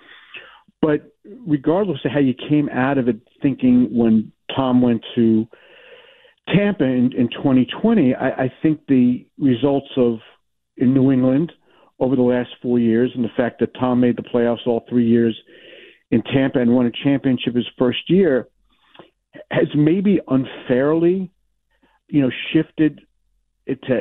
But 0.82 1.12
regardless 1.46 2.00
of 2.04 2.10
how 2.10 2.20
you 2.20 2.34
came 2.48 2.68
out 2.68 2.98
of 2.98 3.08
it 3.08 3.16
thinking 3.42 3.88
when 3.96 4.32
Tom 4.54 4.80
went 4.82 5.04
to 5.14 5.46
Tampa 6.48 6.84
in, 6.84 7.12
in 7.16 7.28
2020, 7.30 8.14
I, 8.14 8.28
I 8.28 8.52
think 8.62 8.80
the 8.88 9.26
results 9.38 9.88
of 9.96 10.18
in 10.76 10.94
New 10.94 11.12
England 11.12 11.52
over 12.00 12.16
the 12.16 12.22
last 12.22 12.50
four 12.62 12.78
years 12.78 13.10
and 13.14 13.24
the 13.24 13.30
fact 13.36 13.60
that 13.60 13.74
Tom 13.74 14.00
made 14.00 14.16
the 14.16 14.22
playoffs 14.22 14.66
all 14.66 14.84
three 14.88 15.06
years 15.06 15.36
in 16.10 16.22
Tampa 16.22 16.60
and 16.60 16.74
won 16.74 16.86
a 16.86 16.92
championship 17.04 17.54
his 17.54 17.66
first 17.78 18.08
year 18.08 18.48
has 19.50 19.66
maybe 19.74 20.20
unfairly, 20.28 21.30
you 22.08 22.22
know, 22.22 22.30
shifted 22.52 23.00
it 23.66 23.80
to 23.82 24.00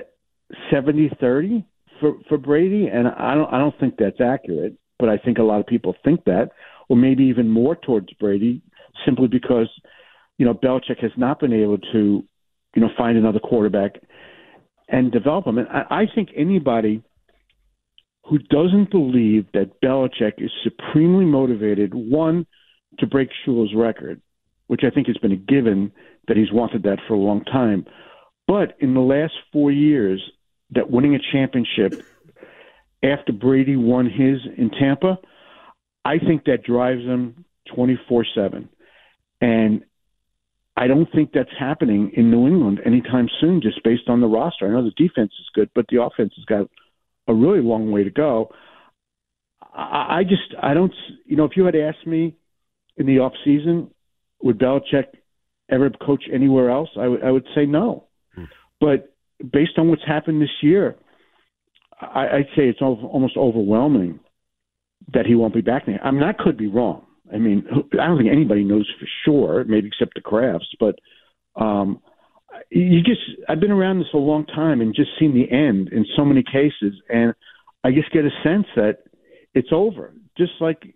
70-30 0.71 1.65
for 1.99 2.15
for 2.29 2.37
Brady, 2.37 2.87
and 2.87 3.07
I 3.07 3.35
don't 3.35 3.53
I 3.53 3.57
don't 3.57 3.77
think 3.79 3.95
that's 3.97 4.21
accurate. 4.21 4.77
But 4.99 5.09
I 5.09 5.17
think 5.17 5.37
a 5.37 5.43
lot 5.43 5.59
of 5.59 5.67
people 5.67 5.95
think 6.03 6.23
that, 6.25 6.51
or 6.89 6.97
maybe 6.97 7.23
even 7.25 7.49
more 7.49 7.75
towards 7.75 8.11
Brady, 8.13 8.61
simply 9.05 9.27
because 9.27 9.69
you 10.37 10.45
know 10.45 10.53
Belichick 10.53 10.99
has 11.01 11.11
not 11.17 11.39
been 11.39 11.53
able 11.53 11.77
to, 11.77 12.23
you 12.75 12.81
know, 12.81 12.89
find 12.97 13.17
another 13.17 13.39
quarterback 13.39 13.95
and 14.89 15.11
develop 15.11 15.45
him. 15.45 15.57
And 15.57 15.67
I, 15.67 16.01
I 16.01 16.05
think 16.13 16.29
anybody 16.35 17.03
who 18.28 18.38
doesn't 18.38 18.91
believe 18.91 19.45
that 19.53 19.82
Belichick 19.82 20.34
is 20.38 20.51
supremely 20.63 21.25
motivated, 21.25 21.93
one, 21.93 22.45
to 22.99 23.07
break 23.07 23.30
Shula's 23.45 23.73
record, 23.75 24.21
which 24.67 24.82
I 24.84 24.89
think 24.89 25.07
has 25.07 25.17
been 25.17 25.32
a 25.32 25.38
given 25.38 25.91
that 26.28 26.36
he's 26.36 26.51
wanted 26.51 26.84
that 26.84 26.99
for 27.07 27.13
a 27.13 27.19
long 27.19 27.43
time. 27.45 27.86
But 28.47 28.75
in 28.80 28.93
the 28.93 29.01
last 29.01 29.34
four 29.53 29.71
years, 29.71 30.21
that 30.71 30.89
winning 30.89 31.15
a 31.15 31.19
championship 31.32 32.05
after 33.03 33.32
Brady 33.32 33.78
won 33.78 34.05
his 34.05 34.39
in 34.57 34.71
Tampa, 34.71 35.19
I 36.03 36.19
think 36.19 36.45
that 36.45 36.63
drives 36.63 37.03
him 37.03 37.45
24 37.73 38.25
7. 38.36 38.69
And 39.39 39.84
I 40.75 40.88
don't 40.88 41.11
think 41.13 41.32
that's 41.34 41.49
happening 41.57 42.11
in 42.15 42.30
New 42.32 42.47
England 42.47 42.82
anytime 42.86 43.30
soon, 43.39 43.61
just 43.61 43.84
based 43.84 44.09
on 44.09 44.21
the 44.21 44.28
roster. 44.28 44.67
I 44.67 44.71
know 44.71 44.84
the 44.84 44.91
defense 44.91 45.32
is 45.39 45.47
good, 45.53 45.69
but 45.73 45.86
the 45.89 46.01
offense 46.01 46.34
has 46.36 46.45
got 46.45 46.69
a 47.28 47.34
really 47.34 47.61
long 47.61 47.91
way 47.91 48.03
to 48.03 48.09
go. 48.09 48.49
I, 49.73 50.19
I 50.19 50.23
just, 50.23 50.55
I 50.61 50.73
don't, 50.73 50.93
you 51.25 51.36
know, 51.36 51.45
if 51.45 51.51
you 51.55 51.65
had 51.65 51.75
asked 51.75 52.05
me 52.05 52.36
in 52.97 53.05
the 53.05 53.19
off 53.19 53.34
season, 53.43 53.91
would 54.41 54.59
Belichick 54.59 55.05
ever 55.69 55.89
coach 55.89 56.23
anywhere 56.34 56.69
else? 56.69 56.89
I 56.99 57.07
would 57.07 57.23
I 57.23 57.32
would 57.32 57.47
say 57.55 57.65
no. 57.65 58.05
Hmm. 58.36 58.45
But 58.80 59.13
based 59.51 59.78
on 59.78 59.89
what's 59.89 60.05
happened 60.05 60.41
this 60.41 60.49
year, 60.61 60.95
I, 61.99 62.28
I'd 62.28 62.49
say 62.55 62.63
it's 62.63 62.82
almost 62.82 63.38
overwhelming 63.38 64.19
that 65.13 65.25
he 65.25 65.36
won't 65.36 65.53
be 65.53 65.61
back 65.61 65.86
there. 65.86 65.99
I 66.03 66.11
mean, 66.11 66.23
I 66.23 66.34
could 66.34 66.57
be 66.57 66.67
wrong. 66.67 67.05
I 67.34 67.38
mean, 67.38 67.65
I 67.69 68.07
don't 68.07 68.17
think 68.17 68.32
anybody 68.32 68.63
knows 68.63 68.89
for 68.99 69.07
sure, 69.25 69.63
maybe 69.65 69.88
except 69.88 70.15
the 70.15 70.21
Krafts, 70.21 70.75
But 70.80 70.99
um, 71.61 72.01
you 72.70 73.01
just, 73.01 73.22
I've 73.49 73.60
been 73.60 73.72
around 73.72 73.99
this 73.99 74.08
a 74.14 74.18
long 74.18 74.45
time 74.45 74.82
and 74.82 74.95
just 74.95 75.10
seen 75.20 75.34
the 75.34 75.51
end 75.51 75.89
in 75.89 76.05
so 76.16 76.26
many 76.26 76.43
cases, 76.43 76.93
and 77.10 77.34
I 77.84 77.91
just 77.91 78.12
get 78.12 78.26
a 78.26 78.30
sense 78.43 78.66
that 78.76 78.99
it's 79.53 79.70
over. 79.72 80.14
Just 80.38 80.53
like, 80.60 80.93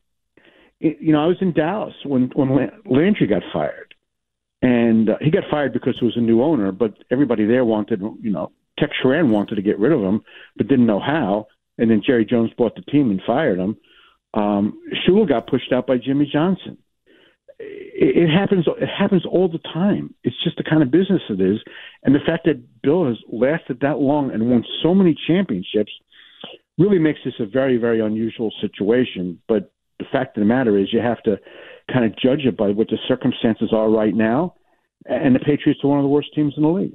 you 0.80 1.14
know, 1.14 1.24
I 1.24 1.28
was 1.28 1.38
in 1.42 1.54
Dallas 1.54 1.94
when 2.06 2.32
when 2.36 2.70
Landry 2.86 3.28
got 3.28 3.44
fired, 3.54 3.94
and 4.62 5.10
uh, 5.10 5.18
he 5.22 5.30
got 5.32 5.44
fired 5.50 5.74
because 5.74 5.96
it 6.02 6.06
was 6.06 6.18
a 6.18 6.22
new 6.22 6.42
owner. 6.42 6.72
But 6.72 6.96
everybody 7.12 7.46
there 7.46 7.66
wanted, 7.66 8.02
you 8.22 8.32
know, 8.32 8.52
Tex 8.80 8.92
Schramm 9.02 9.30
wanted 9.30 9.56
to 9.56 9.62
get 9.62 9.80
rid 9.80 9.92
of 9.92 10.02
him, 10.02 10.22
but 10.58 10.68
didn't 10.68 10.88
know 10.88 11.00
how. 11.00 11.48
And 11.78 11.90
then 11.90 12.02
Jerry 12.06 12.26
Jones 12.26 12.52
bought 12.58 12.76
the 12.76 12.82
team 12.82 13.12
and 13.12 13.22
fired 13.26 13.60
him. 13.60 13.78
Um, 14.34 14.82
Shula 15.08 15.28
got 15.28 15.48
pushed 15.48 15.72
out 15.72 15.88
by 15.88 15.98
Jimmy 15.98 16.30
Johnson. 16.32 16.78
It, 17.64 18.30
happens. 18.30 18.66
It 18.68 18.88
happens 18.88 19.26
all 19.26 19.48
the 19.48 19.60
time. 19.60 20.14
It's 20.24 20.36
just 20.44 20.58
the 20.58 20.64
kind 20.64 20.82
of 20.82 20.92
business 20.92 21.22
it 21.30 21.40
is, 21.40 21.60
and 22.04 22.16
the 22.16 22.20
fact 22.26 22.46
that 22.46 22.82
Bill 22.82 23.08
has 23.08 23.18
lasted 23.32 23.80
that 23.82 24.00
long 24.00 24.32
and 24.32 24.50
won 24.50 24.64
so 24.82 24.96
many 24.96 25.16
championships 25.28 25.92
really 26.78 27.00
makes 27.00 27.20
this 27.24 27.36
a 27.40 27.46
very, 27.46 27.78
very 27.78 28.00
unusual 28.00 28.52
situation. 28.60 29.40
But 29.48 29.72
the 30.00 30.06
fact 30.12 30.38
of 30.38 30.42
the 30.42 30.48
matter 30.48 30.78
is, 30.78 30.92
you 30.92 31.00
have 31.00 31.22
to 31.24 31.38
kind 31.92 32.06
of 32.06 32.18
judge 32.18 32.42
it 32.46 32.58
by 32.58 32.70
what 32.70 32.88
the 32.88 32.98
circumstances 33.08 33.70
are 33.72 33.90
right 33.90 34.16
now. 34.16 34.56
And 35.06 35.36
the 35.36 35.40
Patriots 35.40 35.82
are 35.84 35.88
one 35.88 36.00
of 36.00 36.04
the 36.04 36.10
worst 36.10 36.30
teams 36.34 36.54
in 36.58 36.64
the 36.64 36.70
league. 36.70 36.94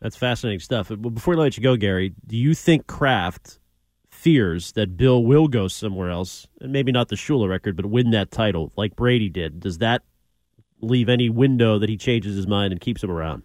That's 0.00 0.16
fascinating 0.16 0.60
stuff. 0.60 0.90
Before 1.00 1.34
I 1.34 1.38
let 1.38 1.56
you 1.56 1.62
go, 1.62 1.76
Gary, 1.76 2.14
do 2.26 2.36
you 2.36 2.54
think 2.54 2.86
Kraft 2.86 3.58
fears 4.26 4.72
that 4.72 4.96
Bill 4.96 5.22
will 5.22 5.46
go 5.46 5.68
somewhere 5.68 6.10
else, 6.10 6.48
and 6.60 6.72
maybe 6.72 6.90
not 6.90 7.06
the 7.10 7.14
Shula 7.14 7.48
record, 7.48 7.76
but 7.76 7.86
win 7.86 8.10
that 8.10 8.32
title 8.32 8.72
like 8.74 8.96
Brady 8.96 9.28
did? 9.28 9.60
Does 9.60 9.78
that 9.78 10.02
leave 10.80 11.08
any 11.08 11.30
window 11.30 11.78
that 11.78 11.88
he 11.88 11.96
changes 11.96 12.34
his 12.34 12.48
mind 12.48 12.72
and 12.72 12.80
keeps 12.80 13.04
him 13.04 13.10
around? 13.12 13.44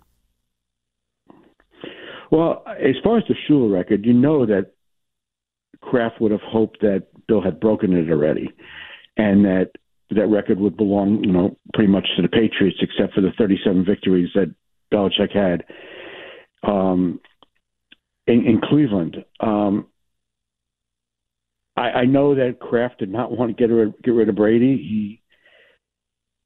Well, 2.31 2.63
as 2.67 2.95
far 3.03 3.19
as 3.19 3.23
the 3.27 3.35
Shula 3.47 3.71
record, 3.71 4.07
you 4.07 4.13
know 4.13 4.47
that 4.47 4.71
Kraft 5.81 6.19
would 6.19 6.31
have 6.31 6.41
hoped 6.41 6.81
that 6.81 7.05
Bill 7.27 7.43
had 7.43 7.59
broken 7.59 7.93
it 7.93 8.09
already, 8.09 8.49
and 9.17 9.45
that 9.45 9.73
that 10.09 10.29
record 10.29 10.59
would 10.59 10.77
belong, 10.77 11.23
you 11.23 11.31
know, 11.31 11.57
pretty 11.75 11.91
much 11.91 12.07
to 12.15 12.23
the 12.23 12.27
Patriots, 12.27 12.79
except 12.81 13.13
for 13.13 13.21
the 13.21 13.33
37 13.37 13.85
victories 13.85 14.29
that 14.33 14.51
Belichick 14.91 15.31
had 15.31 15.63
um, 16.63 17.19
in, 18.25 18.47
in 18.47 18.61
Cleveland. 18.67 19.23
Um, 19.39 19.85
I, 21.77 21.81
I 21.81 22.05
know 22.05 22.35
that 22.35 22.59
Kraft 22.59 22.99
did 22.99 23.11
not 23.11 23.31
want 23.31 23.55
to 23.55 23.67
get 23.67 23.73
rid, 23.73 23.93
get 24.03 24.11
rid 24.11 24.29
of 24.29 24.35
Brady. 24.35 24.77
He 24.77 25.21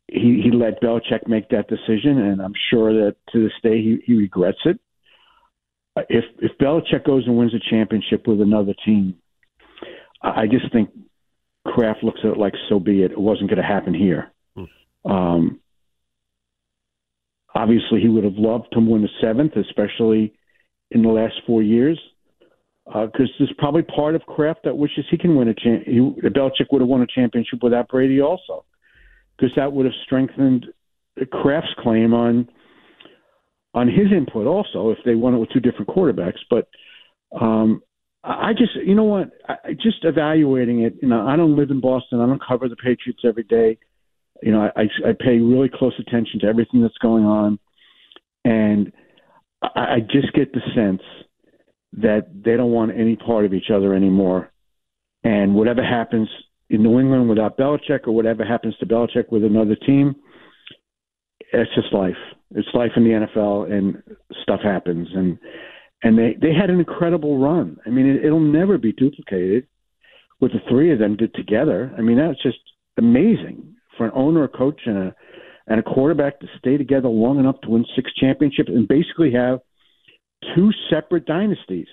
he 0.07 0.41
he 0.43 0.51
let 0.51 0.81
Belichick 0.81 1.27
make 1.27 1.49
that 1.49 1.67
decision, 1.67 2.19
and 2.19 2.41
I'm 2.41 2.53
sure 2.69 2.93
that 2.93 3.15
to 3.31 3.43
this 3.43 3.53
day 3.63 3.81
he, 3.81 3.97
he 4.05 4.13
regrets 4.13 4.59
it. 4.65 4.79
If 6.09 6.25
if 6.39 6.57
Belichick 6.59 7.05
goes 7.05 7.25
and 7.25 7.37
wins 7.37 7.53
a 7.53 7.69
championship 7.69 8.27
with 8.27 8.41
another 8.41 8.73
team, 8.85 9.15
I 10.21 10.45
just 10.47 10.71
think 10.71 10.89
Kraft 11.65 12.03
looks 12.03 12.19
at 12.23 12.31
it 12.31 12.37
like 12.37 12.53
so 12.69 12.79
be 12.79 13.03
it. 13.03 13.11
It 13.11 13.19
wasn't 13.19 13.49
going 13.49 13.61
to 13.61 13.67
happen 13.67 13.93
here. 13.93 14.31
Hmm. 14.55 15.11
Um, 15.11 15.59
obviously, 17.53 18.01
he 18.01 18.09
would 18.09 18.23
have 18.23 18.35
loved 18.35 18.67
to 18.73 18.79
win 18.79 19.01
the 19.01 19.09
seventh, 19.21 19.53
especially 19.55 20.33
in 20.91 21.01
the 21.01 21.09
last 21.09 21.33
four 21.47 21.63
years, 21.63 21.99
because 22.85 23.29
uh, 23.29 23.35
there's 23.39 23.53
probably 23.57 23.81
part 23.81 24.15
of 24.15 24.21
Kraft 24.23 24.61
that 24.63 24.77
wishes 24.77 25.05
he 25.09 25.17
can 25.17 25.35
win 25.35 25.47
a 25.47 25.55
champ. 25.55 25.85
Belichick 25.85 26.67
would 26.71 26.81
have 26.81 26.87
won 26.87 27.01
a 27.01 27.07
championship 27.07 27.63
without 27.63 27.87
Brady, 27.87 28.21
also, 28.21 28.63
because 29.35 29.51
that 29.55 29.73
would 29.73 29.85
have 29.85 29.95
strengthened 30.05 30.67
Kraft's 31.31 31.73
claim 31.79 32.13
on 32.13 32.49
on 33.73 33.89
his 33.89 34.09
input, 34.15 34.47
also, 34.47 34.91
if 34.91 34.97
they 35.03 35.15
won 35.15 35.33
it 35.33 35.37
with 35.37 35.49
two 35.49 35.59
different 35.59 35.89
quarterbacks. 35.89 36.39
But 36.49 36.69
um, 37.37 37.81
I 38.23 38.53
just, 38.57 38.71
you 38.75 38.95
know 38.95 39.03
what, 39.03 39.31
I, 39.49 39.73
just 39.73 40.03
evaluating 40.03 40.83
it. 40.83 40.95
You 41.01 41.09
know, 41.09 41.27
I 41.27 41.35
don't 41.35 41.57
live 41.57 41.71
in 41.71 41.81
Boston. 41.81 42.21
I 42.21 42.25
don't 42.25 42.41
cover 42.41 42.69
the 42.69 42.77
Patriots 42.77 43.23
every 43.25 43.43
day. 43.43 43.77
You 44.41 44.53
know, 44.53 44.69
I, 44.75 44.83
I 45.05 45.11
pay 45.19 45.39
really 45.39 45.69
close 45.73 45.93
attention 45.99 46.39
to 46.41 46.47
everything 46.47 46.81
that's 46.81 46.97
going 47.01 47.25
on, 47.25 47.59
and 48.45 48.93
I, 49.61 49.95
I 49.95 49.99
just 49.99 50.31
get 50.33 50.53
the 50.53 50.61
sense 50.73 51.01
that 51.97 52.27
they 52.43 52.57
don't 52.57 52.71
want 52.71 52.91
any 52.97 53.15
part 53.15 53.45
of 53.45 53.53
each 53.53 53.69
other 53.73 53.93
anymore. 53.93 54.51
And 55.23 55.55
whatever 55.55 55.83
happens 55.83 56.29
in 56.69 56.83
New 56.83 56.99
England 56.99 57.29
without 57.29 57.57
Belichick, 57.57 58.07
or 58.07 58.11
whatever 58.11 58.43
happens 58.43 58.75
to 58.79 58.85
Belichick 58.85 59.31
with 59.31 59.43
another 59.43 59.75
team, 59.75 60.15
it's 61.53 61.73
just 61.75 61.93
life. 61.93 62.17
It's 62.51 62.67
life 62.73 62.91
in 62.95 63.03
the 63.03 63.27
NFL, 63.27 63.71
and 63.71 64.01
stuff 64.43 64.59
happens. 64.63 65.07
And 65.13 65.37
and 66.03 66.17
they 66.17 66.35
they 66.41 66.53
had 66.53 66.69
an 66.69 66.79
incredible 66.79 67.39
run. 67.39 67.77
I 67.85 67.89
mean, 67.89 68.07
it, 68.07 68.25
it'll 68.25 68.39
never 68.39 68.77
be 68.77 68.91
duplicated. 68.91 69.67
What 70.39 70.51
the 70.51 70.59
three 70.69 70.91
of 70.91 70.99
them 70.99 71.15
did 71.15 71.33
together. 71.33 71.93
I 71.97 72.01
mean, 72.01 72.17
that's 72.17 72.41
just 72.43 72.59
amazing 72.97 73.75
for 73.97 74.05
an 74.05 74.11
owner, 74.13 74.43
a 74.43 74.49
coach, 74.49 74.81
and 74.85 74.97
a 74.97 75.15
and 75.67 75.79
a 75.79 75.83
quarterback 75.83 76.39
to 76.39 76.47
stay 76.59 76.77
together 76.77 77.07
long 77.07 77.39
enough 77.39 77.59
to 77.61 77.69
win 77.69 77.85
six 77.95 78.11
championships 78.13 78.69
and 78.69 78.87
basically 78.87 79.31
have 79.31 79.59
two 80.55 80.71
separate 80.89 81.25
dynasties. 81.25 81.87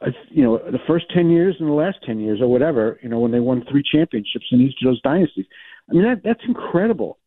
Uh, 0.00 0.10
you 0.30 0.44
know, 0.44 0.58
the 0.58 0.78
first 0.86 1.06
ten 1.14 1.30
years 1.30 1.56
and 1.58 1.68
the 1.68 1.72
last 1.72 1.98
ten 2.04 2.20
years, 2.20 2.40
or 2.40 2.48
whatever. 2.48 2.98
You 3.02 3.08
know, 3.08 3.18
when 3.18 3.32
they 3.32 3.40
won 3.40 3.64
three 3.70 3.82
championships 3.82 4.46
in 4.52 4.60
each 4.60 4.76
of 4.82 4.88
those 4.88 5.00
dynasties. 5.02 5.46
I 5.90 5.94
mean, 5.94 6.04
that 6.04 6.22
that's 6.24 6.42
incredible. 6.46 7.18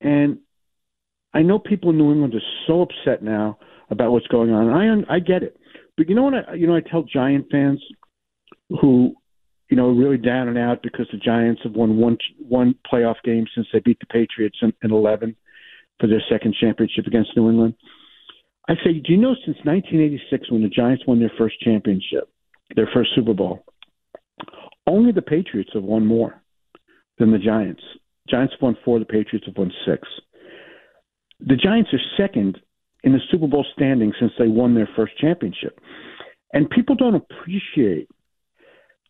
And 0.00 0.38
I 1.34 1.42
know 1.42 1.58
people 1.58 1.90
in 1.90 1.98
New 1.98 2.12
England 2.12 2.34
are 2.34 2.66
so 2.66 2.82
upset 2.82 3.22
now 3.22 3.58
about 3.90 4.12
what's 4.12 4.26
going 4.28 4.50
on. 4.50 4.70
I 4.70 5.14
I 5.14 5.18
get 5.18 5.42
it, 5.42 5.56
but 5.96 6.08
you 6.08 6.14
know 6.14 6.24
what? 6.24 6.48
I, 6.48 6.54
you 6.54 6.66
know, 6.66 6.76
I 6.76 6.80
tell 6.80 7.02
Giant 7.02 7.46
fans 7.50 7.82
who 8.80 9.14
you 9.68 9.76
know 9.76 9.90
really 9.90 10.18
down 10.18 10.48
and 10.48 10.58
out 10.58 10.82
because 10.82 11.06
the 11.10 11.18
Giants 11.18 11.62
have 11.64 11.72
won 11.72 11.96
one 11.96 12.18
one 12.38 12.74
playoff 12.90 13.16
game 13.24 13.46
since 13.54 13.66
they 13.72 13.80
beat 13.80 13.98
the 14.00 14.06
Patriots 14.06 14.58
in, 14.62 14.72
in 14.82 14.92
eleven 14.92 15.34
for 16.00 16.06
their 16.06 16.22
second 16.30 16.54
championship 16.60 17.06
against 17.06 17.36
New 17.36 17.48
England. 17.48 17.74
I 18.68 18.74
say, 18.84 18.92
do 18.94 19.12
you 19.12 19.18
know 19.18 19.34
since 19.44 19.56
1986 19.64 20.50
when 20.50 20.62
the 20.62 20.68
Giants 20.68 21.04
won 21.06 21.18
their 21.18 21.32
first 21.36 21.60
championship, 21.60 22.28
their 22.76 22.88
first 22.94 23.10
Super 23.14 23.34
Bowl. 23.34 23.64
Only 24.86 25.12
the 25.12 25.22
Patriots 25.22 25.70
have 25.74 25.82
won 25.82 26.06
more 26.06 26.42
than 27.18 27.32
the 27.32 27.38
Giants. 27.38 27.82
Giants 28.28 28.54
have 28.54 28.62
won 28.62 28.76
four, 28.84 28.98
the 28.98 29.04
Patriots 29.04 29.46
have 29.46 29.56
won 29.56 29.72
six. 29.86 30.08
The 31.40 31.56
Giants 31.56 31.90
are 31.92 32.00
second 32.16 32.58
in 33.02 33.12
the 33.12 33.18
Super 33.30 33.48
Bowl 33.48 33.66
standing 33.74 34.12
since 34.18 34.32
they 34.38 34.48
won 34.48 34.74
their 34.74 34.88
first 34.96 35.16
championship. 35.18 35.80
And 36.52 36.70
people 36.70 36.94
don't 36.94 37.16
appreciate 37.16 38.08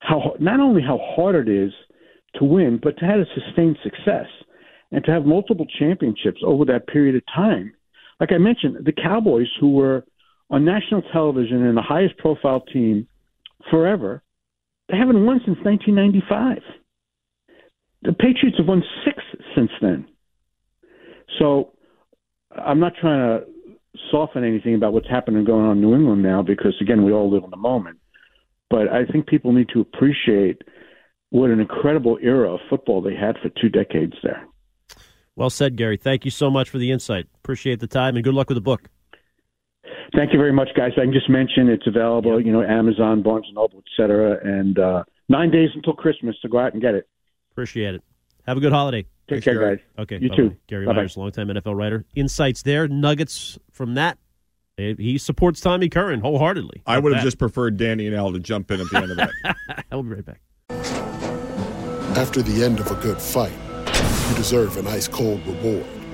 how 0.01 0.35
not 0.41 0.61
only 0.61 0.83
how 0.83 0.99
hard 1.15 1.35
it 1.35 1.49
is 1.49 1.73
to 2.37 2.45
win, 2.45 2.81
but 2.83 2.97
to 2.99 3.05
have 3.05 3.21
a 3.21 3.27
sustained 3.35 3.79
success 3.83 4.27
and 4.91 5.05
to 5.05 5.11
have 5.11 5.27
multiple 5.27 5.67
championships 5.79 6.41
over 6.45 6.65
that 6.67 6.87
period 6.87 7.17
of 7.17 7.23
time. 7.35 7.73
Like 8.23 8.31
I 8.31 8.39
mentioned, 8.39 8.77
the 8.85 8.93
Cowboys, 8.93 9.49
who 9.59 9.73
were 9.73 10.05
on 10.49 10.65
national 10.65 11.03
television 11.13 11.67
and 11.67 11.77
the 11.77 11.83
highest 11.83 12.17
profile 12.19 12.61
team 12.61 13.09
forever, 13.69 14.23
they 14.89 14.97
haven't 14.97 15.27
won 15.27 15.41
since 15.45 15.59
1995. 15.65 16.59
The 18.03 18.13
Patriots 18.13 18.59
have 18.59 18.69
won 18.69 18.85
six 19.05 19.19
since 19.57 19.73
then. 19.81 20.07
So 21.41 21.73
I'm 22.57 22.79
not 22.79 22.93
trying 23.01 23.41
to 23.41 23.47
soften 24.13 24.45
anything 24.45 24.77
about 24.77 24.93
what's 24.93 25.11
happening 25.11 25.45
going 25.45 25.67
on 25.67 25.79
in 25.79 25.81
New 25.81 25.97
England 25.97 26.23
now 26.23 26.43
because, 26.43 26.77
again, 26.81 27.05
we 27.05 27.11
all 27.11 27.29
live 27.29 27.43
in 27.43 27.51
the 27.51 27.57
moment. 27.57 27.99
But 28.71 28.87
I 28.87 29.05
think 29.05 29.27
people 29.27 29.51
need 29.51 29.71
to 29.75 29.81
appreciate 29.81 30.63
what 31.31 31.51
an 31.51 31.59
incredible 31.59 32.21
era 32.23 32.55
of 32.55 32.61
football 32.71 33.03
they 33.03 33.17
had 33.17 33.35
for 33.43 33.49
two 33.61 33.69
decades 33.69 34.15
there. 34.23 34.47
Well 35.35 35.51
said, 35.51 35.75
Gary. 35.75 35.97
Thank 35.97 36.25
you 36.25 36.31
so 36.31 36.53
much 36.53 36.71
for 36.71 36.79
the 36.79 36.93
insight. 36.93 37.27
Appreciate 37.45 37.81
the 37.81 37.87
time 37.87 38.15
and 38.17 38.23
good 38.25 38.35
luck 38.35 38.49
with 38.49 38.57
the 38.57 38.61
book. 38.63 38.89
Thank 40.15 40.33
you 40.33 40.39
very 40.39 40.53
much, 40.53 40.69
guys. 40.77 40.93
I 40.97 41.01
can 41.03 41.13
just 41.13 41.29
mention 41.29 41.69
it's 41.69 41.87
available, 41.87 42.41
you 42.41 42.53
know, 42.53 42.63
Amazon, 42.63 43.23
Barnes 43.23 43.47
and 43.47 43.55
Noble, 43.57 43.79
et 43.79 43.91
cetera, 43.97 44.39
and 44.45 44.79
uh, 44.79 45.05
nine 45.29 45.51
days 45.51 45.71
until 45.75 45.95
Christmas 45.95 46.37
to 46.43 46.49
go 46.49 46.59
out 46.59 46.73
and 46.75 46.83
get 46.83 46.95
it. 46.95 47.09
Appreciate 47.53 47.95
it. 47.97 48.03
Have 48.47 48.57
a 48.57 48.61
good 48.61 48.73
holiday. 48.73 49.07
Take 49.29 49.43
care, 49.43 49.59
guys. 49.59 49.79
Okay, 49.99 50.19
You 50.21 50.29
bye-bye. 50.29 50.37
too. 50.37 50.57
Gary 50.69 50.87
Bye-bye. 50.87 50.97
Myers, 51.01 51.17
longtime 51.17 51.49
NFL 51.49 51.75
writer. 51.77 52.05
Insights 52.15 52.63
there, 52.63 52.87
nuggets 52.87 53.59
from 53.73 53.95
that. 53.95 54.19
He 54.77 55.17
supports 55.19 55.61
Tommy 55.61 55.89
Curran 55.89 56.21
wholeheartedly. 56.21 56.83
I 56.87 56.99
would 56.99 57.13
have 57.13 57.21
That. 57.23 57.27
just 57.27 57.39
preferred 57.39 57.77
Danny 57.77 58.07
and 58.07 58.15
Al 58.17 58.33
to 58.33 58.39
jump 58.41 58.71
in 58.71 58.81
at 58.81 58.89
the 58.91 58.97
end 58.99 59.11
of 59.13 59.17
that. 59.17 59.85
I'll 59.93 60.03
be 60.03 60.11
right 60.11 60.25
back. 60.25 60.41
After 62.17 62.43
the 62.43 62.63
end 62.65 62.81
of 62.81 62.91
a 62.91 62.95
good 62.97 63.21
fight, 63.21 63.53
you 64.29 64.37
deserve 64.37 64.77
an 64.77 64.87
ice 64.87 65.09
cold 65.09 65.45
reward. 65.47 65.87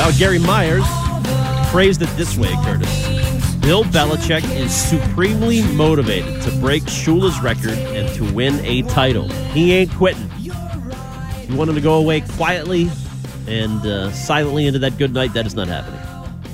Well, 0.00 0.18
Gary 0.18 0.38
Myers 0.38 0.82
phrased 1.70 2.00
it 2.00 2.08
this 2.16 2.34
way, 2.38 2.50
Curtis. 2.64 3.06
Bill 3.58 3.84
Belichick 3.84 4.42
is 4.56 4.74
supremely 4.74 5.60
motivated 5.74 6.40
to 6.40 6.50
break 6.52 6.84
Shula's 6.84 7.38
record 7.42 7.76
and 7.76 8.08
to 8.14 8.32
win 8.32 8.64
a 8.64 8.80
title. 8.88 9.28
He 9.52 9.74
ain't 9.74 9.92
quitting. 9.92 10.30
You 10.38 10.52
want 11.54 11.68
him 11.68 11.76
to 11.76 11.82
go 11.82 11.98
away 11.98 12.22
quietly 12.22 12.88
and 13.46 13.84
uh, 13.84 14.10
silently 14.12 14.66
into 14.66 14.78
that 14.78 14.96
good 14.96 15.12
night. 15.12 15.34
That 15.34 15.44
is 15.44 15.54
not 15.54 15.68
happening. 15.68 16.00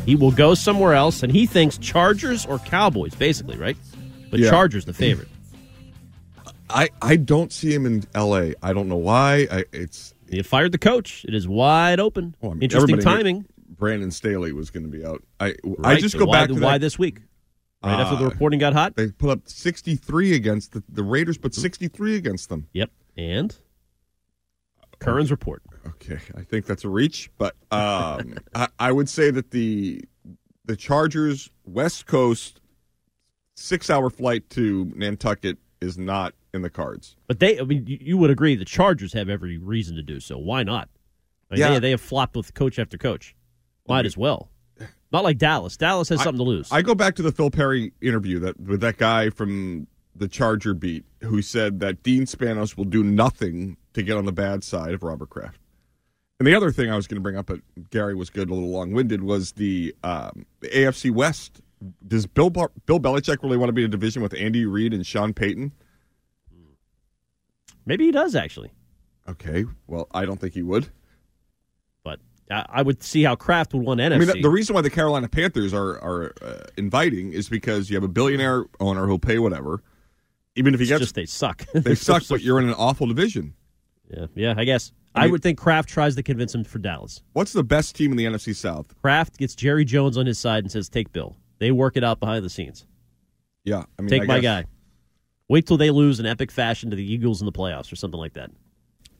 He 0.04 0.16
will 0.16 0.32
go 0.32 0.54
somewhere 0.54 0.94
else, 0.94 1.22
and 1.22 1.30
he 1.30 1.46
thinks 1.46 1.78
Chargers 1.78 2.46
or 2.46 2.58
Cowboys, 2.58 3.14
basically, 3.14 3.56
right? 3.56 3.76
But 4.28 4.40
Yeah. 4.40 4.50
Chargers 4.50 4.86
the 4.86 4.92
favorite. 4.92 5.28
I, 6.68 6.88
I 7.00 7.14
don't 7.14 7.52
see 7.52 7.72
him 7.72 7.86
in 7.86 8.02
L.A. 8.12 8.56
I 8.60 8.72
don't 8.72 8.88
know 8.88 8.96
why. 8.96 9.46
I, 9.52 9.64
it's 9.72 10.14
He 10.30 10.42
fired 10.42 10.72
the 10.72 10.78
coach. 10.78 11.24
It 11.28 11.34
is 11.34 11.46
wide 11.48 12.00
open. 12.00 12.34
well, 12.40 12.52
I 12.52 12.54
mean, 12.54 12.62
Interesting 12.64 12.98
timing. 12.98 13.46
Brandon 13.68 14.10
Staley 14.10 14.52
was 14.52 14.70
going 14.70 14.84
to 14.84 14.88
be 14.90 15.04
out. 15.04 15.22
I 15.40 15.54
I 15.84 15.96
just 15.96 16.12
so 16.12 16.20
go 16.20 16.26
why, 16.26 16.40
back 16.40 16.48
to 16.48 16.54
why 16.54 16.72
that- 16.72 16.80
this 16.80 16.98
week? 16.98 17.20
Right 17.84 18.00
after 18.00 18.16
the 18.16 18.24
Uh, 18.24 18.30
reporting 18.30 18.58
got 18.58 18.72
hot. 18.72 18.96
They 18.96 19.08
put 19.12 19.30
up 19.30 19.40
63 19.44 20.34
against 20.34 20.72
the, 20.72 20.82
the 20.88 21.04
Raiders, 21.04 21.38
put 21.38 21.54
63 21.54 22.16
against 22.16 22.48
them. 22.48 22.66
Yep. 22.72 22.90
And 23.16 23.56
Curran's 24.98 25.30
report. 25.30 25.62
Okay, 25.86 26.18
I 26.36 26.42
think 26.42 26.66
that's 26.66 26.84
a 26.84 26.88
reach, 26.88 27.30
but 27.38 27.54
um, 27.70 28.38
I, 28.54 28.68
I 28.78 28.92
would 28.92 29.08
say 29.08 29.30
that 29.30 29.50
the 29.50 30.02
the 30.64 30.74
Chargers 30.74 31.50
West 31.64 32.06
Coast 32.06 32.60
six 33.54 33.88
hour 33.90 34.10
flight 34.10 34.48
to 34.50 34.90
Nantucket 34.96 35.58
is 35.80 35.96
not 35.96 36.34
in 36.56 36.62
the 36.62 36.70
cards. 36.70 37.14
But 37.28 37.38
they, 37.38 37.60
I 37.60 37.62
mean, 37.62 37.84
you, 37.86 38.18
would 38.18 38.30
agree 38.30 38.56
the 38.56 38.64
Chargers 38.64 39.12
have 39.12 39.28
every 39.28 39.58
reason 39.58 39.94
to 39.96 40.02
do 40.02 40.18
so. 40.18 40.36
Why 40.38 40.62
not? 40.64 40.88
I 41.50 41.54
mean, 41.54 41.60
Yeah. 41.60 41.74
they, 41.74 41.78
they 41.78 41.90
have 41.90 42.00
flopped 42.00 42.34
with 42.36 42.52
coach 42.54 42.78
after 42.78 42.98
coach. 42.98 43.36
Might 43.88 44.06
as 44.06 44.16
well. 44.16 44.50
Not 45.12 45.22
like 45.22 45.38
Dallas. 45.38 45.76
Dallas 45.76 46.08
has 46.08 46.20
something 46.20 46.38
to 46.44 46.50
lose. 46.50 46.68
I 46.72 46.82
go 46.82 46.94
back 46.96 47.14
to 47.16 47.22
the 47.22 47.30
Phil 47.30 47.50
Perry 47.50 47.92
interview 48.00 48.40
that 48.40 48.58
with 48.58 48.80
that 48.80 48.96
guy 48.96 49.30
from 49.30 49.86
the 50.16 50.26
Charger 50.26 50.74
beat 50.74 51.04
who 51.22 51.40
said 51.42 51.78
that 51.80 52.02
Dean 52.02 52.22
Spanos 52.24 52.76
will 52.76 52.84
do 52.84 53.04
nothing 53.04 53.76
to 53.92 54.02
get 54.02 54.16
on 54.16 54.24
the 54.24 54.32
bad 54.32 54.64
side 54.64 54.94
of 54.94 55.02
Robert 55.04 55.30
Kraft. 55.30 55.60
And 56.40 56.46
the 56.46 56.54
other 56.54 56.72
thing 56.72 56.90
I 56.90 56.96
was 56.96 57.06
going 57.06 57.16
to 57.16 57.22
bring 57.22 57.36
up, 57.36 57.46
but 57.46 57.60
Gary 57.90 58.14
was 58.14 58.28
good, 58.28 58.50
a 58.50 58.54
little 58.54 58.68
long 58.70 58.92
winded, 58.92 59.22
was 59.22 59.52
the, 59.52 59.94
um, 60.02 60.44
AFC 60.62 61.10
West. 61.10 61.60
Does 62.06 62.26
Bill 62.26 62.50
Bar- 62.50 62.72
Bill 62.86 62.98
Belichick 62.98 63.42
really 63.42 63.56
want 63.56 63.68
to 63.68 63.72
be 63.72 63.82
in 63.82 63.86
a 63.86 63.90
division 63.90 64.22
with 64.22 64.34
Andy 64.34 64.66
Reid 64.66 64.92
and 64.92 65.06
Sean 65.06 65.32
Payton? 65.32 65.72
Maybe 67.86 68.04
he 68.06 68.10
does 68.10 68.34
actually, 68.34 68.72
Okay, 69.28 69.64
well, 69.86 70.08
I 70.12 70.24
don't 70.24 70.40
think 70.40 70.54
he 70.54 70.62
would. 70.62 70.88
but 72.04 72.20
I, 72.50 72.64
I 72.68 72.82
would 72.82 73.02
see 73.02 73.22
how 73.22 73.34
Kraft 73.36 73.72
would 73.74 73.82
want 73.84 74.00
NFC. 74.00 74.14
I 74.14 74.18
mean, 74.34 74.42
the, 74.42 74.50
reason 74.50 74.74
why 74.74 74.82
the 74.82 74.90
Carolina 74.90 75.28
Panthers 75.28 75.72
are 75.72 75.98
are 76.02 76.34
uh, 76.42 76.64
inviting 76.76 77.32
is 77.32 77.48
because 77.48 77.88
you 77.90 77.96
have 77.96 78.04
a 78.04 78.08
billionaire 78.08 78.64
owner 78.80 79.06
who'll 79.06 79.18
pay 79.18 79.38
whatever, 79.38 79.82
even 80.56 80.74
if 80.74 80.80
he 80.80 80.84
It's 80.84 80.90
gets 80.90 81.00
just 81.00 81.14
they 81.14 81.26
suck. 81.26 81.64
they 81.74 81.94
suck, 81.94 82.22
but 82.28 82.42
you're 82.42 82.58
in 82.60 82.68
an 82.68 82.74
awful 82.74 83.06
division. 83.06 83.54
yeah, 84.10 84.26
yeah. 84.34 84.54
I 84.56 84.64
guess 84.64 84.92
I 85.14 85.24
I, 85.24 85.26
would 85.28 85.42
think 85.42 85.58
Kraft 85.58 85.88
tries 85.88 86.14
to 86.16 86.22
convince 86.22 86.54
him 86.54 86.62
for 86.64 86.78
Dallas. 86.78 87.22
What's 87.32 87.52
the 87.52 87.64
best 87.64 87.96
team 87.96 88.10
in 88.12 88.16
the 88.16 88.24
NFC 88.24 88.54
South? 88.54 88.94
Kraft 89.00 89.38
gets 89.38 89.54
Jerry 89.54 89.84
Jones 89.84 90.16
on 90.16 90.26
his 90.26 90.38
side 90.38 90.62
and 90.64 90.70
says, 90.70 90.88
"Take 90.88 91.12
Bill." 91.12 91.36
They 91.58 91.70
work 91.72 91.96
it 91.96 92.04
out 92.04 92.20
behind 92.20 92.44
the 92.44 92.50
scenes. 92.50 92.86
Yeah, 93.64 93.84
I 93.98 94.02
mean, 94.02 94.10
Take 94.10 94.26
my 94.28 94.40
guy. 94.40 94.66
Wait 95.48 95.66
till 95.66 95.76
they 95.76 95.90
lose 95.90 96.18
in 96.18 96.26
epic 96.26 96.50
fashion 96.50 96.90
to 96.90 96.96
the 96.96 97.12
Eagles 97.12 97.40
in 97.40 97.46
the 97.46 97.52
playoffs 97.52 97.92
or 97.92 97.96
something 97.96 98.18
like 98.18 98.32
that. 98.34 98.50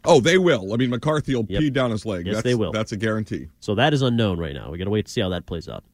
Oh, 0.05 0.21
they 0.21 0.39
will. 0.39 0.73
I 0.73 0.77
mean, 0.77 0.91
McCarthy 0.91 1.35
will 1.35 1.47
Yep. 1.49 1.61
pee 1.61 1.71
down 1.71 1.91
his 1.91 2.07
leg. 2.07 2.27
Yes, 2.27 2.37
that's, 2.37 2.45
they 2.45 2.55
will. 2.55 2.73
That's 2.73 2.93
a 2.93 2.97
guarantee. 2.97 3.49
So 3.61 3.75
that 3.75 3.93
is 3.93 4.03
unknown 4.03 4.39
right 4.39 4.55
now. 4.55 4.71
We 4.71 4.79
got 4.79 4.85
to 4.85 4.91
wait 4.91 5.07
to 5.07 5.13
see 5.13 5.21
how 5.21 5.29
that 5.31 5.47
plays 5.47 5.69
out. 5.69 5.85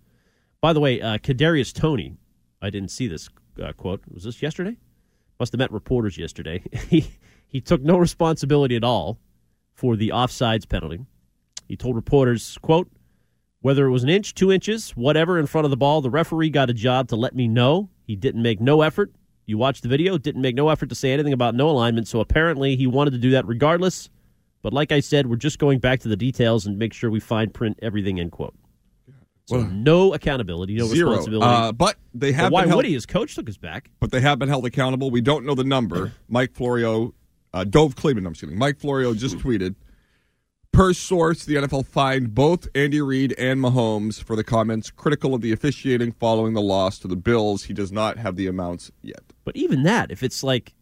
By 0.61 0.73
the 0.73 0.81
way, 0.81 1.01
uh, 1.01 1.19
Kadarius 1.19 1.73
Toney, 1.73 2.17
I 2.61 2.71
didn't 2.71 2.91
see 2.91 3.07
this 3.09 3.29
uh, 3.63 3.73
quote. 3.73 4.03
Was 4.13 4.25
this 4.25 4.43
yesterday? 4.43 4.77
Must 5.41 5.53
have 5.53 5.59
met 5.59 5.73
reporters 5.73 6.17
yesterday. 6.19 6.63
he 6.89 7.07
he 7.47 7.61
took 7.61 7.83
no 7.83 7.99
responsibility 7.99 8.77
at 8.77 8.85
all 8.85 9.19
for 9.75 9.97
the 9.97 10.11
offsides 10.11 10.69
penalty. 10.69 11.01
He 11.69 11.77
told 11.77 11.97
reporters, 11.97 12.59
"quote 12.63 12.89
Whether 13.61 13.87
it 13.87 13.91
was 13.91 14.05
an 14.05 14.09
inch, 14.09 14.35
two 14.35 14.53
inches, 14.53 14.91
whatever 14.91 15.39
in 15.39 15.47
front 15.47 15.65
of 15.65 15.71
the 15.71 15.77
ball, 15.77 16.01
the 16.01 16.11
referee 16.11 16.51
got 16.51 16.71
a 16.71 16.75
job 16.75 17.09
to 17.09 17.17
let 17.17 17.35
me 17.35 17.49
know. 17.49 17.89
He 18.05 18.15
didn't 18.15 18.43
make 18.43 18.61
no 18.61 18.83
effort. 18.83 19.13
You 19.53 19.59
watched 19.59 19.83
the 19.83 19.89
video, 19.91 20.17
didn't 20.17 20.41
make 20.41 20.55
no 20.55 20.71
effort 20.71 20.89
to 20.89 20.95
say 20.95 21.13
anything 21.13 21.35
about 21.35 21.55
no 21.55 21.69
alignment. 21.69 22.09
So 22.09 22.21
apparently 22.21 22.75
he 22.75 22.87
wanted 22.87 23.11
to 23.11 23.19
do 23.19 23.33
that 23.33 23.47
regardless. 23.47 24.09
But 24.63 24.73
like 24.73 24.93
I 24.93 25.01
said, 25.01 25.27
we're 25.29 25.37
just 25.37 25.59
going 25.59 25.79
back 25.79 26.01
to 26.01 26.09
the 26.09 26.17
details 26.17 26.65
and 26.65 26.79
make 26.79 26.95
sure 26.95 27.11
we 27.11 27.21
fine 27.21 27.51
print 27.51 27.79
everything. 27.83 28.19
End 28.19 28.33
quote. 28.33 28.55
So 29.45 29.59
Well, 29.59 29.67
no 29.67 30.15
accountability, 30.15 30.75
no 30.77 30.87
Zero. 30.87 31.11
responsibility. 31.11 31.47
Uh, 31.47 31.73
but 31.73 31.97
they 32.15 32.33
have 32.33 32.47
But 32.47 32.53
why 32.53 32.67
held, 32.67 32.77
would 32.77 32.87
he? 32.87 32.95
His 32.95 33.05
coach 33.05 33.35
took 33.35 33.47
his 33.47 33.59
back. 33.59 33.91
But 34.01 34.11
they 34.11 34.23
have 34.23 34.39
been 34.39 34.49
held 34.49 34.65
accountable. 34.65 35.11
We 35.11 35.21
don't 35.21 35.45
know 35.45 35.55
the 35.55 35.65
number. 35.65 36.13
Mike 36.29 36.55
Florio 36.55 37.13
Uh, 37.53 37.65
Dove 37.65 37.95
Cleveland, 37.95 38.27
I'm 38.27 38.33
just 38.33 38.41
kidding. 38.41 38.57
Mike 38.59 38.79
Florio 38.79 39.13
just 39.13 39.37
tweeted. 39.37 39.75
Per 40.73 40.95
source, 40.95 41.45
the 41.45 41.57
NFL 41.57 41.85
fined 41.85 42.35
both 42.35 42.67
Andy 42.75 43.03
Reid 43.03 43.35
and 43.37 43.61
Mahomes 43.61 44.23
for 44.23 44.37
the 44.37 44.43
comments 44.45 44.91
critical 44.91 45.35
of 45.35 45.43
the 45.43 45.53
officiating 45.53 46.13
following 46.13 46.55
the 46.55 46.63
loss 46.63 46.99
to 47.01 47.09
the 47.09 47.17
Bills. 47.17 47.65
He 47.65 47.75
does 47.75 47.93
not 47.93 48.17
have 48.17 48.37
the 48.37 48.47
amounts 48.47 48.91
yet. 49.03 49.32
But 49.45 49.57
even 49.57 49.83
that, 49.85 50.11
if 50.11 50.23
it's 50.23 50.43
like 50.43 50.75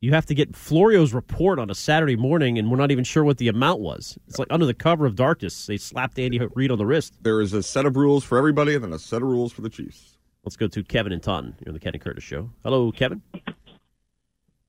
you 0.00 0.12
have 0.12 0.26
to 0.26 0.34
get 0.34 0.56
Florio's 0.56 1.12
report 1.12 1.58
on 1.58 1.70
a 1.70 1.74
Saturday 1.74 2.16
morning 2.16 2.58
and 2.58 2.70
we're 2.70 2.76
not 2.76 2.90
even 2.90 3.04
sure 3.04 3.24
what 3.24 3.38
the 3.38 3.48
amount 3.48 3.80
was, 3.80 4.18
it's 4.26 4.38
like 4.38 4.48
under 4.50 4.66
the 4.66 4.74
cover 4.74 5.06
of 5.06 5.16
darkness, 5.16 5.66
they 5.66 5.76
slapped 5.76 6.18
Andy 6.18 6.40
Reid 6.54 6.70
on 6.70 6.78
the 6.78 6.86
wrist. 6.86 7.14
There 7.22 7.40
is 7.40 7.52
a 7.52 7.62
set 7.62 7.86
of 7.86 7.96
rules 7.96 8.24
for 8.24 8.38
everybody 8.38 8.74
and 8.74 8.84
then 8.84 8.92
a 8.92 8.98
set 8.98 9.22
of 9.22 9.28
rules 9.28 9.52
for 9.52 9.62
the 9.62 9.70
Chiefs. 9.70 10.18
Let's 10.44 10.56
go 10.56 10.68
to 10.68 10.84
Kevin 10.84 11.12
and 11.12 11.22
Taunton. 11.22 11.56
You're 11.60 11.70
on 11.70 11.74
the 11.74 11.80
Ken 11.80 11.94
and 11.94 12.02
Curtis 12.02 12.24
show. 12.24 12.50
Hello, 12.62 12.90
Kevin. 12.92 13.22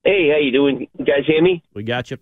Hey, 0.04 0.30
how 0.30 0.38
you 0.38 0.52
doing? 0.52 0.88
You 0.98 1.06
guys 1.06 1.26
hear 1.28 1.42
me? 1.42 1.64
We 1.74 1.84
got 1.84 2.10
you. 2.12 2.18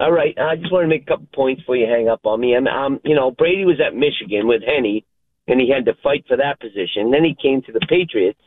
All 0.00 0.12
right. 0.12 0.36
I 0.38 0.56
just 0.56 0.72
want 0.72 0.84
to 0.84 0.88
make 0.88 1.02
a 1.02 1.06
couple 1.06 1.26
points 1.34 1.62
before 1.62 1.76
you 1.76 1.86
hang 1.86 2.08
up 2.08 2.24
on 2.24 2.40
me. 2.40 2.54
And 2.54 2.68
um, 2.68 3.00
you 3.04 3.14
know, 3.14 3.30
Brady 3.32 3.64
was 3.64 3.80
at 3.84 3.94
Michigan 3.94 4.46
with 4.46 4.62
Henson, 4.62 5.02
and 5.48 5.60
he 5.60 5.70
had 5.70 5.84
to 5.86 5.94
fight 6.02 6.24
for 6.26 6.36
that 6.36 6.60
position. 6.60 7.10
Then 7.10 7.24
he 7.24 7.36
came 7.40 7.62
to 7.62 7.72
the 7.72 7.80
Patriots, 7.88 8.40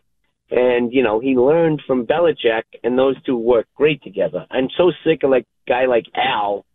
and 0.51 0.93
you 0.93 1.01
know, 1.01 1.19
he 1.19 1.35
learned 1.35 1.81
from 1.87 2.05
Belichick, 2.05 2.63
and 2.83 2.97
those 2.97 3.21
two 3.23 3.37
worked 3.37 3.73
great 3.73 4.03
together. 4.03 4.45
I'm 4.51 4.67
so 4.77 4.91
sick 5.05 5.23
of 5.23 5.31
like 5.31 5.45
guy 5.67 5.85
like 5.85 6.05
Al 6.13 6.65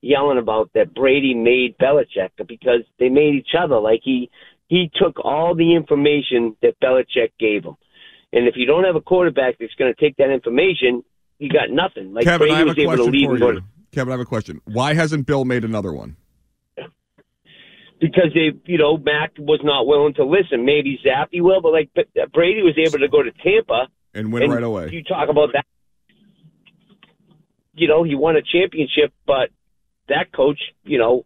yelling 0.00 0.38
about 0.38 0.70
that 0.74 0.94
Brady 0.94 1.34
made 1.34 1.76
Belichick 1.78 2.30
because 2.48 2.82
they 2.98 3.08
made 3.08 3.34
each 3.34 3.54
other. 3.58 3.78
Like 3.78 4.00
he 4.02 4.30
he 4.68 4.90
took 4.94 5.22
all 5.24 5.54
the 5.54 5.74
information 5.74 6.56
that 6.62 6.80
Belichick 6.82 7.32
gave 7.38 7.64
him. 7.64 7.76
And 8.32 8.48
if 8.48 8.54
you 8.56 8.66
don't 8.66 8.84
have 8.84 8.96
a 8.96 9.00
quarterback 9.00 9.56
that's 9.58 9.74
going 9.74 9.94
to 9.94 10.00
take 10.00 10.16
that 10.16 10.30
information, 10.30 11.04
you 11.38 11.48
got 11.48 11.70
nothing. 11.70 12.12
Like 12.12 12.24
Kevin, 12.24 12.48
Brady 12.48 12.64
was 12.64 12.78
able 12.78 12.96
to 12.96 13.04
lead 13.04 13.26
for 13.26 13.30
and 13.32 13.40
go 13.40 13.50
you. 13.50 13.60
to 13.60 13.66
Kevin, 13.92 14.12
I 14.12 14.14
have 14.14 14.20
a 14.20 14.24
question. 14.24 14.60
Why 14.64 14.94
hasn't 14.94 15.26
Bill 15.26 15.44
made 15.44 15.64
another 15.64 15.92
one? 15.92 16.16
Because 18.00 18.30
they, 18.34 18.52
you 18.66 18.78
know, 18.78 18.98
Mac 18.98 19.32
was 19.38 19.60
not 19.64 19.86
willing 19.86 20.14
to 20.14 20.24
listen. 20.24 20.66
Maybe 20.66 21.00
Zappe 21.04 21.40
will, 21.40 21.62
but 21.62 21.72
like 21.72 21.90
but 21.94 22.06
Brady 22.32 22.62
was 22.62 22.74
able 22.78 22.98
to 22.98 23.08
go 23.08 23.22
to 23.22 23.30
Tampa 23.32 23.88
And 24.12 24.32
win 24.32 24.50
right 24.50 24.62
away. 24.62 24.90
You 24.92 25.02
talk 25.02 25.28
about 25.30 25.50
that. 25.54 25.64
You 27.74 27.88
know, 27.88 28.04
he 28.04 28.14
won 28.14 28.36
a 28.36 28.42
championship, 28.42 29.12
but 29.26 29.50
that 30.08 30.32
coach, 30.32 30.58
you 30.84 30.98
know, 30.98 31.24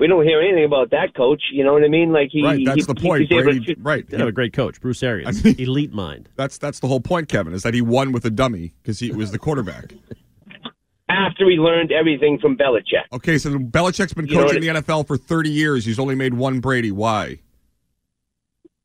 we 0.00 0.06
don't 0.06 0.24
hear 0.24 0.40
anything 0.40 0.64
about 0.64 0.90
that 0.90 1.14
coach. 1.14 1.42
You 1.52 1.62
know 1.62 1.74
what 1.74 1.84
I 1.84 1.88
mean? 1.88 2.10
Like 2.12 2.30
he, 2.32 2.42
Right, 2.42 2.64
that's 2.64 2.86
he, 2.86 2.92
the 2.92 2.94
point. 2.94 3.28
He 3.28 3.42
Brady, 3.42 3.74
to, 3.74 3.80
right. 3.80 4.08
Did 4.08 4.18
have 4.18 4.28
a 4.28 4.32
great 4.32 4.54
coach, 4.54 4.80
Bruce 4.80 5.02
Arians. 5.02 5.44
Elite 5.60 5.92
mind. 5.92 6.30
That's 6.36 6.56
that's 6.56 6.80
the 6.80 6.88
whole 6.88 7.00
point, 7.00 7.28
Kevin, 7.28 7.52
is 7.52 7.62
that 7.62 7.74
he 7.74 7.82
won 7.82 8.12
with 8.12 8.24
a 8.24 8.30
dummy 8.30 8.72
because 8.82 8.98
he 8.98 9.12
was 9.12 9.30
the 9.30 9.38
quarterback. 9.38 9.92
After 11.10 11.50
he 11.50 11.56
learned 11.56 11.90
everything 11.92 12.38
from 12.38 12.56
Belichick. 12.56 13.04
Okay, 13.12 13.36
so 13.36 13.50
Belichick's 13.58 14.14
been 14.14 14.26
You 14.28 14.36
coaching 14.36 14.60
the 14.60 14.68
NFL 14.68 15.06
for 15.06 15.16
30 15.16 15.50
years. 15.50 15.84
He's 15.84 15.98
only 15.98 16.14
made 16.14 16.34
one 16.34 16.60
Brady. 16.60 16.92
Why? 16.92 17.38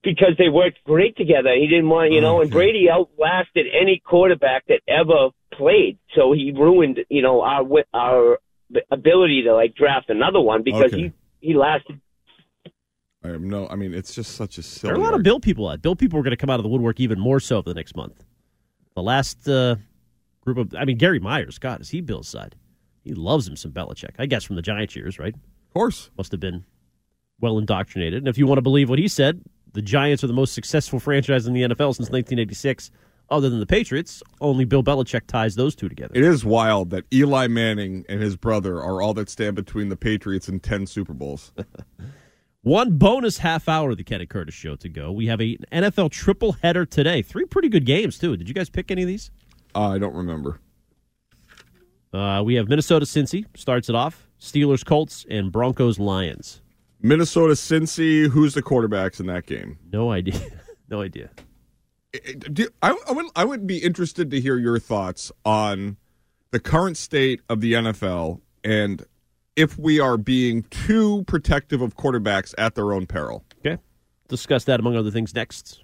because 0.04 0.36
they 0.38 0.50
worked 0.50 0.78
great 0.84 1.18
together. 1.18 1.56
He 1.56 1.66
didn't 1.68 1.90
want, 1.90 2.12
you 2.12 2.22
know, 2.22 2.40
and 2.40 2.52
Brady 2.52 2.88
outlasted 2.92 3.66
any 3.74 4.00
quarterback 4.06 4.64
that 4.68 4.82
ever 4.88 5.30
played. 5.52 5.98
So 6.16 6.32
he 6.32 6.52
ruined, 6.56 7.00
you 7.10 7.24
know, 7.24 7.42
our 7.42 7.66
our 7.92 8.38
ability 8.92 9.42
to 9.46 9.56
like 9.56 9.74
draft 9.74 10.12
another 10.12 10.40
one 10.40 10.62
because 10.62 10.94
Okay. 10.94 11.12
he 11.42 11.48
he 11.48 11.54
lasted. 11.56 12.00
I 13.24 13.30
have 13.30 13.42
no. 13.42 13.68
I 13.68 13.76
mean, 13.76 13.96
it's 13.96 14.14
just 14.14 14.36
such 14.36 14.60
a 14.60 14.62
silly. 14.62 14.94
There 14.94 15.02
are 15.02 15.02
a 15.02 15.04
lot 15.04 15.16
of 15.16 15.24
Bill 15.24 15.40
people 15.40 15.68
out. 15.68 15.82
Bill 15.82 15.96
people 15.96 16.20
are 16.20 16.22
going 16.22 16.38
to 16.38 16.38
come 16.38 16.52
out 16.52 16.60
of 16.60 16.64
the 16.64 16.70
woodwork 16.70 17.00
even 17.00 17.20
more 17.20 17.40
so 17.40 17.64
for 17.64 17.70
the 17.70 17.74
next 17.76 17.96
month. 17.96 18.24
The 18.96 19.02
last 19.02 19.50
uh, 19.50 19.78
group 20.46 20.58
of, 20.58 20.76
I 20.80 20.86
mean, 20.86 20.98
Gary 20.98 21.20
Myers, 21.20 21.58
God, 21.58 21.82
is 21.82 21.90
he 21.90 22.02
Bill's 22.02 22.28
side? 22.28 22.56
He 23.04 23.14
loves 23.14 23.48
him 23.48 23.56
some 23.56 23.72
Belichick. 23.72 24.12
I 24.18 24.26
guess 24.26 24.44
from 24.44 24.56
the 24.56 24.62
Giants 24.62 24.96
years, 24.96 25.20
right? 25.20 25.36
Of 25.36 25.74
course. 25.74 26.10
Must 26.18 26.32
have 26.32 26.40
been 26.40 26.66
well 27.40 27.58
indoctrinated. 27.58 28.20
And 28.20 28.28
if 28.28 28.38
you 28.38 28.48
want 28.48 28.58
to 28.58 28.64
believe 28.64 28.90
what 28.90 29.00
he 29.00 29.08
said, 29.08 29.42
the 29.74 29.82
Giants 29.82 30.24
are 30.24 30.28
the 30.28 30.34
most 30.34 30.54
successful 30.54 31.00
franchise 31.00 31.46
in 31.48 31.54
the 31.54 31.64
NFL 31.64 31.96
since 31.96 32.10
1986. 32.10 32.92
Other 33.30 33.50
than 33.50 33.60
the 33.60 33.66
Patriots, 33.66 34.22
only 34.40 34.66
Bill 34.66 34.84
Belichick 34.84 35.26
ties 35.26 35.56
those 35.56 35.76
two 35.76 35.90
together. 35.90 36.14
It 36.16 36.24
is 36.24 36.46
wild 36.46 36.92
that 36.92 37.06
Eli 37.12 37.48
Manning 37.48 38.06
and 38.08 38.22
his 38.22 38.38
brother 38.38 38.78
are 38.78 39.02
all 39.02 39.16
that 39.16 39.30
stand 39.30 39.56
between 39.56 39.90
the 39.90 39.98
Patriots 39.98 40.48
and 40.48 40.62
10 40.62 40.86
Super 40.86 41.14
Bowls. 41.14 41.52
One 42.62 42.98
bonus 42.98 43.40
half 43.40 43.68
hour 43.68 43.92
of 43.92 43.98
the 43.98 44.04
Kenny 44.04 44.26
Curtis 44.26 44.56
show 44.56 44.76
to 44.76 44.90
go. 44.90 45.12
We 45.12 45.28
have 45.28 45.42
a 45.42 45.58
NFL 45.72 46.12
triple 46.12 46.54
header 46.54 46.86
today. 46.86 47.22
Three 47.22 47.46
pretty 47.46 47.70
good 47.70 47.86
games 47.86 48.18
too. 48.18 48.38
Did 48.38 48.48
you 48.48 48.56
guys 48.56 48.70
pick 48.70 48.90
any 48.92 49.04
of 49.04 49.08
these? 49.08 49.30
Uh, 49.76 49.90
I 49.90 49.98
don't 49.98 50.16
remember. 50.16 50.60
Uh, 52.14 52.42
we 52.44 52.56
have 52.56 52.70
Minnesota 52.70 53.06
Cincy 53.06 53.46
starts 53.58 53.90
it 53.90 53.96
off. 53.96 54.30
Steelers 54.40 54.86
Colts 54.86 55.26
and 55.30 55.52
Broncos 55.52 56.00
Lions. 56.00 56.62
Minnesota 57.02 57.54
Cincy. 57.54 58.30
Who's 58.30 58.54
the 58.54 58.64
quarterbacks 58.64 59.20
in 59.20 59.26
that 59.28 59.46
game? 59.46 59.78
No 59.92 60.12
idea. 60.12 60.40
no 60.90 61.02
idea. 61.02 61.30
I, 62.82 62.96
I 63.08 63.12
would 63.12 63.26
I 63.36 63.44
would 63.44 63.68
be 63.68 63.80
interested 63.80 64.32
to 64.32 64.40
hear 64.40 64.58
your 64.58 64.80
thoughts 64.80 65.32
on 65.44 65.98
the 66.52 66.60
current 66.62 66.96
state 66.96 67.42
of 67.50 67.60
the 67.60 67.74
NFL 67.74 68.40
and 68.64 69.06
if 69.58 69.78
we 69.78 70.00
are 70.00 70.18
being 70.18 70.64
too 70.64 71.24
protective 71.28 71.82
of 71.82 71.96
quarterbacks 71.96 72.54
at 72.58 72.76
their 72.76 72.94
own 72.94 73.06
peril. 73.06 73.44
Okay. 73.60 73.82
Discuss 74.30 74.64
that 74.66 74.80
among 74.80 74.96
other 74.96 75.12
things 75.12 75.34
next. 75.34 75.84